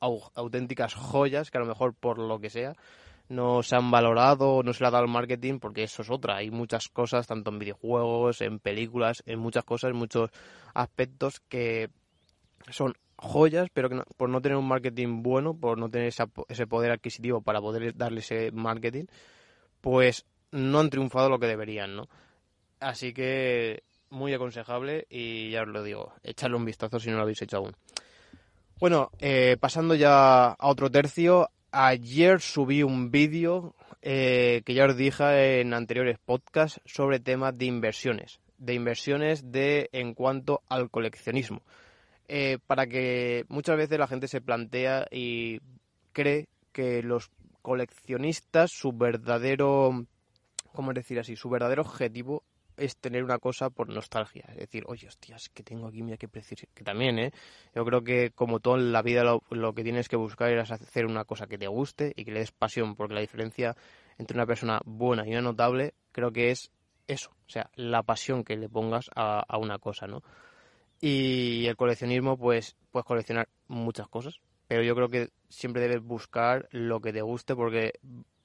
auténticas 0.00 0.94
joyas 0.94 1.50
que 1.50 1.58
a 1.58 1.62
lo 1.62 1.66
mejor 1.66 1.94
por 1.94 2.18
lo 2.18 2.38
que 2.38 2.50
sea 2.50 2.74
no 3.28 3.62
se 3.62 3.76
han 3.76 3.90
valorado, 3.90 4.62
no 4.62 4.72
se 4.72 4.84
le 4.84 4.88
ha 4.88 4.90
dado 4.90 5.04
el 5.04 5.10
marketing, 5.10 5.58
porque 5.58 5.84
eso 5.84 6.02
es 6.02 6.10
otra. 6.10 6.36
Hay 6.36 6.50
muchas 6.50 6.88
cosas, 6.88 7.26
tanto 7.26 7.50
en 7.50 7.58
videojuegos, 7.58 8.40
en 8.42 8.58
películas, 8.58 9.22
en 9.26 9.38
muchas 9.38 9.64
cosas, 9.64 9.90
en 9.90 9.96
muchos 9.96 10.30
aspectos 10.74 11.40
que 11.48 11.88
son 12.68 12.94
joyas, 13.16 13.68
pero 13.72 13.88
que 13.88 14.02
por 14.16 14.28
no 14.28 14.40
tener 14.42 14.58
un 14.58 14.68
marketing 14.68 15.22
bueno, 15.22 15.54
por 15.54 15.78
no 15.78 15.88
tener 15.88 16.08
ese 16.48 16.66
poder 16.66 16.92
adquisitivo 16.92 17.40
para 17.40 17.60
poder 17.60 17.96
darle 17.96 18.20
ese 18.20 18.50
marketing, 18.52 19.06
pues 19.80 20.26
no 20.52 20.80
han 20.80 20.90
triunfado 20.90 21.28
lo 21.28 21.38
que 21.38 21.46
deberían, 21.46 21.96
¿no? 21.96 22.08
Así 22.80 23.12
que 23.12 23.82
muy 24.10 24.34
aconsejable 24.34 25.06
y 25.08 25.50
ya 25.50 25.62
os 25.62 25.68
lo 25.68 25.82
digo, 25.82 26.12
echarle 26.22 26.56
un 26.56 26.64
vistazo 26.64 27.00
si 27.00 27.10
no 27.10 27.16
lo 27.16 27.22
habéis 27.22 27.42
hecho 27.42 27.56
aún. 27.56 27.72
Bueno, 28.78 29.10
eh, 29.18 29.56
pasando 29.58 29.94
ya 29.94 30.48
a 30.48 30.68
otro 30.68 30.90
tercio, 30.90 31.48
ayer 31.70 32.40
subí 32.40 32.82
un 32.82 33.10
vídeo 33.10 33.74
eh, 34.02 34.62
que 34.64 34.74
ya 34.74 34.86
os 34.86 34.96
dije 34.96 35.60
en 35.60 35.72
anteriores 35.72 36.18
podcasts 36.18 36.80
sobre 36.84 37.20
temas 37.20 37.56
de 37.56 37.66
inversiones, 37.66 38.40
de 38.58 38.74
inversiones 38.74 39.52
de 39.52 39.88
en 39.92 40.14
cuanto 40.14 40.62
al 40.68 40.90
coleccionismo. 40.90 41.62
Eh, 42.28 42.58
para 42.66 42.86
que 42.86 43.44
muchas 43.48 43.76
veces 43.76 43.98
la 43.98 44.08
gente 44.08 44.26
se 44.26 44.40
plantea 44.40 45.06
y 45.10 45.60
cree 46.12 46.48
que 46.72 47.02
los 47.02 47.30
coleccionistas, 47.62 48.70
su 48.72 48.92
verdadero, 48.92 50.06
¿cómo 50.72 50.92
decir 50.92 51.18
así? 51.18 51.36
Su 51.36 51.48
verdadero 51.48 51.82
objetivo 51.82 52.42
es 52.76 52.96
tener 52.96 53.22
una 53.24 53.38
cosa 53.38 53.70
por 53.70 53.88
nostalgia. 53.88 54.44
Es 54.48 54.56
decir, 54.56 54.84
oye, 54.86 55.06
hostias, 55.06 55.48
que 55.50 55.62
tengo 55.62 55.88
aquí, 55.88 56.02
mira 56.02 56.16
qué 56.16 56.28
precio. 56.28 56.56
Que 56.74 56.84
también, 56.84 57.18
¿eh? 57.18 57.32
Yo 57.74 57.84
creo 57.84 58.02
que 58.02 58.30
como 58.30 58.60
todo 58.60 58.76
en 58.76 58.92
la 58.92 59.02
vida 59.02 59.24
lo, 59.24 59.42
lo, 59.50 59.74
que 59.74 59.82
tienes 59.82 60.08
que 60.08 60.16
buscar 60.16 60.52
es 60.52 60.70
hacer 60.70 61.06
una 61.06 61.24
cosa 61.24 61.46
que 61.46 61.58
te 61.58 61.68
guste 61.68 62.12
y 62.16 62.24
que 62.24 62.32
le 62.32 62.40
des 62.40 62.52
pasión, 62.52 62.96
porque 62.96 63.14
la 63.14 63.20
diferencia 63.20 63.76
entre 64.18 64.36
una 64.36 64.46
persona 64.46 64.80
buena 64.84 65.26
y 65.26 65.30
una 65.30 65.42
notable 65.42 65.94
creo 66.12 66.32
que 66.32 66.50
es 66.50 66.70
eso, 67.08 67.30
o 67.30 67.50
sea, 67.50 67.70
la 67.74 68.02
pasión 68.02 68.44
que 68.44 68.56
le 68.56 68.68
pongas 68.68 69.10
a, 69.14 69.40
a 69.46 69.58
una 69.58 69.78
cosa, 69.78 70.06
¿no? 70.06 70.22
Y 71.00 71.66
el 71.66 71.76
coleccionismo, 71.76 72.36
pues 72.36 72.76
puedes 72.90 73.04
coleccionar 73.04 73.48
muchas 73.66 74.08
cosas, 74.08 74.40
pero 74.72 74.84
yo 74.84 74.94
creo 74.94 75.10
que 75.10 75.28
siempre 75.50 75.82
debes 75.82 76.02
buscar 76.02 76.66
lo 76.70 77.02
que 77.02 77.12
te 77.12 77.20
guste 77.20 77.54
porque 77.54 77.92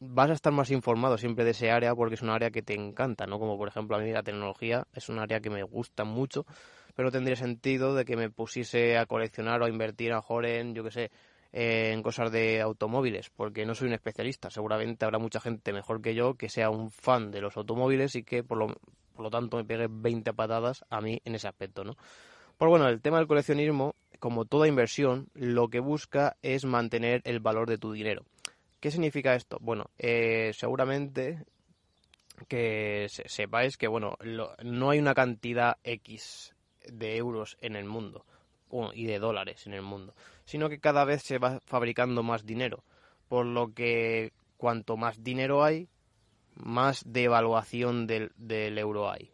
vas 0.02 0.30
a 0.30 0.34
estar 0.34 0.52
más 0.52 0.72
informado 0.72 1.18
siempre 1.18 1.46
de 1.46 1.52
ese 1.52 1.72
área 1.72 1.96
porque 1.96 2.16
es 2.16 2.22
un 2.22 2.32
área 2.32 2.52
que 2.52 2.62
te 2.62 2.74
encanta, 2.74 3.26
¿no? 3.26 3.40
Como 3.40 3.58
por 3.58 3.70
ejemplo 3.70 3.96
a 3.96 4.02
mí 4.02 4.12
la 4.12 4.24
tecnología 4.24 4.86
es 4.94 5.08
un 5.08 5.20
área 5.20 5.40
que 5.40 5.50
me 5.50 5.64
gusta 5.64 6.04
mucho, 6.04 6.46
pero 6.96 7.12
tendría 7.12 7.38
sentido 7.38 7.96
de 7.96 8.04
que 8.04 8.18
me 8.18 8.30
pusiese 8.30 8.98
a 8.98 9.06
coleccionar 9.06 9.62
o 9.62 9.68
a 9.68 9.70
invertir 9.70 10.12
a 10.12 10.18
mejor 10.18 10.46
en, 10.46 10.76
yo 10.76 10.84
qué 10.84 10.92
sé, 10.92 11.12
en 11.54 12.04
cosas 12.04 12.30
de 12.30 12.60
automóviles, 12.60 13.30
porque 13.30 13.66
no 13.66 13.74
soy 13.74 13.88
un 13.88 13.94
especialista. 13.94 14.50
Seguramente 14.50 15.06
habrá 15.06 15.20
mucha 15.20 15.40
gente 15.40 15.72
mejor 15.72 16.02
que 16.02 16.14
yo 16.14 16.34
que 16.34 16.50
sea 16.50 16.70
un 16.70 16.92
fan 16.92 17.32
de 17.32 17.40
los 17.40 17.56
automóviles 17.56 18.16
y 18.16 18.24
que 18.24 18.44
por 18.44 18.58
lo, 18.58 18.68
por 19.14 19.24
lo 19.24 19.30
tanto 19.30 19.56
me 19.56 19.64
pegue 19.64 19.88
20 19.90 20.34
patadas 20.34 20.84
a 20.90 21.00
mí 21.00 21.22
en 21.24 21.36
ese 21.36 21.48
aspecto, 21.48 21.86
¿no? 21.86 21.96
Pues 22.58 22.70
bueno, 22.70 22.90
el 22.90 23.02
tema 23.02 23.20
del 23.20 23.28
coleccionismo, 23.28 23.94
como 24.20 24.46
toda 24.46 24.68
inversión, 24.68 25.30
lo 25.34 25.70
que 25.70 25.80
busca 25.80 26.38
es 26.42 26.66
mantener 26.66 27.22
el 27.26 27.40
valor 27.40 27.70
de 27.70 27.78
tu 27.78 27.92
dinero. 27.92 28.24
¿Qué 28.80 28.92
significa 28.92 29.36
esto? 29.36 29.58
Bueno, 29.62 29.90
eh, 29.98 30.52
seguramente 30.54 31.46
que 32.48 33.08
sepáis 33.10 33.78
que 33.78 33.88
bueno, 33.88 34.18
no 34.64 34.90
hay 34.90 35.00
una 35.00 35.16
cantidad 35.16 35.78
X 35.84 36.54
de 36.86 37.18
euros 37.18 37.58
en 37.62 37.76
el 37.76 37.86
mundo 37.86 38.26
y 38.94 39.06
de 39.06 39.20
dólares 39.20 39.66
en 39.66 39.74
el 39.74 39.82
mundo, 39.82 40.14
sino 40.46 40.70
que 40.70 40.80
cada 40.80 41.06
vez 41.06 41.24
se 41.24 41.40
va 41.40 41.60
fabricando 41.66 42.22
más 42.22 42.46
dinero, 42.46 42.84
por 43.28 43.46
lo 43.46 43.74
que 43.74 44.34
cuanto 44.58 44.98
más 44.98 45.24
dinero 45.24 45.64
hay, 45.64 45.90
más 46.56 47.04
devaluación 47.06 48.08
del 48.08 48.78
euro 48.78 49.10
hay. 49.10 49.32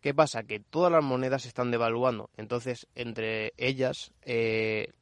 ¿Qué 0.00 0.14
pasa? 0.14 0.44
Que 0.44 0.60
todas 0.60 0.90
las 0.90 1.04
monedas 1.04 1.42
se 1.42 1.48
están 1.48 1.70
devaluando. 1.70 2.30
Entonces, 2.36 2.86
entre 2.94 3.52
ellas, 3.56 4.12
eh, 4.22 4.92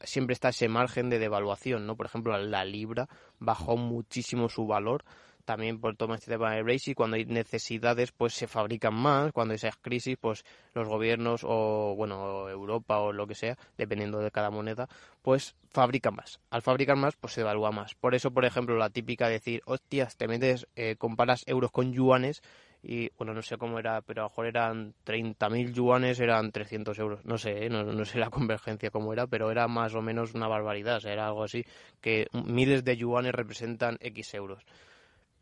siempre 0.00 0.34
está 0.34 0.50
ese 0.50 0.68
margen 0.68 1.10
de 1.10 1.18
devaluación, 1.18 1.86
¿no? 1.86 1.96
Por 1.96 2.06
ejemplo, 2.06 2.36
la 2.38 2.64
libra 2.64 3.08
bajó 3.38 3.76
muchísimo 3.76 4.48
su 4.48 4.66
valor 4.66 5.04
también 5.46 5.80
por 5.80 5.96
todo 5.96 6.12
este 6.14 6.30
tema 6.30 6.52
de 6.52 6.62
Brexit, 6.62 6.96
cuando 6.96 7.16
hay 7.16 7.24
necesidades, 7.24 8.12
pues 8.12 8.34
se 8.34 8.48
fabrican 8.48 8.92
más, 8.92 9.32
cuando 9.32 9.52
hay 9.52 9.56
esas 9.56 9.76
crisis, 9.76 10.18
pues 10.20 10.44
los 10.74 10.86
gobiernos 10.88 11.42
o, 11.44 11.94
bueno, 11.96 12.50
Europa 12.50 12.98
o 12.98 13.12
lo 13.12 13.26
que 13.26 13.36
sea, 13.36 13.56
dependiendo 13.78 14.18
de 14.18 14.30
cada 14.30 14.50
moneda, 14.50 14.88
pues 15.22 15.54
fabrican 15.70 16.16
más. 16.16 16.40
Al 16.50 16.62
fabricar 16.62 16.96
más, 16.96 17.16
pues 17.16 17.32
se 17.32 17.40
devalúa 17.40 17.70
más. 17.70 17.94
Por 17.94 18.14
eso, 18.14 18.32
por 18.32 18.44
ejemplo, 18.44 18.76
la 18.76 18.90
típica 18.90 19.28
de 19.28 19.34
decir, 19.34 19.62
hostias, 19.64 20.16
te 20.16 20.28
metes, 20.28 20.66
eh, 20.74 20.96
comparas 20.98 21.44
euros 21.46 21.70
con 21.70 21.92
yuanes 21.92 22.42
y 22.82 23.10
bueno, 23.18 23.34
no 23.34 23.42
sé 23.42 23.56
cómo 23.56 23.78
era, 23.78 24.00
pero 24.02 24.22
a 24.22 24.24
lo 24.24 24.28
mejor 24.30 24.46
eran 24.46 24.94
30.000 25.04 25.72
yuanes, 25.72 26.20
eran 26.20 26.52
300 26.52 26.98
euros. 26.98 27.24
No 27.24 27.38
sé, 27.38 27.66
¿eh? 27.66 27.70
no, 27.70 27.82
no, 27.84 28.04
sé 28.04 28.18
la 28.18 28.30
convergencia 28.30 28.90
cómo 28.90 29.12
era, 29.12 29.26
pero 29.26 29.50
era 29.50 29.66
más 29.68 29.94
o 29.94 30.02
menos 30.02 30.34
una 30.34 30.48
barbaridad. 30.48 30.96
O 30.96 31.00
sea, 31.00 31.12
era 31.12 31.26
algo 31.26 31.44
así 31.44 31.64
que 32.00 32.28
miles 32.32 32.84
de 32.84 32.96
yuanes 32.96 33.34
representan 33.34 33.98
X 34.00 34.34
euros. 34.34 34.64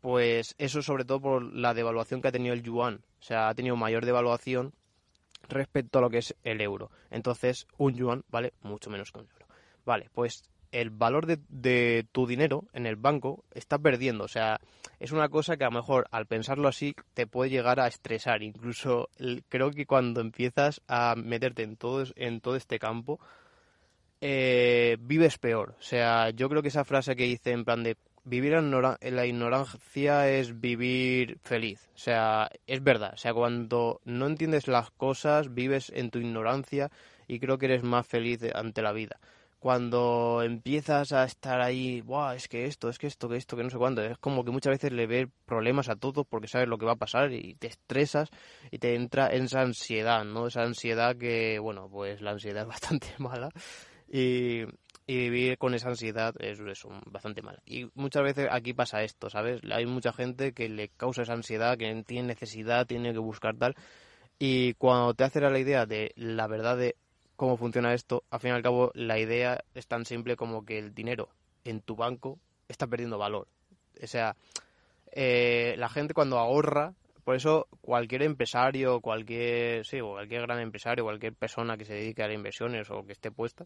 Pues 0.01 0.55
eso 0.57 0.81
sobre 0.81 1.05
todo 1.05 1.19
por 1.19 1.53
la 1.53 1.73
devaluación 1.73 2.21
que 2.21 2.27
ha 2.27 2.31
tenido 2.31 2.53
el 2.53 2.63
yuan. 2.63 3.01
O 3.19 3.23
sea, 3.23 3.49
ha 3.49 3.55
tenido 3.55 3.75
mayor 3.75 4.05
devaluación 4.05 4.73
respecto 5.49 5.99
a 5.99 6.01
lo 6.01 6.09
que 6.09 6.19
es 6.19 6.35
el 6.43 6.61
euro. 6.61 6.91
Entonces, 7.09 7.67
un 7.77 7.95
yuan 7.95 8.23
vale 8.29 8.53
mucho 8.61 8.89
menos 8.89 9.11
que 9.11 9.19
un 9.19 9.27
euro. 9.31 9.45
Vale, 9.85 10.09
pues 10.13 10.43
el 10.75 10.89
valor 10.89 11.25
de, 11.25 12.05
tu 12.11 12.27
dinero 12.27 12.65
en 12.73 12.85
el 12.85 12.97
banco 12.97 13.45
está 13.53 13.79
perdiendo. 13.79 14.25
O 14.25 14.27
sea, 14.27 14.59
es 14.99 15.13
una 15.13 15.29
cosa 15.29 15.55
que 15.55 15.63
a 15.63 15.69
lo 15.69 15.79
mejor 15.79 16.05
al 16.11 16.25
pensarlo 16.25 16.67
así 16.67 16.93
te 17.13 17.27
puede 17.27 17.49
llegar 17.49 17.79
a 17.79 17.87
estresar. 17.87 18.43
Incluso 18.43 19.09
creo 19.47 19.71
que 19.71 19.85
cuando 19.85 20.19
empiezas 20.19 20.81
a 20.89 21.15
meterte 21.15 21.63
en 21.63 21.77
todo, 21.77 22.03
en 22.17 22.41
todo 22.41 22.57
este 22.57 22.77
campo, 22.77 23.21
eh, 24.19 24.97
vives 24.99 25.37
peor. 25.37 25.75
O 25.79 25.81
sea, 25.81 26.31
yo 26.31 26.49
creo 26.49 26.61
que 26.61 26.67
esa 26.67 26.83
frase 26.83 27.15
que 27.15 27.23
dice 27.23 27.51
en 27.51 27.63
plan 27.63 27.81
de 27.81 27.95
vivir 28.25 28.53
en, 28.53 28.69
la 28.71 29.25
ignorancia 29.25 30.29
es 30.29 30.59
vivir 30.59 31.37
feliz. 31.41 31.89
O 31.95 31.99
sea, 31.99 32.49
es 32.67 32.83
verdad. 32.83 33.13
O 33.13 33.17
sea, 33.17 33.33
cuando 33.33 34.01
no 34.03 34.27
entiendes 34.27 34.67
las 34.67 34.91
cosas, 34.91 35.53
vives 35.53 35.89
en 35.95 36.09
tu 36.11 36.19
ignorancia 36.19 36.91
y 37.29 37.39
creo 37.39 37.57
que 37.57 37.67
eres 37.67 37.83
más 37.83 38.05
feliz 38.05 38.41
ante 38.53 38.81
la 38.81 38.91
vida 38.91 39.21
cuando 39.65 40.43
empiezas 40.43 41.11
a 41.11 41.23
estar 41.23 41.59
ahí, 41.59 42.01
Buah, 42.01 42.35
es 42.35 42.47
que 42.47 42.65
esto, 42.65 42.87
es 42.87 42.99
que 42.99 43.07
esto, 43.07 43.27
que 43.27 43.37
esto, 43.37 43.57
que 43.57 43.63
no 43.63 43.71
sé 43.71 43.79
cuándo, 43.79 44.03
es 44.03 44.15
como 44.19 44.45
que 44.45 44.51
muchas 44.51 44.73
veces 44.73 44.91
le 44.91 45.07
ves 45.07 45.27
problemas 45.43 45.89
a 45.89 45.95
todos 45.95 46.23
porque 46.27 46.47
sabes 46.47 46.67
lo 46.67 46.77
que 46.77 46.85
va 46.85 46.91
a 46.91 46.97
pasar 46.97 47.31
y 47.31 47.55
te 47.55 47.65
estresas 47.65 48.29
y 48.69 48.77
te 48.77 48.93
entra 48.93 49.25
esa 49.29 49.61
ansiedad, 49.61 50.23
¿no? 50.23 50.45
Esa 50.45 50.61
ansiedad 50.61 51.17
que, 51.17 51.57
bueno, 51.57 51.89
pues 51.89 52.21
la 52.21 52.29
ansiedad 52.29 52.61
es 52.61 52.67
bastante 52.79 53.07
mala 53.17 53.49
y, 54.07 54.65
vivir 55.07 55.57
con 55.57 55.73
esa 55.73 55.89
ansiedad 55.89 56.35
es, 56.37 56.59
bastante 57.07 57.41
mala. 57.41 57.57
Y 57.65 57.89
muchas 57.95 58.21
veces 58.21 58.47
aquí 58.51 58.73
pasa 58.75 59.01
esto, 59.01 59.31
¿sabes? 59.31 59.61
Hay 59.71 59.87
mucha 59.87 60.13
gente 60.13 60.53
que 60.53 60.69
le 60.69 60.89
causa 60.89 61.23
esa 61.23 61.33
ansiedad, 61.33 61.75
que 61.75 62.03
tiene 62.05 62.27
necesidad, 62.27 62.85
tiene 62.85 63.13
que 63.13 63.19
buscar 63.19 63.57
tal. 63.57 63.73
Y 64.37 64.75
cuando 64.75 65.15
te 65.15 65.23
haces 65.23 65.41
la 65.41 65.57
idea 65.57 65.87
de 65.87 66.11
la 66.17 66.45
verdad 66.45 66.77
de 66.77 66.97
cómo 67.35 67.57
funciona 67.57 67.93
esto, 67.93 68.23
al 68.29 68.39
fin 68.39 68.51
y 68.51 68.53
al 68.53 68.63
cabo 68.63 68.91
la 68.93 69.19
idea 69.19 69.63
es 69.73 69.87
tan 69.87 70.05
simple 70.05 70.35
como 70.35 70.65
que 70.65 70.79
el 70.79 70.93
dinero 70.93 71.29
en 71.63 71.81
tu 71.81 71.95
banco 71.95 72.39
está 72.67 72.87
perdiendo 72.87 73.17
valor. 73.17 73.47
O 74.01 74.07
sea, 74.07 74.35
eh, 75.11 75.75
la 75.77 75.89
gente 75.89 76.13
cuando 76.13 76.37
ahorra, 76.37 76.93
por 77.23 77.35
eso 77.35 77.67
cualquier 77.81 78.23
empresario, 78.23 79.01
cualquier, 79.01 79.85
sí, 79.85 79.99
cualquier 79.99 80.41
gran 80.43 80.59
empresario, 80.59 81.03
cualquier 81.03 81.33
persona 81.33 81.77
que 81.77 81.85
se 81.85 81.93
dedique 81.93 82.23
a 82.23 82.27
las 82.27 82.35
inversiones 82.35 82.89
o 82.91 83.05
que 83.05 83.13
esté 83.13 83.31
puesta, 83.31 83.65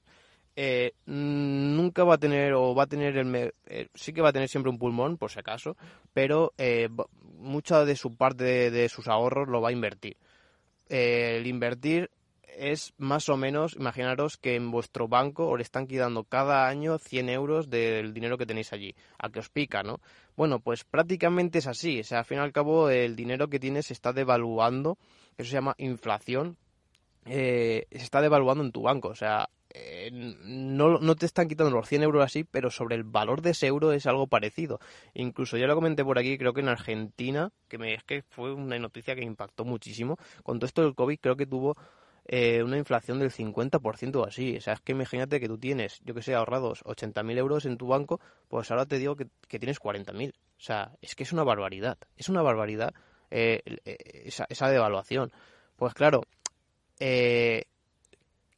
eh, 0.56 0.94
nunca 1.06 2.04
va 2.04 2.16
a 2.16 2.18
tener 2.18 2.54
o 2.54 2.74
va 2.74 2.84
a 2.84 2.88
tener 2.88 3.18
el 3.18 3.54
eh, 3.68 3.88
sí 3.94 4.14
que 4.14 4.22
va 4.22 4.30
a 4.30 4.34
tener 4.34 4.50
siempre 4.50 4.72
un 4.72 4.80
pulmón 4.80 5.18
por 5.18 5.30
si 5.32 5.40
acaso 5.40 5.78
pero 6.12 6.54
mucha 7.38 7.86
de 7.86 7.96
su 7.96 8.16
parte 8.16 8.44
de, 8.44 8.72
de, 8.72 8.90
sus 8.90 9.08
ahorros 9.08 9.48
lo 9.48 9.62
va 9.62 9.70
a 9.70 9.72
invertir 9.72 10.18
el 10.90 11.46
invertir 11.46 12.10
es 12.60 12.94
más 12.98 13.30
o 13.30 13.38
menos, 13.38 13.76
imaginaros 13.76 14.38
que 14.38 14.56
en 14.56 14.70
vuestro 14.70 15.08
banco 15.08 15.48
os 15.48 15.62
están 15.62 15.88
quitando 15.88 16.26
cada 16.26 16.68
año 16.68 16.98
100 16.98 17.30
euros 17.30 17.70
del 17.70 18.14
dinero 18.14 18.38
que 18.38 18.46
tenéis 18.46 18.74
allí, 18.74 18.96
a 19.18 19.30
que 19.30 19.40
os 19.40 19.50
pica, 19.50 19.82
¿no? 19.82 20.02
Bueno, 20.36 20.60
pues 20.60 20.84
prácticamente 20.84 21.60
es 21.60 21.68
así, 21.68 22.02
o 22.02 22.04
sea, 22.04 22.20
al 22.20 22.26
fin 22.26 22.38
y 22.38 22.42
al 22.42 22.52
cabo 22.52 22.90
el 22.90 23.16
dinero 23.16 23.50
que 23.50 23.60
tienes 23.60 23.88
se 23.88 23.94
está 23.94 24.12
devaluando, 24.12 24.98
eso 25.38 25.50
se 25.50 25.56
llama 25.56 25.76
inflación, 25.78 26.58
eh, 27.26 27.88
se 27.92 28.04
está 28.04 28.22
devaluando 28.22 28.64
en 28.64 28.72
tu 28.72 28.82
banco, 28.82 29.08
o 29.08 29.16
sea, 29.16 29.50
eh, 29.72 30.10
no, 30.12 30.98
no, 30.98 31.16
te 31.16 31.26
están 31.26 31.48
quitando 31.48 31.72
los 31.72 31.88
100 31.88 32.04
euros 32.04 32.26
así, 32.26 32.44
pero 32.44 32.72
sobre 32.72 32.96
el 32.96 33.04
valor 33.04 33.42
de 33.42 33.52
ese 33.52 33.68
euro 33.68 33.92
es 33.92 34.08
algo 34.08 34.26
parecido. 34.26 34.80
Incluso 35.14 35.58
ya 35.58 35.68
lo 35.68 35.76
comenté 35.76 36.04
por 36.04 36.18
aquí, 36.18 36.40
creo 36.40 36.54
que 36.54 36.62
en 36.62 36.70
Argentina, 36.70 37.52
que 37.68 37.78
me, 37.78 37.94
es 37.94 38.04
que 38.04 38.24
fue 38.24 38.52
una 38.52 38.80
noticia 38.80 39.16
que 39.16 39.24
impactó 39.24 39.66
muchísimo, 39.66 40.18
con 40.44 40.58
todo 40.58 40.66
esto 40.66 40.82
del 40.82 40.96
COVID 40.96 41.20
creo 41.20 41.36
que 41.36 41.46
tuvo 41.46 41.78
eh, 42.32 42.62
una 42.62 42.78
inflación 42.78 43.18
del 43.18 43.32
50% 43.32 44.16
o 44.18 44.24
así. 44.24 44.58
O 44.58 44.62
sea, 44.62 44.74
es 44.74 44.82
que 44.82 44.92
imagínate 44.92 45.40
que 45.40 45.48
tú 45.48 45.58
tienes, 45.58 46.00
yo 46.06 46.14
que 46.14 46.22
sé, 46.22 46.36
ahorrados 46.36 46.84
80.000 46.84 47.40
euros 47.40 47.66
en 47.66 47.76
tu 47.76 47.88
banco, 47.88 48.22
pues 48.48 48.70
ahora 48.70 48.86
te 48.86 49.00
digo 49.00 49.16
que, 49.16 49.26
tienes 49.58 49.82
40.000. 49.82 50.32
O 50.32 50.36
sea, 50.58 50.92
es 51.02 51.16
que 51.16 51.24
es 51.24 51.34
una 51.34 51.44
barbaridad. 51.44 51.98
Es 52.18 52.30
una 52.30 52.44
barbaridad 52.44 52.94
eh, 53.32 53.64
esa, 54.26 54.46
esa, 54.48 54.70
devaluación. 54.70 55.32
Pues 55.76 55.96
claro, 55.96 56.22
eh, 57.00 57.64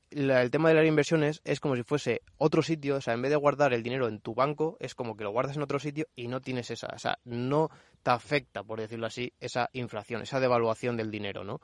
el 0.09 0.51
tema 0.51 0.67
de 0.67 0.75
las 0.75 0.85
inversiones 0.85 1.39
es 1.45 1.61
como 1.61 1.77
si 1.77 1.83
fuese 1.83 2.23
otro 2.35 2.63
sitio, 2.63 2.97
o 2.97 3.01
sea, 3.01 3.13
en 3.13 3.21
vez 3.21 3.31
de 3.31 3.37
guardar 3.37 3.71
el 3.71 3.83
dinero 3.83 4.09
en 4.09 4.19
tu 4.19 4.35
banco, 4.35 4.75
es 4.81 4.95
como 4.95 5.15
que 5.15 5.23
lo 5.23 5.31
guardas 5.31 5.55
en 5.55 5.61
otro 5.61 5.79
sitio 5.79 6.07
y 6.13 6.27
no 6.27 6.41
tienes 6.41 6.71
esa, 6.71 6.87
o 6.93 6.99
sea, 6.99 7.19
no 7.23 7.69
te 8.03 8.11
afecta, 8.11 8.63
por 8.63 8.81
decirlo 8.81 9.07
así, 9.07 9.31
esa 9.39 9.69
inflación, 9.71 10.23
esa 10.23 10.41
devaluación 10.41 10.97
del 10.97 11.09
dinero, 11.09 11.45
¿no? 11.45 11.61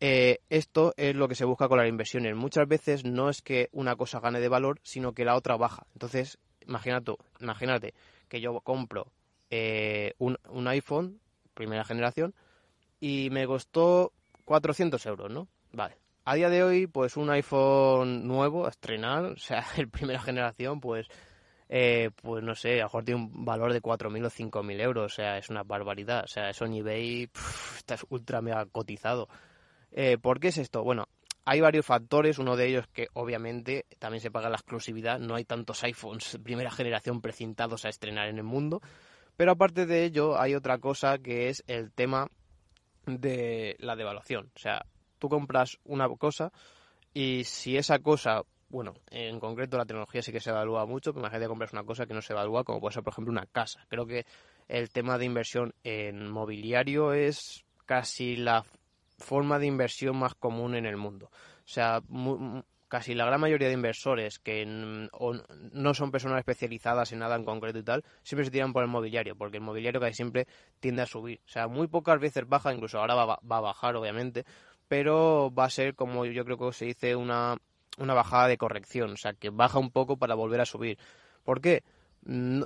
Eh, 0.00 0.38
esto 0.48 0.94
es 0.96 1.14
lo 1.14 1.28
que 1.28 1.34
se 1.34 1.44
busca 1.44 1.68
con 1.68 1.78
las 1.78 1.88
inversiones. 1.88 2.34
Muchas 2.34 2.66
veces 2.66 3.04
no 3.04 3.28
es 3.28 3.42
que 3.42 3.68
una 3.72 3.96
cosa 3.96 4.18
gane 4.20 4.40
de 4.40 4.48
valor, 4.48 4.80
sino 4.82 5.12
que 5.12 5.26
la 5.26 5.36
otra 5.36 5.56
baja. 5.56 5.86
Entonces, 5.92 6.38
imagínate, 6.66 7.14
imagínate 7.40 7.94
que 8.28 8.40
yo 8.40 8.58
compro 8.60 9.12
eh, 9.50 10.14
un, 10.18 10.38
un 10.48 10.68
iPhone, 10.68 11.20
primera 11.52 11.84
generación, 11.84 12.34
y 12.98 13.28
me 13.30 13.46
costó 13.46 14.12
400 14.46 15.04
euros, 15.06 15.30
¿no? 15.30 15.48
Vale. 15.72 15.96
A 16.24 16.34
día 16.34 16.48
de 16.48 16.62
hoy, 16.62 16.86
pues 16.86 17.16
un 17.16 17.30
iPhone 17.30 18.26
nuevo 18.26 18.66
a 18.66 18.70
estrenar, 18.70 19.24
o 19.36 19.36
sea, 19.36 19.66
el 19.76 19.88
primera 19.88 20.20
generación, 20.20 20.80
pues, 20.80 21.08
eh, 21.68 22.10
pues 22.22 22.42
no 22.42 22.54
sé, 22.54 22.74
a 22.74 22.76
lo 22.78 22.84
mejor 22.84 23.04
tiene 23.04 23.20
un 23.20 23.44
valor 23.44 23.72
de 23.72 23.82
4.000 23.82 24.26
o 24.26 24.30
5.000 24.30 24.80
euros, 24.80 25.12
o 25.12 25.14
sea, 25.14 25.36
es 25.36 25.50
una 25.50 25.62
barbaridad. 25.62 26.24
O 26.24 26.28
sea, 26.28 26.50
eso 26.50 26.64
en 26.64 26.74
eBay 26.74 27.28
está 27.76 27.96
ultra 28.08 28.40
mega 28.40 28.64
cotizado. 28.66 29.28
Eh, 29.92 30.18
¿Por 30.18 30.40
qué 30.40 30.48
es 30.48 30.58
esto? 30.58 30.82
Bueno, 30.82 31.06
hay 31.44 31.60
varios 31.60 31.86
factores, 31.86 32.38
uno 32.38 32.56
de 32.56 32.68
ellos 32.68 32.86
que 32.88 33.08
obviamente 33.14 33.86
también 33.98 34.20
se 34.20 34.30
paga 34.30 34.48
la 34.48 34.56
exclusividad, 34.56 35.18
no 35.18 35.34
hay 35.34 35.44
tantos 35.44 35.82
iPhones 35.82 36.38
primera 36.42 36.70
generación 36.70 37.20
precintados 37.20 37.84
a 37.84 37.88
estrenar 37.88 38.28
en 38.28 38.38
el 38.38 38.44
mundo, 38.44 38.80
pero 39.36 39.52
aparte 39.52 39.86
de 39.86 40.04
ello 40.04 40.38
hay 40.38 40.54
otra 40.54 40.78
cosa 40.78 41.18
que 41.18 41.48
es 41.48 41.64
el 41.66 41.92
tema 41.92 42.28
de 43.06 43.76
la 43.78 43.96
devaluación, 43.96 44.50
o 44.54 44.58
sea, 44.58 44.84
tú 45.18 45.28
compras 45.28 45.78
una 45.84 46.08
cosa 46.08 46.52
y 47.12 47.44
si 47.44 47.76
esa 47.76 47.98
cosa, 47.98 48.42
bueno, 48.68 48.94
en 49.10 49.40
concreto 49.40 49.76
la 49.76 49.86
tecnología 49.86 50.22
sí 50.22 50.30
que 50.30 50.40
se 50.40 50.50
evalúa 50.50 50.86
mucho, 50.86 51.12
pero 51.12 51.22
imagínate 51.22 51.48
compras 51.48 51.72
una 51.72 51.84
cosa 51.84 52.06
que 52.06 52.14
no 52.14 52.22
se 52.22 52.32
evalúa, 52.32 52.62
como 52.62 52.80
puede 52.80 52.94
ser, 52.94 53.02
por 53.02 53.12
ejemplo, 53.12 53.32
una 53.32 53.46
casa. 53.46 53.84
Creo 53.88 54.06
que 54.06 54.26
el 54.68 54.90
tema 54.90 55.18
de 55.18 55.24
inversión 55.24 55.74
en 55.82 56.30
mobiliario 56.30 57.12
es 57.12 57.64
casi 57.86 58.36
la 58.36 58.64
forma 59.20 59.58
de 59.58 59.66
inversión 59.66 60.16
más 60.16 60.34
común 60.34 60.74
en 60.74 60.86
el 60.86 60.96
mundo. 60.96 61.30
O 61.32 61.72
sea, 61.72 62.02
casi 62.88 63.14
la 63.14 63.24
gran 63.24 63.40
mayoría 63.40 63.68
de 63.68 63.74
inversores 63.74 64.40
que 64.40 64.66
no 64.66 65.94
son 65.94 66.10
personas 66.10 66.40
especializadas 66.40 67.12
en 67.12 67.20
nada 67.20 67.36
en 67.36 67.44
concreto 67.44 67.78
y 67.78 67.84
tal, 67.84 68.04
siempre 68.24 68.44
se 68.44 68.50
tiran 68.50 68.72
por 68.72 68.82
el 68.82 68.88
mobiliario, 68.88 69.36
porque 69.36 69.58
el 69.58 69.62
mobiliario 69.62 70.00
casi 70.00 70.14
siempre 70.14 70.48
tiende 70.80 71.02
a 71.02 71.06
subir. 71.06 71.40
O 71.46 71.48
sea, 71.48 71.68
muy 71.68 71.86
pocas 71.86 72.18
veces 72.18 72.48
baja, 72.48 72.74
incluso 72.74 72.98
ahora 72.98 73.14
va, 73.14 73.26
va 73.26 73.56
a 73.56 73.60
bajar, 73.60 73.94
obviamente, 73.94 74.44
pero 74.88 75.52
va 75.56 75.66
a 75.66 75.70
ser 75.70 75.94
como 75.94 76.24
yo 76.24 76.44
creo 76.44 76.58
que 76.58 76.72
se 76.72 76.86
dice 76.86 77.14
una, 77.14 77.56
una 77.98 78.14
bajada 78.14 78.48
de 78.48 78.58
corrección, 78.58 79.12
o 79.12 79.16
sea, 79.16 79.34
que 79.34 79.50
baja 79.50 79.78
un 79.78 79.92
poco 79.92 80.16
para 80.16 80.34
volver 80.34 80.60
a 80.60 80.66
subir. 80.66 80.98
¿Por 81.44 81.60
qué? 81.60 81.84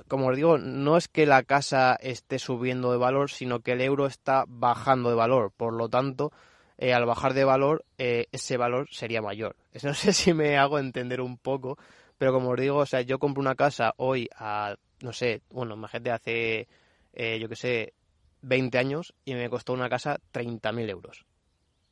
Como 0.07 0.27
os 0.27 0.35
digo, 0.35 0.57
no 0.57 0.97
es 0.97 1.07
que 1.07 1.25
la 1.25 1.43
casa 1.43 1.95
esté 1.95 2.39
subiendo 2.39 2.91
de 2.91 2.97
valor, 2.97 3.31
sino 3.31 3.61
que 3.61 3.71
el 3.73 3.81
euro 3.81 4.05
está 4.05 4.45
bajando 4.47 5.09
de 5.09 5.15
valor. 5.15 5.51
Por 5.55 5.73
lo 5.73 5.89
tanto, 5.89 6.31
eh, 6.77 6.93
al 6.93 7.05
bajar 7.05 7.33
de 7.33 7.45
valor, 7.45 7.85
eh, 7.97 8.27
ese 8.31 8.57
valor 8.57 8.87
sería 8.91 9.21
mayor. 9.21 9.55
No 9.83 9.93
sé 9.93 10.13
si 10.13 10.33
me 10.33 10.57
hago 10.57 10.79
entender 10.79 11.21
un 11.21 11.37
poco, 11.37 11.77
pero 12.17 12.33
como 12.33 12.49
os 12.51 12.59
digo, 12.59 12.77
o 12.77 12.85
sea, 12.85 13.01
yo 13.01 13.19
compro 13.19 13.41
una 13.41 13.55
casa 13.55 13.93
hoy 13.97 14.29
a, 14.37 14.75
no 15.01 15.13
sé, 15.13 15.41
bueno, 15.49 15.75
imagínate 15.75 16.11
hace, 16.11 16.67
eh, 17.13 17.39
yo 17.39 17.49
que 17.49 17.55
sé, 17.55 17.93
20 18.41 18.77
años 18.77 19.13
y 19.25 19.33
me 19.33 19.49
costó 19.49 19.73
una 19.73 19.89
casa 19.89 20.19
30.000 20.31 20.89
euros 20.89 21.25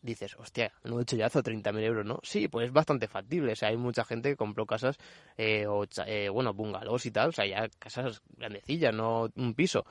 dices, 0.04 0.36
hostia, 0.38 0.72
hecho 1.02 1.16
ya 1.16 1.30
30.000 1.42 1.84
euros, 1.84 2.06
¿no? 2.06 2.20
Sí, 2.22 2.48
pues 2.48 2.68
es 2.68 2.74
bastante 2.74 3.08
factible. 3.08 3.54
O 3.54 3.56
sea, 3.56 3.70
hay 3.70 3.78
mucha 3.78 4.04
gente 4.06 4.30
que 4.30 4.36
compró 4.36 4.66
casas, 4.66 4.98
eh, 5.38 5.66
o, 5.66 5.86
eh, 6.06 6.30
bueno, 6.30 6.54
bungalows 6.54 7.06
y 7.06 7.12
tal, 7.12 7.30
o 7.30 7.32
sea, 7.32 7.46
ya 7.46 7.68
casas 7.80 8.22
grandecillas, 8.38 8.94
no 8.94 9.30
un 9.36 9.54
piso 9.56 9.86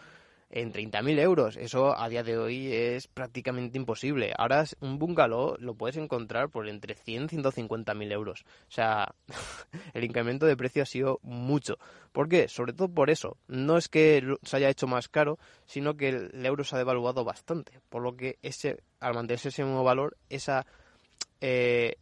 en 0.53 0.73
30.000 0.73 1.19
euros. 1.19 1.57
Eso 1.57 1.99
a 1.99 2.09
día 2.09 2.23
de 2.23 2.39
hoy 2.39 2.73
es 2.73 3.09
prácticamente 3.09 3.79
imposible. 3.79 4.33
Ahora 4.37 4.65
un 4.81 4.99
bungalow 4.99 5.57
lo 5.59 5.75
puedes 5.75 5.97
encontrar 5.97 6.51
por 6.51 6.69
entre 6.69 6.95
100 6.95 7.25
y 7.25 7.27
150.000 7.29 8.13
euros. 8.13 8.45
O 8.69 8.71
sea, 8.71 9.15
el 9.95 10.05
incremento 10.05 10.47
de 10.47 10.57
precio 10.57 10.83
ha 10.83 10.87
sido 10.87 11.19
mucho. 11.23 11.79
¿Por 12.13 12.29
qué? 12.29 12.49
Sobre 12.49 12.75
todo 12.75 12.89
por 12.89 13.11
eso. 13.11 13.39
No 13.49 13.79
es 13.79 13.89
que 13.89 14.23
se 14.43 14.57
haya 14.57 14.69
hecho 14.69 14.87
más 14.87 15.09
caro, 15.09 15.39
sino 15.65 15.97
que 15.97 16.11
el 16.11 16.47
euro 16.47 16.65
se 16.65 16.77
ha 16.77 16.79
devaluado 16.79 17.25
bastante. 17.25 17.81
Por 17.89 18.03
lo 18.03 18.17
que 18.17 18.39
ese, 18.43 18.83
al 19.01 19.15
mantenerse 19.15 19.49
ese 19.49 19.65
mismo 19.65 19.83
valor, 19.83 20.17
esa... 20.29 20.67
Eh, 21.41 21.97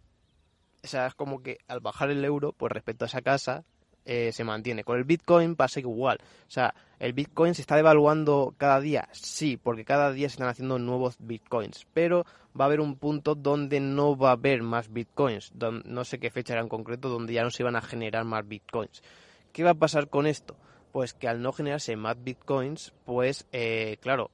es 0.83 0.97
como 1.15 1.43
que 1.43 1.59
al 1.69 1.81
bajar 1.81 2.11
el 2.11 2.25
euro, 2.25 2.53
pues 2.53 2.73
respecto 2.73 3.05
a 3.05 3.09
esa 3.09 3.21
casa, 3.21 3.65
eh, 4.05 4.33
se 4.33 4.45
mantiene. 4.45 4.85
Con 4.85 4.99
el 4.99 5.05
Bitcoin 5.05 5.57
pasa 5.57 5.81
igual. 5.81 6.19
O 6.23 6.51
sea, 6.51 6.75
¿el 6.99 7.13
Bitcoin 7.13 7.55
se 7.55 7.63
está 7.63 7.77
devaluando 7.77 8.55
cada 8.57 8.81
día? 8.81 9.09
Sí, 9.13 9.57
porque 9.57 9.85
cada 9.85 10.13
día 10.13 10.29
se 10.29 10.35
están 10.35 10.49
haciendo 10.49 10.79
nuevos 10.79 11.17
Bitcoins. 11.19 11.87
Pero 11.93 12.25
va 12.59 12.65
a 12.65 12.67
haber 12.67 12.81
un 12.81 12.97
punto 12.97 13.35
donde 13.35 13.81
no 13.81 14.17
va 14.17 14.31
a 14.31 14.33
haber 14.33 14.63
más 14.63 14.93
Bitcoins. 14.93 15.53
no 15.55 16.05
sé 16.05 16.19
qué 16.19 16.31
fecha 16.31 16.55
era 16.55 16.63
en 16.63 16.69
concreto, 16.69 17.09
donde 17.09 17.33
ya 17.33 17.43
no 17.43 17.51
se 17.51 17.63
van 17.63 17.77
a 17.77 17.83
generar 17.83 18.25
más 18.25 18.47
Bitcoins. 18.47 19.03
¿Qué 19.53 19.65
va 19.65 19.71
a 19.71 19.75
pasar 19.75 20.09
con 20.09 20.27
esto? 20.27 20.57
Pues 20.93 21.15
que 21.15 21.29
al 21.29 21.43
no 21.43 21.53
generarse 21.53 21.95
más 21.97 22.17
Bitcoins, 22.23 22.93
pues 23.05 23.47
eh, 23.53 23.99
claro, 24.01 24.31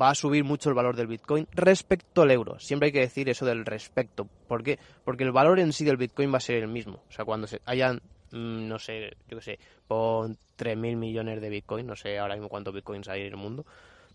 va 0.00 0.10
a 0.10 0.14
subir 0.14 0.44
mucho 0.44 0.68
el 0.68 0.74
valor 0.74 0.96
del 0.96 1.06
Bitcoin 1.06 1.46
respecto 1.52 2.22
al 2.22 2.30
euro. 2.30 2.58
Siempre 2.58 2.86
hay 2.86 2.92
que 2.92 3.00
decir 3.00 3.28
eso 3.28 3.46
del 3.46 3.64
respecto. 3.64 4.28
¿Por 4.46 4.62
qué? 4.62 4.78
Porque 5.04 5.24
el 5.24 5.32
valor 5.32 5.60
en 5.60 5.72
sí 5.72 5.84
del 5.84 5.96
Bitcoin 5.96 6.32
va 6.32 6.38
a 6.38 6.40
ser 6.40 6.56
el 6.56 6.68
mismo. 6.68 7.02
O 7.08 7.12
sea, 7.12 7.24
cuando 7.24 7.46
se 7.46 7.60
hayan 7.64 8.00
no 8.32 8.78
sé, 8.78 9.16
yo 9.28 9.38
qué 9.38 9.42
sé, 9.42 9.58
pon 9.86 10.36
3.000 10.56 10.96
millones 10.96 11.40
de 11.40 11.48
Bitcoin, 11.48 11.86
no 11.86 11.96
sé 11.96 12.18
ahora 12.18 12.34
mismo 12.34 12.48
cuántos 12.48 12.74
Bitcoins 12.74 13.08
hay 13.08 13.22
en 13.22 13.28
el 13.28 13.36
mundo, 13.36 13.64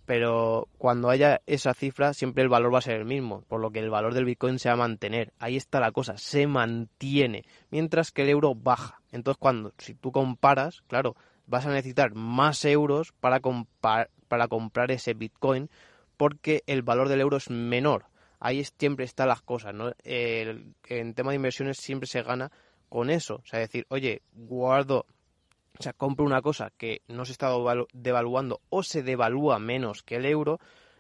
pero 0.05 0.67
cuando 0.77 1.09
haya 1.09 1.41
esa 1.45 1.73
cifra 1.73 2.13
siempre 2.13 2.43
el 2.43 2.49
valor 2.49 2.73
va 2.73 2.79
a 2.79 2.81
ser 2.81 2.95
el 2.97 3.05
mismo, 3.05 3.43
por 3.47 3.61
lo 3.61 3.71
que 3.71 3.79
el 3.79 3.89
valor 3.89 4.13
del 4.13 4.25
Bitcoin 4.25 4.59
se 4.59 4.69
va 4.69 4.73
a 4.73 4.77
mantener. 4.77 5.31
Ahí 5.39 5.55
está 5.55 5.79
la 5.79 5.91
cosa, 5.91 6.17
se 6.17 6.45
mantiene, 6.47 7.45
mientras 7.69 8.11
que 8.11 8.23
el 8.23 8.29
euro 8.29 8.53
baja. 8.55 9.01
Entonces 9.11 9.39
cuando, 9.39 9.73
si 9.77 9.93
tú 9.93 10.11
comparas, 10.11 10.81
claro, 10.87 11.15
vas 11.47 11.65
a 11.65 11.71
necesitar 11.71 12.13
más 12.15 12.65
euros 12.65 13.13
para, 13.19 13.39
para 13.79 14.47
comprar 14.47 14.91
ese 14.91 15.13
Bitcoin 15.13 15.69
porque 16.17 16.63
el 16.67 16.83
valor 16.83 17.09
del 17.09 17.21
euro 17.21 17.37
es 17.37 17.49
menor. 17.49 18.05
Ahí 18.39 18.63
siempre 18.77 19.05
están 19.05 19.29
las 19.29 19.41
cosas, 19.41 19.73
¿no? 19.73 19.93
en 20.03 21.13
tema 21.13 21.31
de 21.31 21.37
inversiones 21.37 21.77
siempre 21.77 22.07
se 22.07 22.23
gana 22.23 22.51
con 22.93 23.09
eso. 23.09 23.41
O 23.43 23.45
sea, 23.47 23.57
decir, 23.57 23.87
oye, 23.89 24.21
guardo, 24.33 25.07
o 25.79 25.81
sea, 25.81 25.93
compro 25.93 26.27
una 26.27 26.43
cosa 26.43 26.71
que 26.77 27.01
no 27.07 27.25
se 27.25 27.31
está 27.31 27.51
devaluando 27.91 28.61
o 28.69 28.83
se 28.83 29.01
devalúa 29.01 29.57
menos 29.57 30.03
que 30.03 30.17
el 30.17 30.27
euro 30.27 30.59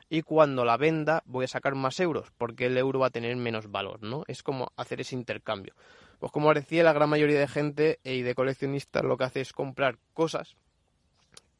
y 0.09 0.23
cuando 0.23 0.65
la 0.65 0.75
venda 0.75 1.21
voy 1.27 1.45
a 1.45 1.47
sacar 1.47 1.75
más 1.75 1.99
euros 1.99 2.31
porque 2.39 2.65
el 2.65 2.79
euro 2.79 2.97
va 2.97 3.07
a 3.07 3.11
tener 3.11 3.35
menos 3.35 3.69
valor, 3.69 4.01
¿no? 4.01 4.23
Es 4.27 4.41
como 4.41 4.71
hacer 4.75 5.01
ese 5.01 5.13
intercambio. 5.15 5.75
Pues 6.17 6.31
como 6.31 6.51
decía, 6.51 6.81
la 6.81 6.93
gran 6.93 7.11
mayoría 7.11 7.39
de 7.39 7.47
gente 7.47 7.99
y 8.03 8.23
de 8.23 8.33
coleccionistas 8.33 9.03
lo 9.03 9.15
que 9.15 9.25
hace 9.25 9.41
es 9.41 9.53
comprar 9.53 9.99
cosas 10.15 10.55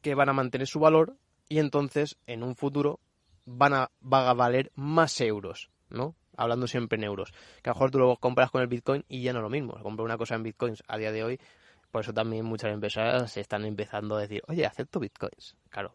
que 0.02 0.15
van 0.15 0.30
a 0.30 0.34
mantener 0.34 0.65
su 0.65 0.80
valor 0.80 1.15
y 1.48 1.60
entonces 1.60 2.17
en 2.26 2.41
un 2.41 2.56
futuro 2.56 3.00
van 3.46 3.76
a, 3.76 3.91
van 4.00 4.28
a 4.28 4.34
valer 4.34 4.72
más 4.74 5.22
euros, 5.22 5.69
¿no? 5.91 6.15
Hablando 6.38 6.67
siempre 6.67 6.98
en 6.98 7.04
euros. 7.04 7.32
Que 7.62 7.69
a 7.69 7.74
lo 7.74 7.76
mejor 7.76 7.91
tú 7.91 8.00
lo 8.00 8.15
compras 8.17 8.52
con 8.52 8.62
el 8.62 8.67
Bitcoin 8.67 9.04
y 9.08 9.22
ya 9.22 9.34
no 9.34 9.39
es 9.39 9.43
lo 9.43 9.50
mismo. 9.50 9.74
Comprar 9.82 10.06
una 10.06 10.17
cosa 10.17 10.36
en 10.36 10.43
Bitcoins 10.43 10.84
a 10.88 10.98
día 10.98 11.12
de 11.12 11.24
hoy, 11.24 11.39
por 11.91 12.02
eso 12.02 12.13
también 12.13 12.46
muchas 12.46 12.72
empresas 12.72 13.38
están 13.38 13.65
empezando 13.65 14.15
a 14.15 14.22
decir, 14.22 14.41
oye, 14.48 14.65
acepto 14.65 15.00
Bitcoins. 15.00 15.56
Claro, 15.69 15.93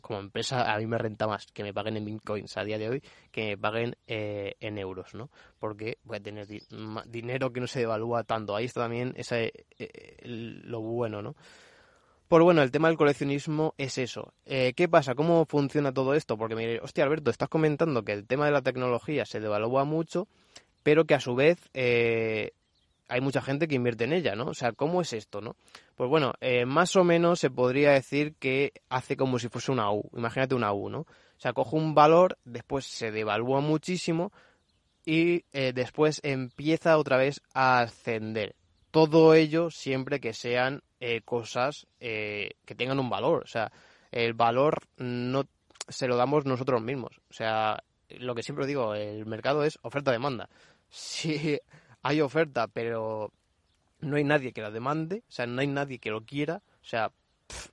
como 0.00 0.20
empresa 0.20 0.72
a 0.72 0.78
mí 0.78 0.86
me 0.86 0.98
renta 0.98 1.26
más 1.26 1.46
que 1.52 1.62
me 1.62 1.72
paguen 1.72 1.96
en 1.96 2.04
Bitcoins 2.04 2.56
a 2.56 2.64
día 2.64 2.78
de 2.78 2.88
hoy 2.88 3.02
que 3.30 3.48
me 3.48 3.58
paguen 3.58 3.96
eh, 4.06 4.54
en 4.60 4.78
euros, 4.78 5.14
¿no? 5.14 5.30
Porque 5.58 5.98
voy 6.04 6.18
a 6.18 6.22
tener 6.22 6.46
dinero 7.06 7.52
que 7.52 7.60
no 7.60 7.66
se 7.66 7.80
devalúa 7.80 8.24
tanto. 8.24 8.54
Ahí 8.54 8.64
está 8.64 8.82
también 8.82 9.14
ese, 9.16 9.52
eh, 9.78 10.16
lo 10.24 10.80
bueno, 10.80 11.22
¿no? 11.22 11.34
Pues 12.28 12.42
bueno, 12.42 12.62
el 12.62 12.72
tema 12.72 12.88
del 12.88 12.96
coleccionismo 12.96 13.74
es 13.78 13.98
eso. 13.98 14.32
Eh, 14.46 14.72
¿Qué 14.74 14.88
pasa? 14.88 15.14
¿Cómo 15.14 15.46
funciona 15.46 15.94
todo 15.94 16.12
esto? 16.14 16.36
Porque 16.36 16.56
me 16.56 16.62
diré, 16.66 16.80
hostia, 16.80 17.04
Alberto, 17.04 17.30
estás 17.30 17.48
comentando 17.48 18.04
que 18.04 18.12
el 18.12 18.26
tema 18.26 18.46
de 18.46 18.50
la 18.50 18.62
tecnología 18.62 19.24
se 19.24 19.38
devalúa 19.38 19.84
mucho, 19.84 20.26
pero 20.82 21.04
que 21.04 21.14
a 21.14 21.20
su 21.20 21.36
vez 21.36 21.70
eh, 21.72 22.50
hay 23.06 23.20
mucha 23.20 23.40
gente 23.42 23.68
que 23.68 23.76
invierte 23.76 24.04
en 24.04 24.12
ella, 24.12 24.34
¿no? 24.34 24.46
O 24.46 24.54
sea, 24.54 24.72
¿cómo 24.72 25.02
es 25.02 25.12
esto, 25.12 25.40
no? 25.40 25.54
Pues 25.94 26.10
bueno, 26.10 26.32
eh, 26.40 26.66
más 26.66 26.96
o 26.96 27.04
menos 27.04 27.38
se 27.38 27.48
podría 27.48 27.92
decir 27.92 28.34
que 28.40 28.72
hace 28.88 29.16
como 29.16 29.38
si 29.38 29.48
fuese 29.48 29.70
una 29.70 29.92
U. 29.92 30.10
Imagínate 30.16 30.56
una 30.56 30.72
U, 30.72 30.90
¿no? 30.90 31.02
O 31.02 31.38
sea, 31.38 31.52
coge 31.52 31.76
un 31.76 31.94
valor, 31.94 32.38
después 32.44 32.86
se 32.86 33.12
devalúa 33.12 33.60
muchísimo 33.60 34.32
y 35.04 35.44
después 35.52 36.20
empieza 36.24 36.98
otra 36.98 37.18
vez 37.18 37.40
a 37.54 37.82
ascender. 37.82 38.56
Todo 38.90 39.34
ello 39.34 39.70
siempre 39.70 40.18
que 40.18 40.32
sean 40.32 40.82
eh, 41.00 41.20
cosas 41.22 41.86
eh, 42.00 42.50
que 42.64 42.74
tengan 42.74 42.98
un 42.98 43.10
valor. 43.10 43.42
O 43.44 43.46
sea, 43.46 43.70
el 44.10 44.34
valor 44.34 44.86
no 44.96 45.44
se 45.88 46.08
lo 46.08 46.16
damos 46.16 46.44
nosotros 46.44 46.82
mismos. 46.82 47.20
O 47.30 47.32
sea, 47.32 47.82
lo 48.08 48.34
que 48.34 48.42
siempre 48.42 48.66
digo, 48.66 48.94
el 48.94 49.26
mercado 49.26 49.64
es 49.64 49.78
oferta-demanda. 49.82 50.48
Si 50.88 51.58
hay 52.02 52.20
oferta, 52.20 52.68
pero 52.68 53.32
no 54.00 54.16
hay 54.16 54.24
nadie 54.24 54.52
que 54.52 54.62
la 54.62 54.70
demande, 54.70 55.24
o 55.28 55.32
sea, 55.32 55.46
no 55.46 55.60
hay 55.60 55.66
nadie 55.66 55.98
que 55.98 56.10
lo 56.10 56.24
quiera, 56.24 56.62
o 56.80 56.84
sea, 56.84 57.10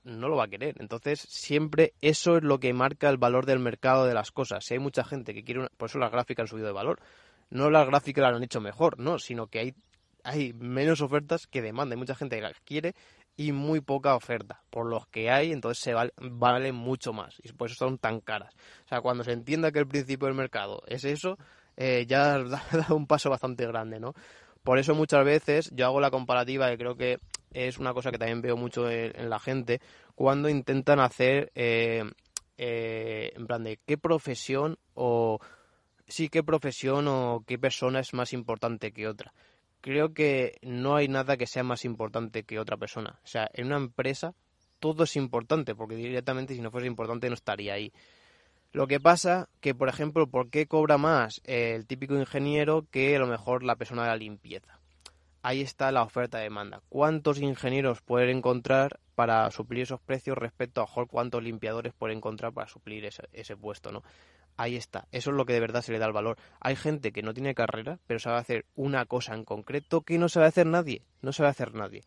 no 0.02 0.28
lo 0.28 0.36
va 0.36 0.44
a 0.44 0.48
querer. 0.48 0.74
Entonces, 0.80 1.20
siempre 1.20 1.94
eso 2.00 2.36
es 2.36 2.42
lo 2.42 2.58
que 2.58 2.72
marca 2.72 3.08
el 3.08 3.18
valor 3.18 3.46
del 3.46 3.58
mercado 3.58 4.06
de 4.06 4.14
las 4.14 4.32
cosas. 4.32 4.64
Si 4.64 4.74
hay 4.74 4.80
mucha 4.80 5.04
gente 5.04 5.34
que 5.34 5.44
quiere 5.44 5.60
una... 5.60 5.68
Por 5.76 5.88
eso 5.88 5.98
las 5.98 6.12
gráficas 6.12 6.44
han 6.44 6.48
subido 6.48 6.66
de 6.66 6.72
valor. 6.72 7.00
No 7.50 7.70
las 7.70 7.86
gráficas 7.86 8.22
las 8.22 8.34
han 8.34 8.42
hecho 8.42 8.60
mejor, 8.60 8.98
no, 8.98 9.18
sino 9.18 9.46
que 9.46 9.58
hay, 9.58 9.74
hay 10.24 10.52
menos 10.54 11.00
ofertas 11.00 11.46
que 11.46 11.62
demanda. 11.62 11.94
Hay 11.94 11.98
mucha 11.98 12.14
gente 12.14 12.36
que 12.36 12.42
las 12.42 12.58
quiere 12.60 12.94
y 13.36 13.52
muy 13.52 13.80
poca 13.80 14.16
oferta. 14.16 14.62
Por 14.70 14.86
los 14.86 15.06
que 15.06 15.30
hay, 15.30 15.52
entonces 15.52 15.82
se 15.82 15.94
vale, 15.94 16.12
valen 16.16 16.74
mucho 16.74 17.12
más. 17.12 17.40
Y 17.42 17.52
por 17.52 17.68
eso 17.68 17.76
son 17.76 17.98
tan 17.98 18.20
caras. 18.20 18.54
O 18.86 18.88
sea, 18.88 19.00
cuando 19.00 19.22
se 19.22 19.32
entienda 19.32 19.70
que 19.70 19.80
el 19.80 19.86
principio 19.86 20.26
del 20.26 20.36
mercado 20.36 20.82
es 20.86 21.04
eso, 21.04 21.38
eh, 21.76 22.06
ya 22.08 22.38
da 22.42 22.86
un 22.90 23.06
paso 23.06 23.30
bastante 23.30 23.66
grande, 23.66 24.00
¿no? 24.00 24.14
Por 24.62 24.78
eso 24.78 24.94
muchas 24.94 25.24
veces 25.24 25.70
yo 25.74 25.84
hago 25.84 26.00
la 26.00 26.10
comparativa 26.10 26.72
y 26.72 26.78
creo 26.78 26.96
que 26.96 27.18
es 27.52 27.78
una 27.78 27.92
cosa 27.92 28.10
que 28.10 28.18
también 28.18 28.40
veo 28.40 28.56
mucho 28.56 28.90
en, 28.90 29.28
la 29.28 29.38
gente 29.38 29.80
cuando 30.14 30.48
intentan 30.48 31.00
hacer 31.00 31.52
eh, 31.54 32.02
eh, 32.56 33.32
en 33.36 33.46
plan 33.46 33.62
de 33.62 33.78
qué 33.84 33.98
profesión 33.98 34.78
o 34.94 35.38
sí 36.06 36.30
qué 36.30 36.42
profesión 36.42 37.08
o 37.08 37.44
qué 37.46 37.58
persona 37.58 38.00
es 38.00 38.14
más 38.14 38.32
importante 38.32 38.92
que 38.92 39.06
otra. 39.06 39.34
Creo 39.84 40.14
que 40.14 40.56
no 40.62 40.96
hay 40.96 41.08
nada 41.08 41.36
que 41.36 41.46
sea 41.46 41.62
más 41.62 41.84
importante 41.84 42.44
que 42.44 42.58
otra 42.58 42.78
persona. 42.78 43.20
O 43.22 43.26
sea, 43.26 43.50
en 43.52 43.66
una 43.66 43.76
empresa 43.76 44.32
todo 44.80 45.04
es 45.04 45.14
importante 45.14 45.74
porque 45.74 45.94
directamente 45.94 46.54
si 46.54 46.62
no 46.62 46.70
fuese 46.70 46.86
importante 46.86 47.28
no 47.28 47.34
estaría 47.34 47.74
ahí. 47.74 47.92
Lo 48.72 48.86
que 48.86 48.98
pasa 48.98 49.50
que, 49.60 49.74
por 49.74 49.90
ejemplo, 49.90 50.26
¿por 50.26 50.48
qué 50.48 50.66
cobra 50.66 50.96
más 50.96 51.42
el 51.44 51.84
típico 51.86 52.14
ingeniero 52.14 52.86
que 52.90 53.14
a 53.14 53.18
lo 53.18 53.26
mejor 53.26 53.62
la 53.62 53.76
persona 53.76 54.04
de 54.04 54.08
la 54.08 54.16
limpieza? 54.16 54.80
Ahí 55.42 55.60
está 55.60 55.92
la 55.92 56.02
oferta-demanda. 56.02 56.80
¿Cuántos 56.88 57.38
ingenieros 57.38 58.00
pueden 58.00 58.38
encontrar 58.38 59.00
para 59.14 59.50
suplir 59.50 59.82
esos 59.82 60.00
precios 60.00 60.38
respecto 60.38 60.80
a 60.80 61.06
cuántos 61.06 61.42
limpiadores 61.42 61.92
pueden 61.92 62.16
encontrar 62.16 62.54
para 62.54 62.68
suplir 62.68 63.04
ese, 63.04 63.56
puesto, 63.58 63.92
¿no? 63.92 64.02
Ahí 64.56 64.76
está. 64.76 65.08
Eso 65.10 65.30
es 65.30 65.36
lo 65.36 65.46
que 65.46 65.52
de 65.52 65.60
verdad 65.60 65.82
se 65.82 65.92
le 65.92 65.98
da 65.98 66.06
el 66.06 66.12
valor. 66.12 66.36
Hay 66.60 66.76
gente 66.76 67.12
que 67.12 67.22
no 67.22 67.34
tiene 67.34 67.54
carrera, 67.54 67.98
pero 68.06 68.20
sabe 68.20 68.38
hacer 68.38 68.66
una 68.76 69.04
cosa 69.06 69.34
en 69.34 69.44
concreto 69.44 70.02
que 70.02 70.18
no 70.18 70.28
sabe 70.28 70.46
hacer 70.46 70.66
nadie. 70.66 71.02
No 71.22 71.32
sabe 71.32 71.48
hacer 71.48 71.74
nadie. 71.74 72.02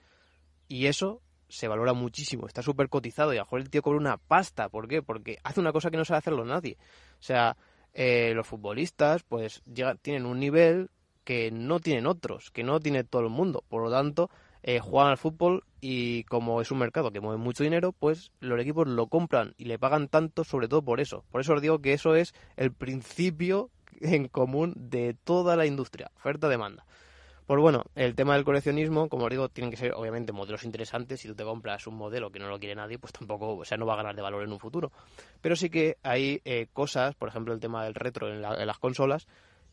Y 0.68 0.88
eso 0.88 1.22
se 1.50 1.68
valora 1.68 1.94
muchísimo, 1.94 2.46
está 2.46 2.62
súper 2.62 2.90
cotizado 2.90 3.34
y 3.34 3.38
a 3.38 3.40
lo 3.40 3.46
mejor 3.46 3.62
el 3.62 3.70
tío 3.70 3.82
cobra 3.82 4.00
una 4.00 4.18
pasta. 4.18 4.70
¿Por 4.70 4.88
qué? 4.88 5.02
Porque 5.02 5.38
hace 5.44 5.60
una 5.60 5.72
cosa 5.72 5.90
que 5.90 5.98
no 5.98 6.06
sabe 6.06 6.20
hacerlo 6.20 6.46
nadie. 6.46 6.78
O 7.20 7.24
sea, 7.24 7.58
eh, 7.94 8.34
los 8.34 8.48
futbolistas 8.48 9.24
pues 9.24 9.64
tienen 10.02 10.26
un 10.26 10.40
nivel 10.40 10.90
que 11.24 11.52
no 11.52 11.80
tienen 11.80 12.08
otros, 12.08 12.52
que 12.52 12.64
no 12.64 12.80
tiene 12.80 13.04
todo 13.04 13.24
el 13.24 13.30
mundo. 13.30 13.64
Por 13.68 13.84
lo 13.84 13.92
tanto, 13.92 14.30
eh, 14.64 14.80
juegan 14.80 15.12
al 15.12 15.18
fútbol 15.18 15.64
y 15.82 16.24
como 16.26 16.62
es 16.62 16.72
un 16.72 16.80
mercado 16.80 17.12
que 17.12 17.20
mueve 17.20 17.38
mucho 17.38 17.64
dinero, 17.64 17.92
pues 17.92 18.32
los 18.40 18.60
equipos 18.60 18.88
lo 18.88 19.08
compran 19.08 19.54
y 19.58 19.66
le 19.66 19.80
pagan 19.80 20.08
tanto 20.08 20.44
sobre 20.44 20.68
todo 20.68 20.82
por 20.82 21.00
eso. 21.00 21.24
Por 21.32 21.42
eso 21.42 21.54
os 21.54 21.62
digo 21.62 21.80
que 21.80 21.94
eso 21.94 22.16
es 22.16 22.34
el 22.56 22.74
principio 22.74 23.70
en 24.02 24.28
común 24.28 24.74
de 24.76 25.16
toda 25.24 25.56
la 25.56 25.66
industria, 25.66 26.12
oferta-demanda. 26.16 26.86
Pues 27.48 27.62
bueno, 27.62 27.86
el 27.96 28.14
tema 28.14 28.34
del 28.36 28.44
coleccionismo, 28.44 29.08
como 29.08 29.24
os 29.24 29.30
digo, 29.30 29.48
tienen 29.48 29.72
que 29.72 29.78
ser 29.78 29.94
obviamente 29.94 30.34
modelos 30.34 30.66
interesantes. 30.66 31.22
Si 31.22 31.30
tú 31.30 31.36
te 31.36 31.46
compras 31.46 31.88
un 31.88 31.96
modelo 31.96 32.30
que 32.30 32.40
no 32.40 32.50
lo 32.50 32.60
quiere 32.60 32.76
nadie, 32.76 33.00
pues 33.00 33.14
tampoco, 33.14 33.56
o 33.56 33.64
sea, 33.64 33.78
no 33.78 33.86
va 33.86 33.94
a 33.94 33.98
ganar 33.98 34.18
de 34.18 34.22
valor 34.22 34.44
en 34.44 34.52
un 34.52 34.60
futuro. 34.60 34.92
Pero 35.40 35.56
sí 35.56 35.70
que 35.70 35.96
hay 36.04 36.42
eh, 36.44 36.68
cosas, 36.74 37.16
por 37.16 37.30
ejemplo, 37.30 37.54
el 37.54 37.62
tema 37.62 37.86
del 37.86 37.96
retro 37.96 38.28
en, 38.28 38.42
las 38.42 38.78
consolas, 38.80 39.28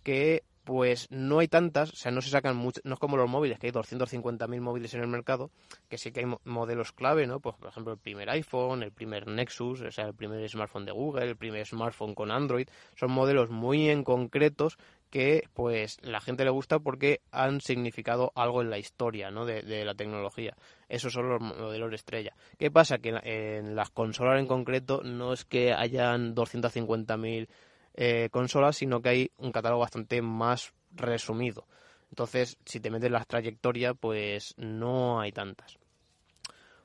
que 0.05 0.45
pues 0.65 1.11
no 1.11 1.39
hay 1.39 1.49
tantas, 1.49 1.93
o 1.93 1.97
sea, 1.97 2.11
no 2.11 2.23
se 2.23 2.31
sacan 2.31 2.57
mucho, 2.57 2.81
no 2.85 2.95
es 2.95 3.01
como 3.01 3.17
los 3.17 3.29
móviles, 3.29 3.59
que 3.59 3.67
hay 3.67 3.73
250.000 3.73 4.61
móviles 4.61 4.95
en 4.95 5.03
el 5.03 5.09
mercado, 5.09 5.51
que 5.89 5.99
sí 5.99 6.11
que 6.11 6.21
hay 6.21 6.27
modelos 6.45 6.93
clave, 6.93 7.27
¿no? 7.27 7.41
Pues, 7.41 7.57
por 7.57 7.69
ejemplo, 7.69 7.93
el 7.93 7.99
primer 7.99 8.31
iPhone, 8.31 8.83
el 8.83 8.93
primer 8.93 9.27
Nexus, 9.27 9.83
o 9.83 9.91
sea, 9.91 10.07
el 10.07 10.15
primer 10.15 10.49
smartphone 10.49 10.87
de 10.87 10.93
Google, 10.93 11.29
el 11.29 11.37
primer 11.37 11.67
smartphone 11.67 12.15
con 12.15 12.31
Android, 12.31 12.67
son 12.97 13.11
modelos 13.13 13.51
muy 13.51 13.91
en 13.91 14.05
concretos 14.05 14.79
que 15.15 15.45
pues 15.55 15.99
la 16.03 16.21
gente 16.21 16.45
le 16.45 16.51
gusta 16.51 16.81
porque 16.81 17.21
han 17.31 17.61
significado 17.61 18.33
algo 18.35 18.63
en 18.63 18.71
la 18.71 18.79
historia 18.79 19.31
¿no? 19.31 19.47
de, 19.47 19.85
la 19.85 19.95
tecnología. 19.95 20.57
Esos 20.89 21.13
son 21.13 21.29
los 21.29 21.41
modelos 21.41 21.91
de 21.91 21.95
estrella. 21.95 22.35
¿Qué 22.59 22.73
pasa? 22.73 22.99
Que 22.99 23.11
en, 23.23 23.77
las 23.77 23.91
consolas 23.91 24.41
en 24.41 24.49
concreto 24.49 25.03
no 25.05 25.33
es 25.33 25.45
que 25.45 25.73
hayan 25.73 26.35
250.000 26.35 27.47
eh, 27.95 28.29
consolas, 28.31 28.77
sino 28.77 29.01
que 29.01 29.09
hay 29.09 29.31
un 29.39 29.53
catálogo 29.53 29.81
bastante 29.81 30.21
más 30.23 30.73
resumido. 30.93 31.67
Entonces, 32.11 32.59
si 32.65 32.81
te 32.81 32.91
metes 32.91 33.11
las 33.11 33.27
trayectorias, 33.27 33.97
pues 33.99 34.55
no 34.57 35.21
hay 35.21 35.33
tantas. 35.33 35.79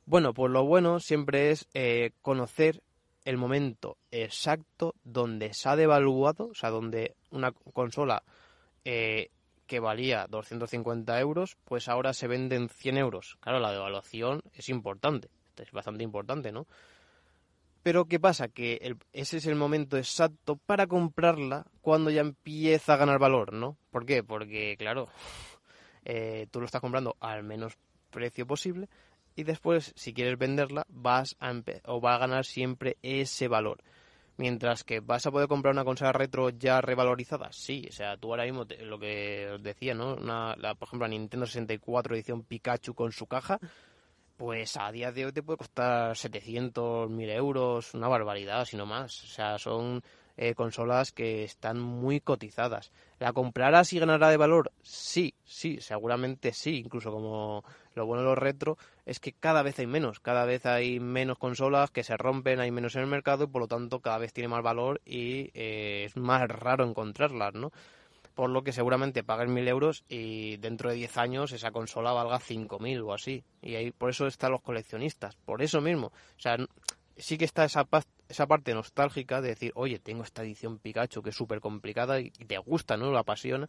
Bueno, 0.06 0.34
pues 0.34 0.52
lo 0.52 0.66
bueno 0.66 1.00
siempre 1.00 1.52
es 1.52 1.68
eh, 1.74 2.12
conocer 2.22 2.82
el 3.26 3.38
momento 3.38 3.98
exacto 4.10 4.96
donde 5.04 5.54
se 5.54 5.70
ha 5.70 5.76
devaluado, 5.76 6.48
o 6.48 6.56
sea, 6.56 6.72
donde 6.72 7.16
una 7.30 7.52
consola 7.52 8.24
eh, 8.86 9.30
que 9.68 9.80
valía 9.80 10.26
250 10.28 11.20
euros, 11.20 11.58
pues 11.64 11.88
ahora 11.90 12.14
se 12.14 12.28
vende 12.28 12.56
en 12.56 12.70
100 12.70 12.98
euros. 12.98 13.38
Claro, 13.40 13.60
la 13.60 13.72
devaluación 13.72 14.42
es 14.54 14.70
importante, 14.70 15.30
es 15.58 15.72
bastante 15.72 16.04
importante, 16.04 16.52
¿no? 16.52 16.66
Pero 17.84 18.06
¿qué 18.06 18.20
pasa? 18.20 18.50
Que 18.50 18.96
ese 19.14 19.38
es 19.38 19.46
el 19.46 19.56
momento 19.56 19.98
exacto 19.98 20.58
para 20.58 20.88
comprarla 20.88 21.66
cuando 21.82 22.10
ya 22.10 22.22
empieza 22.22 22.94
a 22.94 22.98
ganar 22.98 23.20
valor, 23.20 23.54
¿no? 23.54 23.78
¿Por 23.90 24.06
qué? 24.06 24.24
Porque, 24.24 24.76
claro, 24.78 25.08
eh, 26.04 26.48
tú 26.52 26.60
lo 26.60 26.66
estás 26.66 26.82
comprando 26.82 27.16
al 27.20 27.44
menos 27.44 27.78
precio 28.10 28.46
posible 28.46 28.90
y 29.36 29.44
después, 29.44 29.94
si 29.96 30.14
quieres 30.14 30.38
venderla, 30.38 30.86
vas 30.90 31.38
a 31.40 31.54
o 31.86 32.02
va 32.02 32.16
a 32.16 32.20
ganar 32.20 32.46
siempre 32.46 32.98
ese 33.02 33.48
valor. 33.48 33.82
Mientras 34.36 34.84
que 34.84 35.02
vas 35.02 35.26
a 35.26 35.32
poder 35.32 35.48
comprar 35.48 35.74
una 35.74 35.84
consola 35.84 36.14
retro 36.14 36.50
ya 36.50 36.82
revalorizada, 36.82 37.52
sí, 37.52 37.86
o 37.90 37.92
sea, 37.92 38.18
tú 38.18 38.30
ahora 38.30 38.46
mismo 38.46 38.66
lo 38.82 38.98
que 38.98 39.50
os 39.54 39.64
decía, 39.64 39.94
¿no? 39.94 40.16
Una, 40.16 40.56
por 40.78 40.88
ejemplo, 40.88 41.08
la 41.08 41.10
Nintendo 41.10 41.46
64 41.46 42.16
edición 42.16 42.44
Pikachu 42.44 42.94
con 42.94 43.12
su 43.12 43.28
caja, 43.28 43.60
pues 44.40 44.78
a 44.78 44.90
día 44.90 45.12
de 45.12 45.26
hoy 45.26 45.34
te 45.34 45.44
puede 45.44 45.58
costar 45.58 46.16
700, 46.16 47.10
1000 47.10 47.30
euros, 47.30 47.94
una 47.94 48.08
barbaridad, 48.08 48.64
si 48.64 48.78
no 48.78 48.86
más. 48.86 49.22
O 49.26 49.28
sea, 49.28 49.60
son 49.60 50.02
eh, 50.38 50.56
consolas 50.56 51.12
que 51.12 51.44
están 51.44 51.78
muy 51.82 52.22
cotizadas. 52.22 52.94
¿La 53.20 53.34
comprarás 53.34 53.92
y 53.92 54.00
ganará 54.00 54.30
de 54.30 54.38
valor? 54.38 54.72
Sí, 54.82 55.34
sí, 55.44 55.82
seguramente 55.82 56.54
sí. 56.54 56.78
Incluso 56.78 57.12
como 57.12 57.66
lo 57.96 58.06
bueno 58.06 58.24
de 58.24 58.30
los 58.30 58.38
retro 58.38 58.78
es 59.06 59.20
que 59.20 59.34
cada 59.34 59.62
vez 59.62 59.78
hay 59.80 59.88
menos, 59.88 60.22
cada 60.22 60.46
vez 60.46 60.66
hay 60.66 61.02
menos 61.02 61.38
consolas 61.38 61.92
que 61.92 62.06
se 62.06 62.16
rompen, 62.16 62.62
hay 62.62 62.72
menos 62.72 62.96
en 62.96 63.02
el 63.02 63.08
mercado 63.08 63.44
y 63.44 63.48
por 63.48 63.64
lo 63.64 63.68
tanto 63.68 64.00
cada 64.00 64.20
vez 64.20 64.32
tiene 64.32 64.48
más 64.48 64.64
valor 64.64 65.02
y 65.04 65.52
eh, 65.54 66.06
es 66.06 66.16
más 66.16 66.48
raro 66.48 66.86
encontrarlas, 66.86 67.56
¿no? 67.56 67.74
Por 68.40 68.52
lo 68.52 68.64
que 68.64 68.72
seguramente 68.72 69.22
pagues 69.22 69.50
mil 69.50 69.68
euros 69.68 70.06
y 70.08 70.56
dentro 70.56 70.90
de 70.90 70.96
10 70.96 71.18
años 71.18 71.52
esa 71.52 71.72
consola 71.72 72.14
valga 72.14 72.40
5.000 72.40 73.06
o 73.06 73.14
así. 73.14 73.44
Y 73.62 73.76
ahí 73.76 73.92
por 73.92 74.12
eso 74.12 74.28
están 74.28 74.54
los 74.54 74.62
coleccionistas, 74.62 75.36
por 75.36 75.62
eso 75.62 75.82
mismo. 75.82 76.08
O 76.08 76.40
sea, 76.40 76.56
sí 77.18 77.38
que 77.38 77.44
está 77.44 77.66
esa, 77.66 77.86
esa 78.30 78.48
parte 78.48 78.74
nostálgica 78.74 79.42
de 79.42 79.50
decir, 79.50 79.74
oye, 79.76 80.00
tengo 80.00 80.24
esta 80.24 80.42
edición 80.42 80.80
Pikachu 80.80 81.22
que 81.22 81.32
es 81.32 81.36
súper 81.36 81.60
complicada 81.60 82.22
y, 82.22 82.30
te 82.30 82.58
gusta, 82.60 82.96
¿no? 82.96 83.12
La 83.12 83.20
apasiona. 83.20 83.68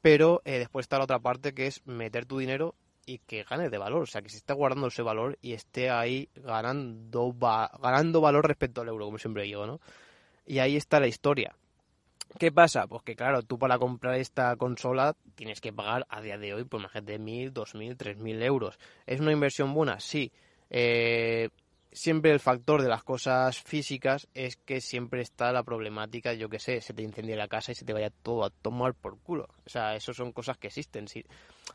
Pero 0.00 0.42
eh, 0.44 0.58
después 0.58 0.82
está 0.82 0.98
la 0.98 1.04
otra 1.04 1.20
parte 1.20 1.54
que 1.54 1.68
es 1.68 1.80
meter 1.86 2.26
tu 2.26 2.38
dinero 2.38 2.74
y 3.06 3.18
que 3.18 3.44
gane 3.44 3.70
de 3.70 3.78
valor. 3.78 4.02
O 4.02 4.06
sea, 4.06 4.22
que 4.22 4.28
se 4.28 4.38
esté 4.38 4.54
guardando 4.54 4.88
ese 4.88 5.02
valor 5.02 5.38
y 5.40 5.52
esté 5.52 5.90
ahí 5.90 6.28
ganando, 6.34 7.32
ganando 7.80 8.20
valor 8.20 8.44
respecto 8.48 8.80
al 8.80 8.88
euro, 8.88 9.04
como 9.04 9.18
siempre 9.18 9.44
digo, 9.44 9.68
¿no? 9.68 9.80
Y 10.44 10.58
ahí 10.58 10.74
está 10.74 10.98
la 10.98 11.06
historia. 11.06 11.54
¿Qué 12.38 12.50
pasa? 12.50 12.86
Pues 12.86 13.02
que 13.02 13.14
claro, 13.14 13.42
tú 13.42 13.58
para 13.58 13.78
comprar 13.78 14.16
esta 14.16 14.56
consola 14.56 15.14
tienes 15.34 15.60
que 15.60 15.72
pagar 15.72 16.06
a 16.08 16.20
día 16.20 16.36
de 16.36 16.54
hoy, 16.54 16.64
pues 16.64 16.82
dos 17.52 17.74
mil, 17.74 17.96
tres 17.96 18.16
mil 18.16 18.42
euros. 18.42 18.78
¿Es 19.06 19.20
una 19.20 19.32
inversión 19.32 19.72
buena? 19.72 20.00
Sí. 20.00 20.32
Eh, 20.70 21.50
siempre 21.92 22.32
el 22.32 22.40
factor 22.40 22.82
de 22.82 22.88
las 22.88 23.04
cosas 23.04 23.62
físicas 23.62 24.26
es 24.34 24.56
que 24.56 24.80
siempre 24.80 25.22
está 25.22 25.52
la 25.52 25.62
problemática, 25.62 26.32
yo 26.34 26.48
que 26.48 26.58
sé, 26.58 26.80
se 26.80 26.92
te 26.92 27.02
incendia 27.02 27.36
la 27.36 27.46
casa 27.46 27.70
y 27.70 27.76
se 27.76 27.84
te 27.84 27.92
vaya 27.92 28.10
todo 28.10 28.44
a 28.44 28.50
tomar 28.50 28.94
por 28.94 29.16
culo. 29.20 29.48
O 29.64 29.70
sea, 29.70 29.94
eso 29.94 30.12
son 30.12 30.32
cosas 30.32 30.58
que 30.58 30.66
existen. 30.66 31.06
Sí. 31.06 31.24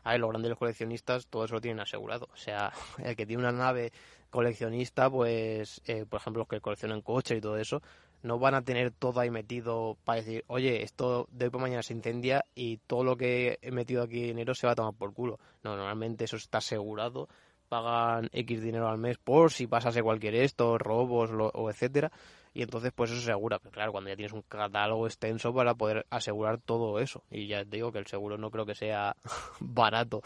A 0.04 0.12
ver, 0.12 0.20
los 0.20 0.30
grandes 0.30 0.54
coleccionistas 0.56 1.26
todo 1.26 1.46
eso 1.46 1.54
lo 1.54 1.60
tienen 1.62 1.80
asegurado. 1.80 2.28
O 2.34 2.36
sea, 2.36 2.70
el 3.02 3.16
que 3.16 3.24
tiene 3.24 3.42
una 3.42 3.52
nave 3.52 3.92
coleccionista, 4.28 5.08
pues, 5.10 5.80
eh, 5.86 6.04
por 6.08 6.20
ejemplo, 6.20 6.40
los 6.40 6.48
que 6.48 6.60
coleccionan 6.60 7.00
coches 7.00 7.38
y 7.38 7.40
todo 7.40 7.56
eso, 7.56 7.82
no 8.22 8.38
van 8.38 8.54
a 8.54 8.62
tener 8.62 8.90
todo 8.90 9.20
ahí 9.20 9.30
metido 9.30 9.96
para 10.04 10.20
decir, 10.20 10.44
oye, 10.46 10.82
esto 10.82 11.28
de 11.30 11.46
hoy 11.46 11.50
por 11.50 11.60
mañana 11.60 11.82
se 11.82 11.94
incendia 11.94 12.44
y 12.54 12.78
todo 12.78 13.04
lo 13.04 13.16
que 13.16 13.58
he 13.62 13.70
metido 13.70 14.02
aquí 14.02 14.22
dinero 14.22 14.54
se 14.54 14.66
va 14.66 14.72
a 14.72 14.76
tomar 14.76 14.94
por 14.94 15.12
culo. 15.14 15.38
No, 15.62 15.76
normalmente 15.76 16.24
eso 16.24 16.36
está 16.36 16.58
asegurado 16.58 17.28
pagan 17.70 18.28
X 18.32 18.60
dinero 18.62 18.88
al 18.88 18.98
mes 18.98 19.16
por 19.16 19.52
si 19.52 19.68
pasase 19.68 20.02
cualquier 20.02 20.34
esto, 20.34 20.76
robos 20.76 21.30
o 21.32 21.70
etcétera. 21.70 22.10
y 22.52 22.62
entonces 22.62 22.92
pues 22.92 23.12
eso 23.12 23.20
se 23.20 23.30
asegura. 23.30 23.58
Pero 23.60 23.70
claro, 23.70 23.92
cuando 23.92 24.10
ya 24.10 24.16
tienes 24.16 24.32
un 24.32 24.42
catálogo 24.42 25.06
extenso 25.06 25.54
para 25.54 25.74
poder 25.74 26.04
asegurar 26.10 26.58
todo 26.58 26.98
eso. 26.98 27.22
Y 27.30 27.46
ya 27.46 27.64
te 27.64 27.76
digo 27.76 27.92
que 27.92 28.00
el 28.00 28.06
seguro 28.08 28.36
no 28.36 28.50
creo 28.50 28.66
que 28.66 28.74
sea 28.74 29.16
barato. 29.60 30.20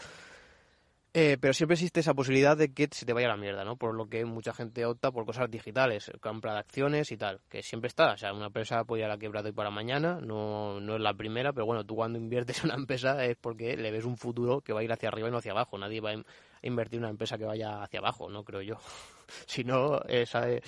Eh, 1.17 1.37
pero 1.39 1.53
siempre 1.53 1.75
existe 1.75 2.01
esa 2.01 2.13
posibilidad 2.13 2.57
de 2.57 2.73
que 2.73 2.89
se 2.91 3.05
te 3.05 3.13
vaya 3.13 3.29
la 3.29 3.37
mierda, 3.37 3.63
¿no? 3.63 3.77
Por 3.77 3.95
lo 3.95 4.09
que 4.09 4.25
mucha 4.25 4.53
gente 4.53 4.85
opta 4.85 5.13
por 5.13 5.25
cosas 5.25 5.49
digitales, 5.49 6.11
compra 6.19 6.51
de 6.51 6.59
acciones 6.59 7.09
y 7.09 7.15
tal, 7.15 7.39
que 7.47 7.63
siempre 7.63 7.87
está. 7.87 8.11
O 8.11 8.17
sea, 8.17 8.33
una 8.33 8.47
empresa 8.47 8.83
puede 8.83 9.03
ir 9.03 9.05
a 9.05 9.07
la 9.07 9.17
quiebra 9.17 9.41
de 9.41 9.47
hoy 9.47 9.55
para 9.55 9.69
mañana, 9.69 10.19
no, 10.19 10.81
no 10.81 10.95
es 10.95 11.01
la 11.01 11.13
primera, 11.13 11.53
pero 11.53 11.65
bueno, 11.65 11.85
tú 11.85 11.95
cuando 11.95 12.19
inviertes 12.19 12.59
en 12.65 12.65
una 12.65 12.75
empresa 12.75 13.23
es 13.23 13.37
porque 13.37 13.77
le 13.77 13.91
ves 13.91 14.03
un 14.03 14.17
futuro 14.17 14.59
que 14.59 14.73
va 14.73 14.81
a 14.81 14.83
ir 14.83 14.91
hacia 14.91 15.07
arriba 15.07 15.29
y 15.29 15.31
no 15.31 15.37
hacia 15.37 15.53
abajo. 15.53 15.77
Nadie 15.77 16.01
va 16.01 16.11
a 16.11 16.21
invertir 16.63 16.97
en 16.97 17.05
una 17.05 17.11
empresa 17.11 17.37
que 17.37 17.45
vaya 17.45 17.81
hacia 17.81 18.01
abajo, 18.01 18.29
no 18.29 18.43
creo 18.43 18.61
yo. 18.61 18.75
si 19.47 19.63
no, 19.63 20.01
esa, 20.09 20.51
e, 20.51 20.61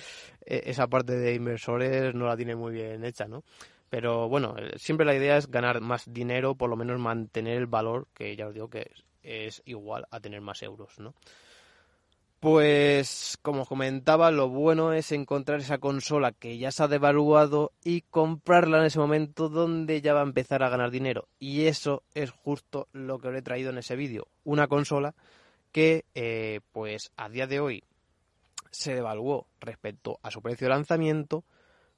esa 0.46 0.86
parte 0.86 1.14
de 1.14 1.34
inversores 1.34 2.14
no 2.14 2.26
la 2.26 2.38
tiene 2.38 2.56
muy 2.56 2.72
bien 2.72 3.04
hecha, 3.04 3.28
¿no? 3.28 3.44
Pero 3.90 4.30
bueno, 4.30 4.54
eh, 4.56 4.78
siempre 4.78 5.04
la 5.04 5.14
idea 5.14 5.36
es 5.36 5.50
ganar 5.50 5.82
más 5.82 6.10
dinero, 6.10 6.54
por 6.54 6.70
lo 6.70 6.76
menos 6.76 6.98
mantener 6.98 7.58
el 7.58 7.66
valor, 7.66 8.08
que 8.14 8.34
ya 8.34 8.46
os 8.46 8.54
digo 8.54 8.70
que 8.70 8.90
es 9.28 9.62
igual 9.64 10.06
a 10.10 10.20
tener 10.20 10.40
más 10.40 10.62
euros, 10.62 10.98
¿no? 10.98 11.14
Pues, 12.40 13.36
como 13.42 13.62
os 13.62 13.68
comentaba, 13.68 14.30
lo 14.30 14.48
bueno 14.48 14.92
es 14.92 15.10
encontrar 15.10 15.58
esa 15.58 15.78
consola 15.78 16.30
que 16.30 16.56
ya 16.56 16.70
se 16.70 16.84
ha 16.84 16.88
devaluado 16.88 17.72
y 17.82 18.02
comprarla 18.02 18.78
en 18.78 18.84
ese 18.84 19.00
momento 19.00 19.48
donde 19.48 20.00
ya 20.00 20.14
va 20.14 20.20
a 20.20 20.24
empezar 20.24 20.62
a 20.62 20.68
ganar 20.68 20.92
dinero. 20.92 21.26
Y 21.40 21.66
eso 21.66 22.04
es 22.14 22.30
justo 22.30 22.86
lo 22.92 23.18
que 23.18 23.28
os 23.28 23.34
he 23.34 23.42
traído 23.42 23.70
en 23.70 23.78
ese 23.78 23.96
vídeo. 23.96 24.28
Una 24.44 24.68
consola 24.68 25.16
que, 25.72 26.04
eh, 26.14 26.60
pues, 26.70 27.10
a 27.16 27.28
día 27.28 27.48
de 27.48 27.58
hoy 27.58 27.82
se 28.70 28.94
devaluó 28.94 29.48
respecto 29.60 30.20
a 30.22 30.30
su 30.30 30.40
precio 30.40 30.66
de 30.66 30.74
lanzamiento, 30.74 31.42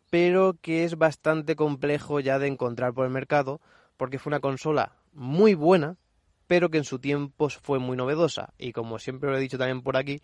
pero 0.09 0.57
que 0.63 0.85
es 0.85 0.97
bastante 0.97 1.55
complejo 1.55 2.19
ya 2.19 2.39
de 2.39 2.47
encontrar 2.47 2.95
por 2.95 3.05
el 3.05 3.13
mercado, 3.13 3.61
porque 3.99 4.19
fue 4.19 4.31
una 4.31 4.41
consola 4.41 4.97
muy 5.13 5.55
buena, 5.55 5.97
pero 6.51 6.69
que 6.69 6.79
en 6.79 6.85
su 6.85 6.99
tiempo 6.99 7.49
fue 7.49 7.79
muy 7.79 7.97
novedosa. 7.97 8.55
Y 8.59 8.73
como 8.73 8.99
siempre 8.99 9.31
lo 9.31 9.37
he 9.37 9.41
dicho 9.41 9.57
también 9.57 9.83
por 9.83 9.97
aquí, 9.97 10.21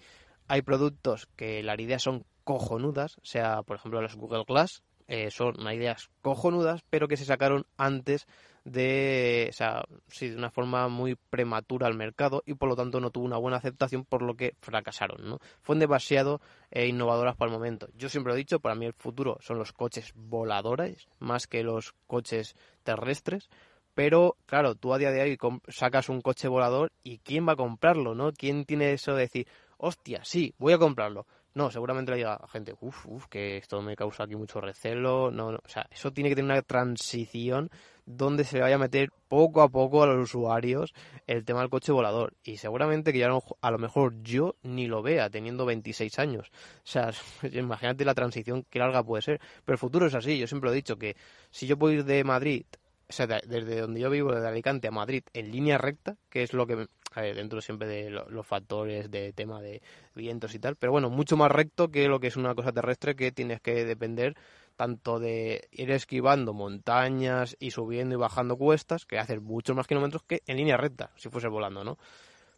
hay 0.48 0.62
productos 0.62 1.28
que 1.36 1.62
las 1.62 1.78
ideas 1.78 2.02
son 2.02 2.24
cojonudas, 2.42 3.18
o 3.18 3.24
sea, 3.24 3.62
por 3.62 3.76
ejemplo, 3.76 4.02
los 4.02 4.16
Google 4.16 4.42
Glass, 4.44 4.82
eh, 5.06 5.30
son 5.30 5.54
ideas 5.72 6.10
cojonudas, 6.22 6.82
pero 6.90 7.06
que 7.06 7.16
se 7.16 7.24
sacaron 7.24 7.64
antes 7.76 8.26
de, 8.64 9.46
o 9.50 9.52
sea, 9.52 9.84
sí, 10.08 10.30
de 10.30 10.36
una 10.36 10.50
forma 10.50 10.88
muy 10.88 11.14
prematura 11.14 11.86
al 11.86 11.94
mercado 11.94 12.42
y 12.44 12.54
por 12.54 12.68
lo 12.68 12.74
tanto 12.74 12.98
no 12.98 13.12
tuvo 13.12 13.24
una 13.24 13.38
buena 13.38 13.58
aceptación, 13.58 14.04
por 14.04 14.22
lo 14.22 14.34
que 14.34 14.56
fracasaron, 14.58 15.28
¿no? 15.28 15.38
Fueron 15.62 15.78
demasiado 15.78 16.40
eh, 16.72 16.88
innovadoras 16.88 17.36
para 17.36 17.52
el 17.52 17.56
momento. 17.56 17.86
Yo 17.94 18.08
siempre 18.08 18.32
lo 18.32 18.34
he 18.34 18.38
dicho, 18.38 18.58
para 18.58 18.74
mí 18.74 18.84
el 18.84 18.94
futuro 18.94 19.38
son 19.40 19.58
los 19.58 19.72
coches 19.72 20.10
voladores 20.16 21.06
más 21.20 21.46
que 21.46 21.62
los 21.62 21.94
coches 22.08 22.56
terrestres, 22.82 23.48
pero, 23.96 24.36
claro, 24.44 24.74
tú 24.74 24.92
a 24.92 24.98
día 24.98 25.10
de 25.10 25.22
hoy 25.22 25.38
sacas 25.68 26.10
un 26.10 26.20
coche 26.20 26.48
volador 26.48 26.92
y 27.02 27.16
¿quién 27.16 27.48
va 27.48 27.54
a 27.54 27.56
comprarlo, 27.56 28.14
no? 28.14 28.30
¿Quién 28.30 28.66
tiene 28.66 28.92
eso 28.92 29.14
de 29.14 29.22
decir, 29.22 29.48
hostia, 29.78 30.20
sí, 30.22 30.54
voy 30.58 30.74
a 30.74 30.78
comprarlo? 30.78 31.26
No, 31.54 31.70
seguramente 31.70 32.10
le 32.10 32.18
diga 32.18 32.34
a 32.34 32.46
gente, 32.46 32.74
uff, 32.78 33.06
uff, 33.06 33.26
que 33.28 33.56
esto 33.56 33.80
me 33.80 33.96
causa 33.96 34.24
aquí 34.24 34.36
mucho 34.36 34.60
recelo. 34.60 35.30
No, 35.30 35.50
no, 35.50 35.60
o 35.64 35.68
sea, 35.68 35.88
eso 35.90 36.12
tiene 36.12 36.28
que 36.28 36.36
tener 36.36 36.50
una 36.50 36.60
transición 36.60 37.70
donde 38.04 38.44
se 38.44 38.60
vaya 38.60 38.74
a 38.74 38.78
meter 38.78 39.10
poco 39.28 39.62
a 39.62 39.70
poco 39.70 40.02
a 40.02 40.06
los 40.06 40.24
usuarios 40.24 40.92
el 41.26 41.46
tema 41.46 41.60
del 41.60 41.70
coche 41.70 41.92
volador. 41.92 42.34
Y 42.44 42.58
seguramente 42.58 43.14
que 43.14 43.18
ya 43.20 43.30
a 43.62 43.70
lo 43.70 43.78
mejor 43.78 44.22
yo 44.22 44.56
ni 44.62 44.88
lo 44.88 45.00
vea 45.00 45.30
teniendo 45.30 45.64
26 45.64 46.18
años. 46.18 46.50
O 46.50 46.86
sea, 46.86 47.12
imagínate 47.50 48.04
la 48.04 48.12
transición 48.12 48.66
que 48.68 48.78
larga 48.78 49.02
puede 49.02 49.22
ser. 49.22 49.40
Pero 49.64 49.76
el 49.76 49.78
futuro 49.78 50.04
es 50.04 50.14
así. 50.14 50.36
Yo 50.36 50.46
siempre 50.46 50.68
he 50.68 50.74
dicho 50.74 50.98
que 50.98 51.16
si 51.50 51.66
yo 51.66 51.78
puedo 51.78 51.94
ir 51.94 52.04
de 52.04 52.22
Madrid 52.24 52.66
o 53.08 53.12
sea, 53.12 53.26
desde 53.26 53.80
donde 53.80 54.00
yo 54.00 54.10
vivo, 54.10 54.32
desde 54.32 54.48
Alicante 54.48 54.88
a 54.88 54.90
Madrid, 54.90 55.22
en 55.32 55.52
línea 55.52 55.78
recta, 55.78 56.16
que 56.28 56.42
es 56.42 56.52
lo 56.52 56.66
que, 56.66 56.88
dentro 57.14 57.60
siempre 57.60 57.88
de 57.88 58.10
los 58.10 58.46
factores 58.46 59.10
de 59.10 59.32
tema 59.32 59.60
de 59.60 59.80
vientos 60.14 60.54
y 60.54 60.58
tal, 60.58 60.76
pero 60.76 60.92
bueno, 60.92 61.08
mucho 61.08 61.36
más 61.36 61.50
recto 61.50 61.90
que 61.90 62.08
lo 62.08 62.20
que 62.20 62.26
es 62.26 62.36
una 62.36 62.54
cosa 62.54 62.72
terrestre 62.72 63.16
que 63.16 63.32
tienes 63.32 63.60
que 63.60 63.84
depender 63.84 64.36
tanto 64.76 65.18
de 65.18 65.68
ir 65.72 65.90
esquivando 65.90 66.52
montañas 66.52 67.56
y 67.58 67.70
subiendo 67.70 68.14
y 68.14 68.18
bajando 68.18 68.56
cuestas, 68.56 69.06
que 69.06 69.18
hacer 69.18 69.40
muchos 69.40 69.74
más 69.74 69.86
kilómetros 69.86 70.22
que 70.22 70.42
en 70.46 70.58
línea 70.58 70.76
recta, 70.76 71.10
si 71.16 71.30
fuese 71.30 71.48
volando, 71.48 71.82
¿no? 71.82 71.98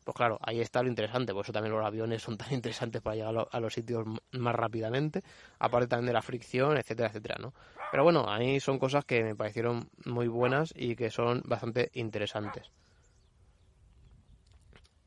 Pues 0.09 0.17
claro, 0.17 0.39
ahí 0.41 0.59
está 0.63 0.83
lo 0.83 0.89
interesante, 0.89 1.35
por 1.35 1.45
eso 1.45 1.53
también 1.53 1.75
los 1.75 1.85
aviones 1.85 2.23
son 2.23 2.39
tan 2.39 2.51
interesantes 2.55 3.03
para 3.03 3.15
llegar 3.17 3.47
a 3.53 3.61
los 3.61 3.75
sitios 3.75 4.07
más 4.33 4.55
rápidamente, 4.55 5.23
aparte 5.59 5.87
también 5.87 6.07
de 6.07 6.13
la 6.15 6.23
fricción, 6.23 6.79
etcétera, 6.79 7.11
etcétera, 7.11 7.37
¿no? 7.39 7.53
Pero 7.91 8.05
bueno, 8.05 8.25
ahí 8.27 8.59
son 8.59 8.79
cosas 8.79 9.05
que 9.05 9.23
me 9.23 9.37
parecieron 9.37 9.91
muy 10.07 10.27
buenas 10.27 10.73
y 10.75 10.97
que 10.97 11.11
son 11.11 11.43
bastante 11.45 11.91
interesantes. 11.93 12.73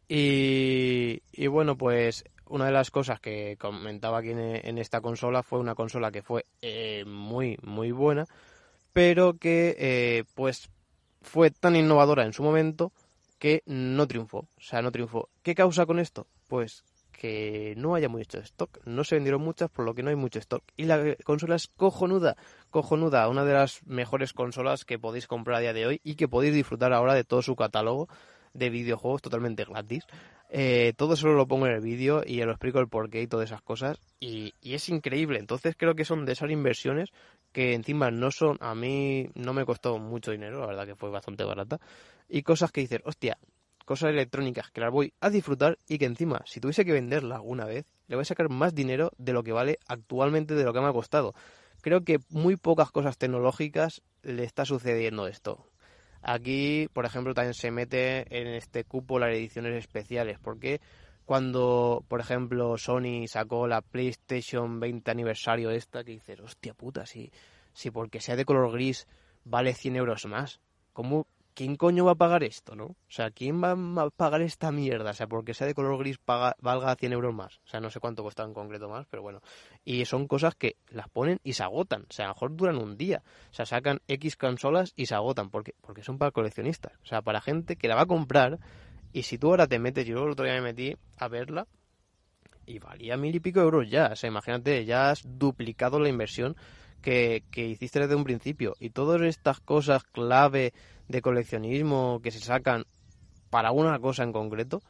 Y, 0.08 1.48
bueno, 1.48 1.76
pues 1.76 2.24
una 2.46 2.68
de 2.68 2.72
las 2.72 2.92
cosas 2.92 3.20
que 3.20 3.58
comentaba 3.60 4.20
aquí 4.20 4.30
en, 4.30 4.78
esta 4.78 5.02
consola 5.02 5.42
fue 5.42 5.58
una 5.58 5.74
consola 5.74 6.12
que 6.12 6.22
fue 6.22 6.46
eh, 6.62 7.06
muy, 7.08 7.58
muy 7.64 7.92
buena, 7.92 8.28
pero 8.94 9.34
que 9.34 9.76
eh, 9.80 10.26
pues 10.36 10.70
fue 11.24 11.50
tan 11.50 11.76
innovadora 11.76 12.24
en 12.24 12.34
su 12.34 12.44
momento 12.44 12.92
que 13.42 13.64
no 13.66 14.08
triunfó. 14.08 14.38
O 14.56 14.62
sea, 14.62 14.84
no 14.84 14.92
triunfó. 14.92 15.28
¿Qué 15.42 15.56
causa 15.56 15.88
con 15.88 15.98
esto? 15.98 16.28
Pues 16.48 16.86
que 17.12 17.74
no 17.76 17.96
haya 17.96 18.08
mucho 18.08 18.38
stock. 18.38 18.80
No 18.86 19.04
se 19.04 19.16
vendieron 19.16 19.42
muchas, 19.42 19.72
por 19.72 19.84
lo 19.84 19.96
que 19.96 20.04
no 20.04 20.12
hay 20.12 20.16
mucho 20.16 20.38
stock. 20.38 20.64
Y 20.78 20.86
la 20.86 21.16
consola 21.24 21.56
es 21.56 21.68
cojonuda, 21.68 22.38
cojonuda. 22.70 23.28
Una 23.30 23.44
de 23.44 23.54
las 23.54 23.84
mejores 23.88 24.34
consolas 24.34 24.86
que 24.86 25.00
podéis 25.00 25.26
comprar 25.26 25.58
a 25.58 25.62
día 25.62 25.74
de 25.74 25.88
hoy 25.88 26.02
y 26.04 26.16
que 26.16 26.28
podéis 26.28 26.54
disfrutar 26.54 26.94
ahora 26.94 27.16
de 27.16 27.24
todo 27.24 27.42
su 27.42 27.56
catálogo 27.56 28.08
de 28.54 28.70
videojuegos 28.70 29.24
totalmente 29.24 29.66
gratis. 29.66 30.06
Eh, 30.54 30.92
todo 30.98 31.14
eso 31.14 31.30
lo 31.30 31.48
pongo 31.48 31.66
en 31.68 31.74
el 31.74 31.82
vídeo 31.82 32.24
y 32.26 32.44
lo 32.44 32.52
explico 32.52 32.80
el 32.80 32.90
porqué 32.90 33.22
y 33.22 33.28
todas 33.28 33.50
esas 33.50 33.62
cosas. 33.62 33.98
Y, 34.20 34.54
y, 34.62 34.74
es 34.74 34.90
increíble. 34.90 35.40
Entonces 35.40 35.76
creo 35.78 35.96
que 35.96 36.04
son 36.04 36.26
de 36.26 36.34
esas 36.34 36.52
inversiones 36.52 37.10
que 37.54 37.74
encima 37.74 38.12
no 38.12 38.32
son, 38.32 38.58
a 38.60 38.76
mí 38.76 39.30
no 39.34 39.54
me 39.54 39.66
costó 39.66 39.98
mucho 39.98 40.32
dinero, 40.32 40.60
la 40.60 40.68
verdad 40.68 40.86
que 40.86 40.96
fue 40.96 41.10
bastante 41.10 41.46
barata. 41.46 41.80
Y 42.28 42.44
cosas 42.44 42.72
que 42.72 42.82
dices, 42.82 43.00
hostia, 43.06 43.38
cosas 43.86 44.10
electrónicas 44.10 44.72
que 44.72 44.82
las 44.82 44.92
voy 44.92 45.14
a 45.22 45.30
disfrutar 45.30 45.78
y 45.88 45.98
que 45.98 46.06
encima, 46.06 46.42
si 46.46 46.60
tuviese 46.60 46.84
que 46.84 46.92
venderla 46.92 47.36
alguna 47.36 47.66
vez, 47.66 47.86
le 48.08 48.16
voy 48.18 48.24
a 48.24 48.26
sacar 48.26 48.50
más 48.50 48.76
dinero 48.76 49.12
de 49.18 49.32
lo 49.32 49.44
que 49.44 49.54
vale 49.54 49.80
actualmente 49.88 50.54
de 50.54 50.66
lo 50.66 50.74
que 50.74 50.82
me 50.82 50.88
ha 50.88 50.94
costado. 50.94 51.34
Creo 51.82 52.04
que 52.04 52.20
muy 52.30 52.58
pocas 52.58 52.92
cosas 52.92 53.18
tecnológicas 53.18 54.02
le 54.22 54.44
está 54.44 54.66
sucediendo 54.66 55.28
esto. 55.28 55.66
Aquí, 56.22 56.88
por 56.94 57.06
ejemplo, 57.06 57.34
también 57.34 57.54
se 57.54 57.72
mete 57.72 58.26
en 58.30 58.48
este 58.48 58.84
cupo 58.84 59.20
las 59.20 59.32
ediciones 59.32 59.76
especiales, 59.76 60.38
porque 60.40 60.80
cuando, 61.26 62.04
por 62.08 62.20
ejemplo, 62.20 62.78
Sony 62.78 63.26
sacó 63.28 63.68
la 63.68 63.82
PlayStation 63.82 64.80
20 64.80 65.10
aniversario 65.10 65.72
esta, 65.72 66.04
que 66.04 66.12
dices, 66.12 66.40
hostia 66.40 66.74
puta, 66.74 67.06
si, 67.06 67.32
si 67.74 67.90
porque 67.90 68.20
sea 68.20 68.36
de 68.36 68.46
color 68.46 68.72
gris 68.72 69.08
vale 69.44 69.74
100 69.74 69.96
euros 69.96 70.26
más, 70.26 70.60
¿cómo, 70.94 71.26
¿quién 71.54 71.76
coño 71.76 72.06
va 72.06 72.14
a 72.14 72.16
pagar 72.16 72.44
esto, 72.44 72.76
no? 72.76 72.86
O 72.86 72.98
sea, 73.10 73.32
¿quién 73.32 73.62
va 73.62 73.72
a 73.72 74.10
pagar 74.10 74.42
esta 74.42 74.72
mierda? 74.72 75.12
O 75.12 75.14
sea, 75.14 75.28
porque 75.28 75.54
sea 75.54 75.68
de 75.68 75.74
color 75.74 75.98
gris 76.00 76.20
valga 76.26 76.96
100 76.96 77.14
euros 77.14 77.34
más. 77.34 77.60
O 77.66 77.68
sea, 77.68 77.80
no 77.80 77.90
sé 77.90 78.00
cuánto 78.00 78.24
cuesta 78.24 78.44
en 78.44 78.54
concreto 78.54 78.90
más, 78.90 79.06
pero 79.10 79.22
bueno. 79.22 79.42
Y 79.84 80.06
son 80.06 80.28
cosas 80.28 80.56
que 80.56 80.78
las 80.90 81.10
ponen 81.10 81.40
y 81.44 81.54
se 81.54 81.64
agotan. 81.64 82.04
O 82.10 82.14
sea, 82.14 82.26
a 82.26 82.28
lo 82.30 82.34
mejor 82.36 82.56
duran 82.56 82.78
un 82.78 82.98
día. 82.98 83.24
O 83.52 83.54
sea, 83.54 83.66
sacan 83.66 84.02
X 84.08 84.36
consolas 84.38 84.94
y 84.96 85.06
se 85.06 85.16
agotan. 85.16 85.50
porque 85.50 85.76
Porque 85.82 86.04
son 86.04 86.18
para 86.18 86.32
coleccionistas. 86.32 86.94
O 87.04 87.06
sea, 87.06 87.22
para 87.22 87.42
gente 87.42 87.76
que 87.76 87.88
la 87.88 87.96
va 87.96 88.02
a 88.02 88.08
comprar. 88.08 88.60
Y 89.14 89.24
si 89.24 89.38
tú 89.38 89.50
ahora 89.50 89.68
te 89.68 89.80
metes, 89.80 90.06
yo 90.06 90.24
el 90.24 90.32
otro 90.32 90.46
día 90.46 90.56
me 90.56 90.62
metí 90.62 90.96
a 91.18 91.28
verla 91.28 91.68
y 92.66 92.80
valía 92.80 93.18
mil 93.18 93.36
y 93.36 93.40
pico 93.40 93.60
euros 93.60 93.90
ya. 93.90 94.10
O 94.14 94.16
sea, 94.16 94.30
imagínate, 94.30 94.86
ya 94.86 95.10
has 95.10 95.24
duplicado 95.26 96.00
la 96.00 96.10
inversión 96.10 96.56
que, 97.02 97.44
que 97.52 97.68
hiciste 97.68 98.00
desde 98.00 98.16
un 98.16 98.24
principio. 98.24 98.76
Y 98.80 98.92
todas 98.92 99.22
estas 99.22 99.60
cosas 99.60 100.04
clave 100.04 100.74
de 101.12 101.22
coleccionismo 101.22 102.20
que 102.24 102.32
se 102.32 102.40
sacan 102.40 102.86
para 103.50 103.72
una 103.72 104.00
cosa 104.00 104.24
en 104.24 104.32
concreto, 104.32 104.82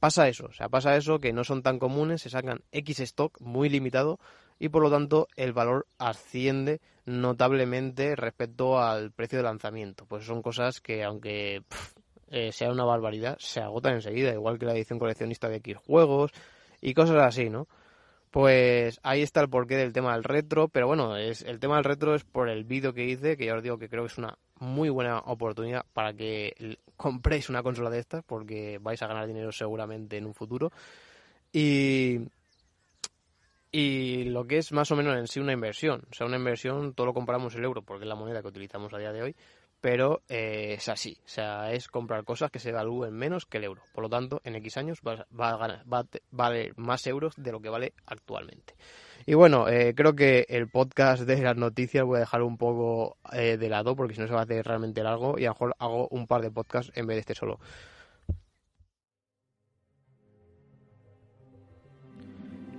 pasa 0.00 0.28
eso, 0.28 0.46
o 0.46 0.52
sea, 0.52 0.68
pasa 0.68 0.96
eso 0.96 1.18
que 1.18 1.32
no 1.32 1.44
son 1.44 1.62
tan 1.62 1.78
comunes, 1.78 2.22
se 2.22 2.30
sacan 2.30 2.62
X 2.72 3.00
stock 3.00 3.40
muy 3.40 3.68
limitado 3.68 4.18
y 4.58 4.68
por 4.68 4.82
lo 4.82 4.90
tanto 4.90 5.28
el 5.36 5.52
valor 5.52 5.86
asciende 5.98 6.80
notablemente 7.04 8.14
respecto 8.16 8.80
al 8.80 9.10
precio 9.10 9.38
de 9.38 9.44
lanzamiento. 9.44 10.06
Pues 10.06 10.24
son 10.24 10.42
cosas 10.42 10.80
que 10.80 11.02
aunque 11.02 11.62
eh, 12.30 12.52
sea 12.52 12.70
una 12.70 12.84
barbaridad, 12.84 13.36
se 13.38 13.60
agotan 13.60 13.94
enseguida, 13.94 14.32
igual 14.32 14.58
que 14.58 14.66
la 14.66 14.74
edición 14.74 14.98
coleccionista 14.98 15.48
de 15.48 15.56
X 15.56 15.76
juegos 15.78 16.30
y 16.80 16.94
cosas 16.94 17.16
así, 17.18 17.50
¿no? 17.50 17.66
Pues 18.30 18.98
ahí 19.02 19.20
está 19.20 19.42
el 19.42 19.50
porqué 19.50 19.76
del 19.76 19.92
tema 19.92 20.14
del 20.14 20.24
retro, 20.24 20.68
pero 20.68 20.86
bueno, 20.86 21.16
es 21.16 21.42
el 21.42 21.60
tema 21.60 21.74
del 21.76 21.84
retro 21.84 22.14
es 22.14 22.24
por 22.24 22.48
el 22.48 22.64
vídeo 22.64 22.94
que 22.94 23.04
hice, 23.04 23.36
que 23.36 23.46
ya 23.46 23.54
os 23.54 23.62
digo 23.62 23.78
que 23.78 23.90
creo 23.90 24.04
que 24.04 24.12
es 24.12 24.18
una 24.18 24.38
muy 24.58 24.88
buena 24.88 25.18
oportunidad 25.18 25.84
para 25.92 26.14
que 26.14 26.78
compréis 26.96 27.48
una 27.48 27.62
consola 27.62 27.90
de 27.90 27.98
estas, 27.98 28.22
porque 28.24 28.78
vais 28.80 29.02
a 29.02 29.06
ganar 29.06 29.26
dinero 29.26 29.52
seguramente 29.52 30.16
en 30.16 30.26
un 30.26 30.34
futuro. 30.34 30.70
Y, 31.52 32.20
y 33.70 34.24
lo 34.24 34.46
que 34.46 34.58
es 34.58 34.72
más 34.72 34.90
o 34.90 34.96
menos 34.96 35.16
en 35.16 35.26
sí 35.26 35.40
una 35.40 35.52
inversión. 35.52 36.02
O 36.10 36.14
sea, 36.14 36.26
una 36.26 36.36
inversión 36.36 36.94
todo 36.94 37.06
lo 37.06 37.14
compramos 37.14 37.54
el 37.54 37.64
euro 37.64 37.82
porque 37.82 38.04
es 38.04 38.08
la 38.08 38.14
moneda 38.14 38.42
que 38.42 38.48
utilizamos 38.48 38.92
a 38.94 38.98
día 38.98 39.12
de 39.12 39.22
hoy, 39.22 39.36
pero 39.82 40.22
eh, 40.28 40.76
es 40.78 40.88
así. 40.88 41.18
O 41.26 41.28
sea, 41.28 41.72
es 41.72 41.88
comprar 41.88 42.24
cosas 42.24 42.50
que 42.52 42.60
se 42.60 42.70
evalúen 42.70 43.12
menos 43.12 43.46
que 43.46 43.58
el 43.58 43.64
euro. 43.64 43.82
Por 43.92 44.04
lo 44.04 44.08
tanto, 44.08 44.40
en 44.44 44.54
X 44.54 44.76
años 44.76 45.00
va, 45.06 45.26
a, 45.48 45.56
ganar, 45.56 45.84
va 45.92 46.06
más 46.76 47.06
euros 47.08 47.34
de 47.36 47.50
lo 47.50 47.60
que 47.60 47.68
vale 47.68 47.92
actualmente. 48.06 48.74
Y 49.26 49.34
bueno, 49.34 49.68
eh, 49.68 49.92
creo 49.94 50.14
que 50.14 50.46
el 50.48 50.68
podcast 50.68 51.24
de 51.24 51.42
las 51.42 51.56
noticias 51.56 52.04
voy 52.04 52.18
a 52.18 52.20
dejar 52.20 52.42
un 52.42 52.58
poco 52.58 53.18
eh, 53.32 53.56
de 53.56 53.68
lado 53.68 53.96
porque 53.96 54.14
si 54.14 54.20
no 54.20 54.28
se 54.28 54.34
va 54.34 54.40
a 54.40 54.44
hacer 54.44 54.64
realmente 54.64 55.02
largo 55.02 55.36
y 55.36 55.46
a 55.46 55.48
lo 55.48 55.54
mejor 55.54 55.74
hago 55.80 56.06
un 56.12 56.28
par 56.28 56.42
de 56.42 56.52
podcasts 56.52 56.92
en 56.94 57.08
vez 57.08 57.16
de 57.16 57.20
este 57.20 57.34
solo. 57.34 57.58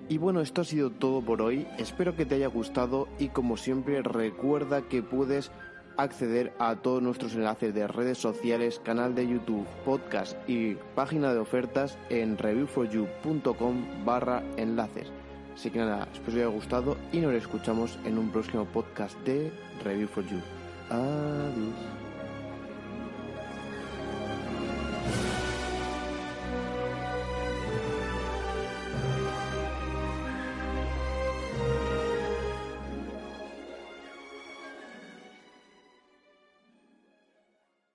Y 0.08 0.18
bueno, 0.18 0.42
esto 0.42 0.62
ha 0.62 0.66
sido 0.66 0.90
todo 0.90 1.22
por 1.22 1.42
hoy. 1.42 1.68
Espero 1.78 2.16
que 2.16 2.26
te 2.26 2.36
haya 2.36 2.48
gustado 2.48 3.10
y 3.20 3.30
como 3.30 3.58
siempre 3.58 4.02
recuerda 4.04 4.84
que 4.84 5.02
puedes 5.02 5.52
acceder 5.98 6.54
a 6.60 6.76
todos 6.76 7.02
nuestros 7.02 7.36
enlaces 7.36 7.74
de 7.74 7.88
redes 7.88 8.18
sociales, 8.18 8.80
canal 8.84 9.16
de 9.16 9.28
YouTube, 9.28 9.66
podcast 9.86 10.38
y 10.48 10.76
página 10.96 11.34
de 11.34 11.40
ofertas 11.40 11.98
en 12.10 12.38
reviewforyou.com 12.38 14.06
barra 14.06 14.44
enlaces. 14.58 15.12
Así 15.54 15.70
que 15.70 15.80
nada, 15.80 16.08
espero 16.12 16.26
que 16.26 16.30
os 16.32 16.36
haya 16.36 16.48
gustado 16.48 16.98
y 17.12 17.20
nos 17.20 17.34
escuchamos 17.34 18.00
en 18.06 18.18
un 18.18 18.32
próximo 18.32 18.66
podcast 18.66 19.18
de 19.20 19.52
Review 19.84 20.08
for 20.08 20.24
You. 20.26 20.40
Adiós. 20.90 22.04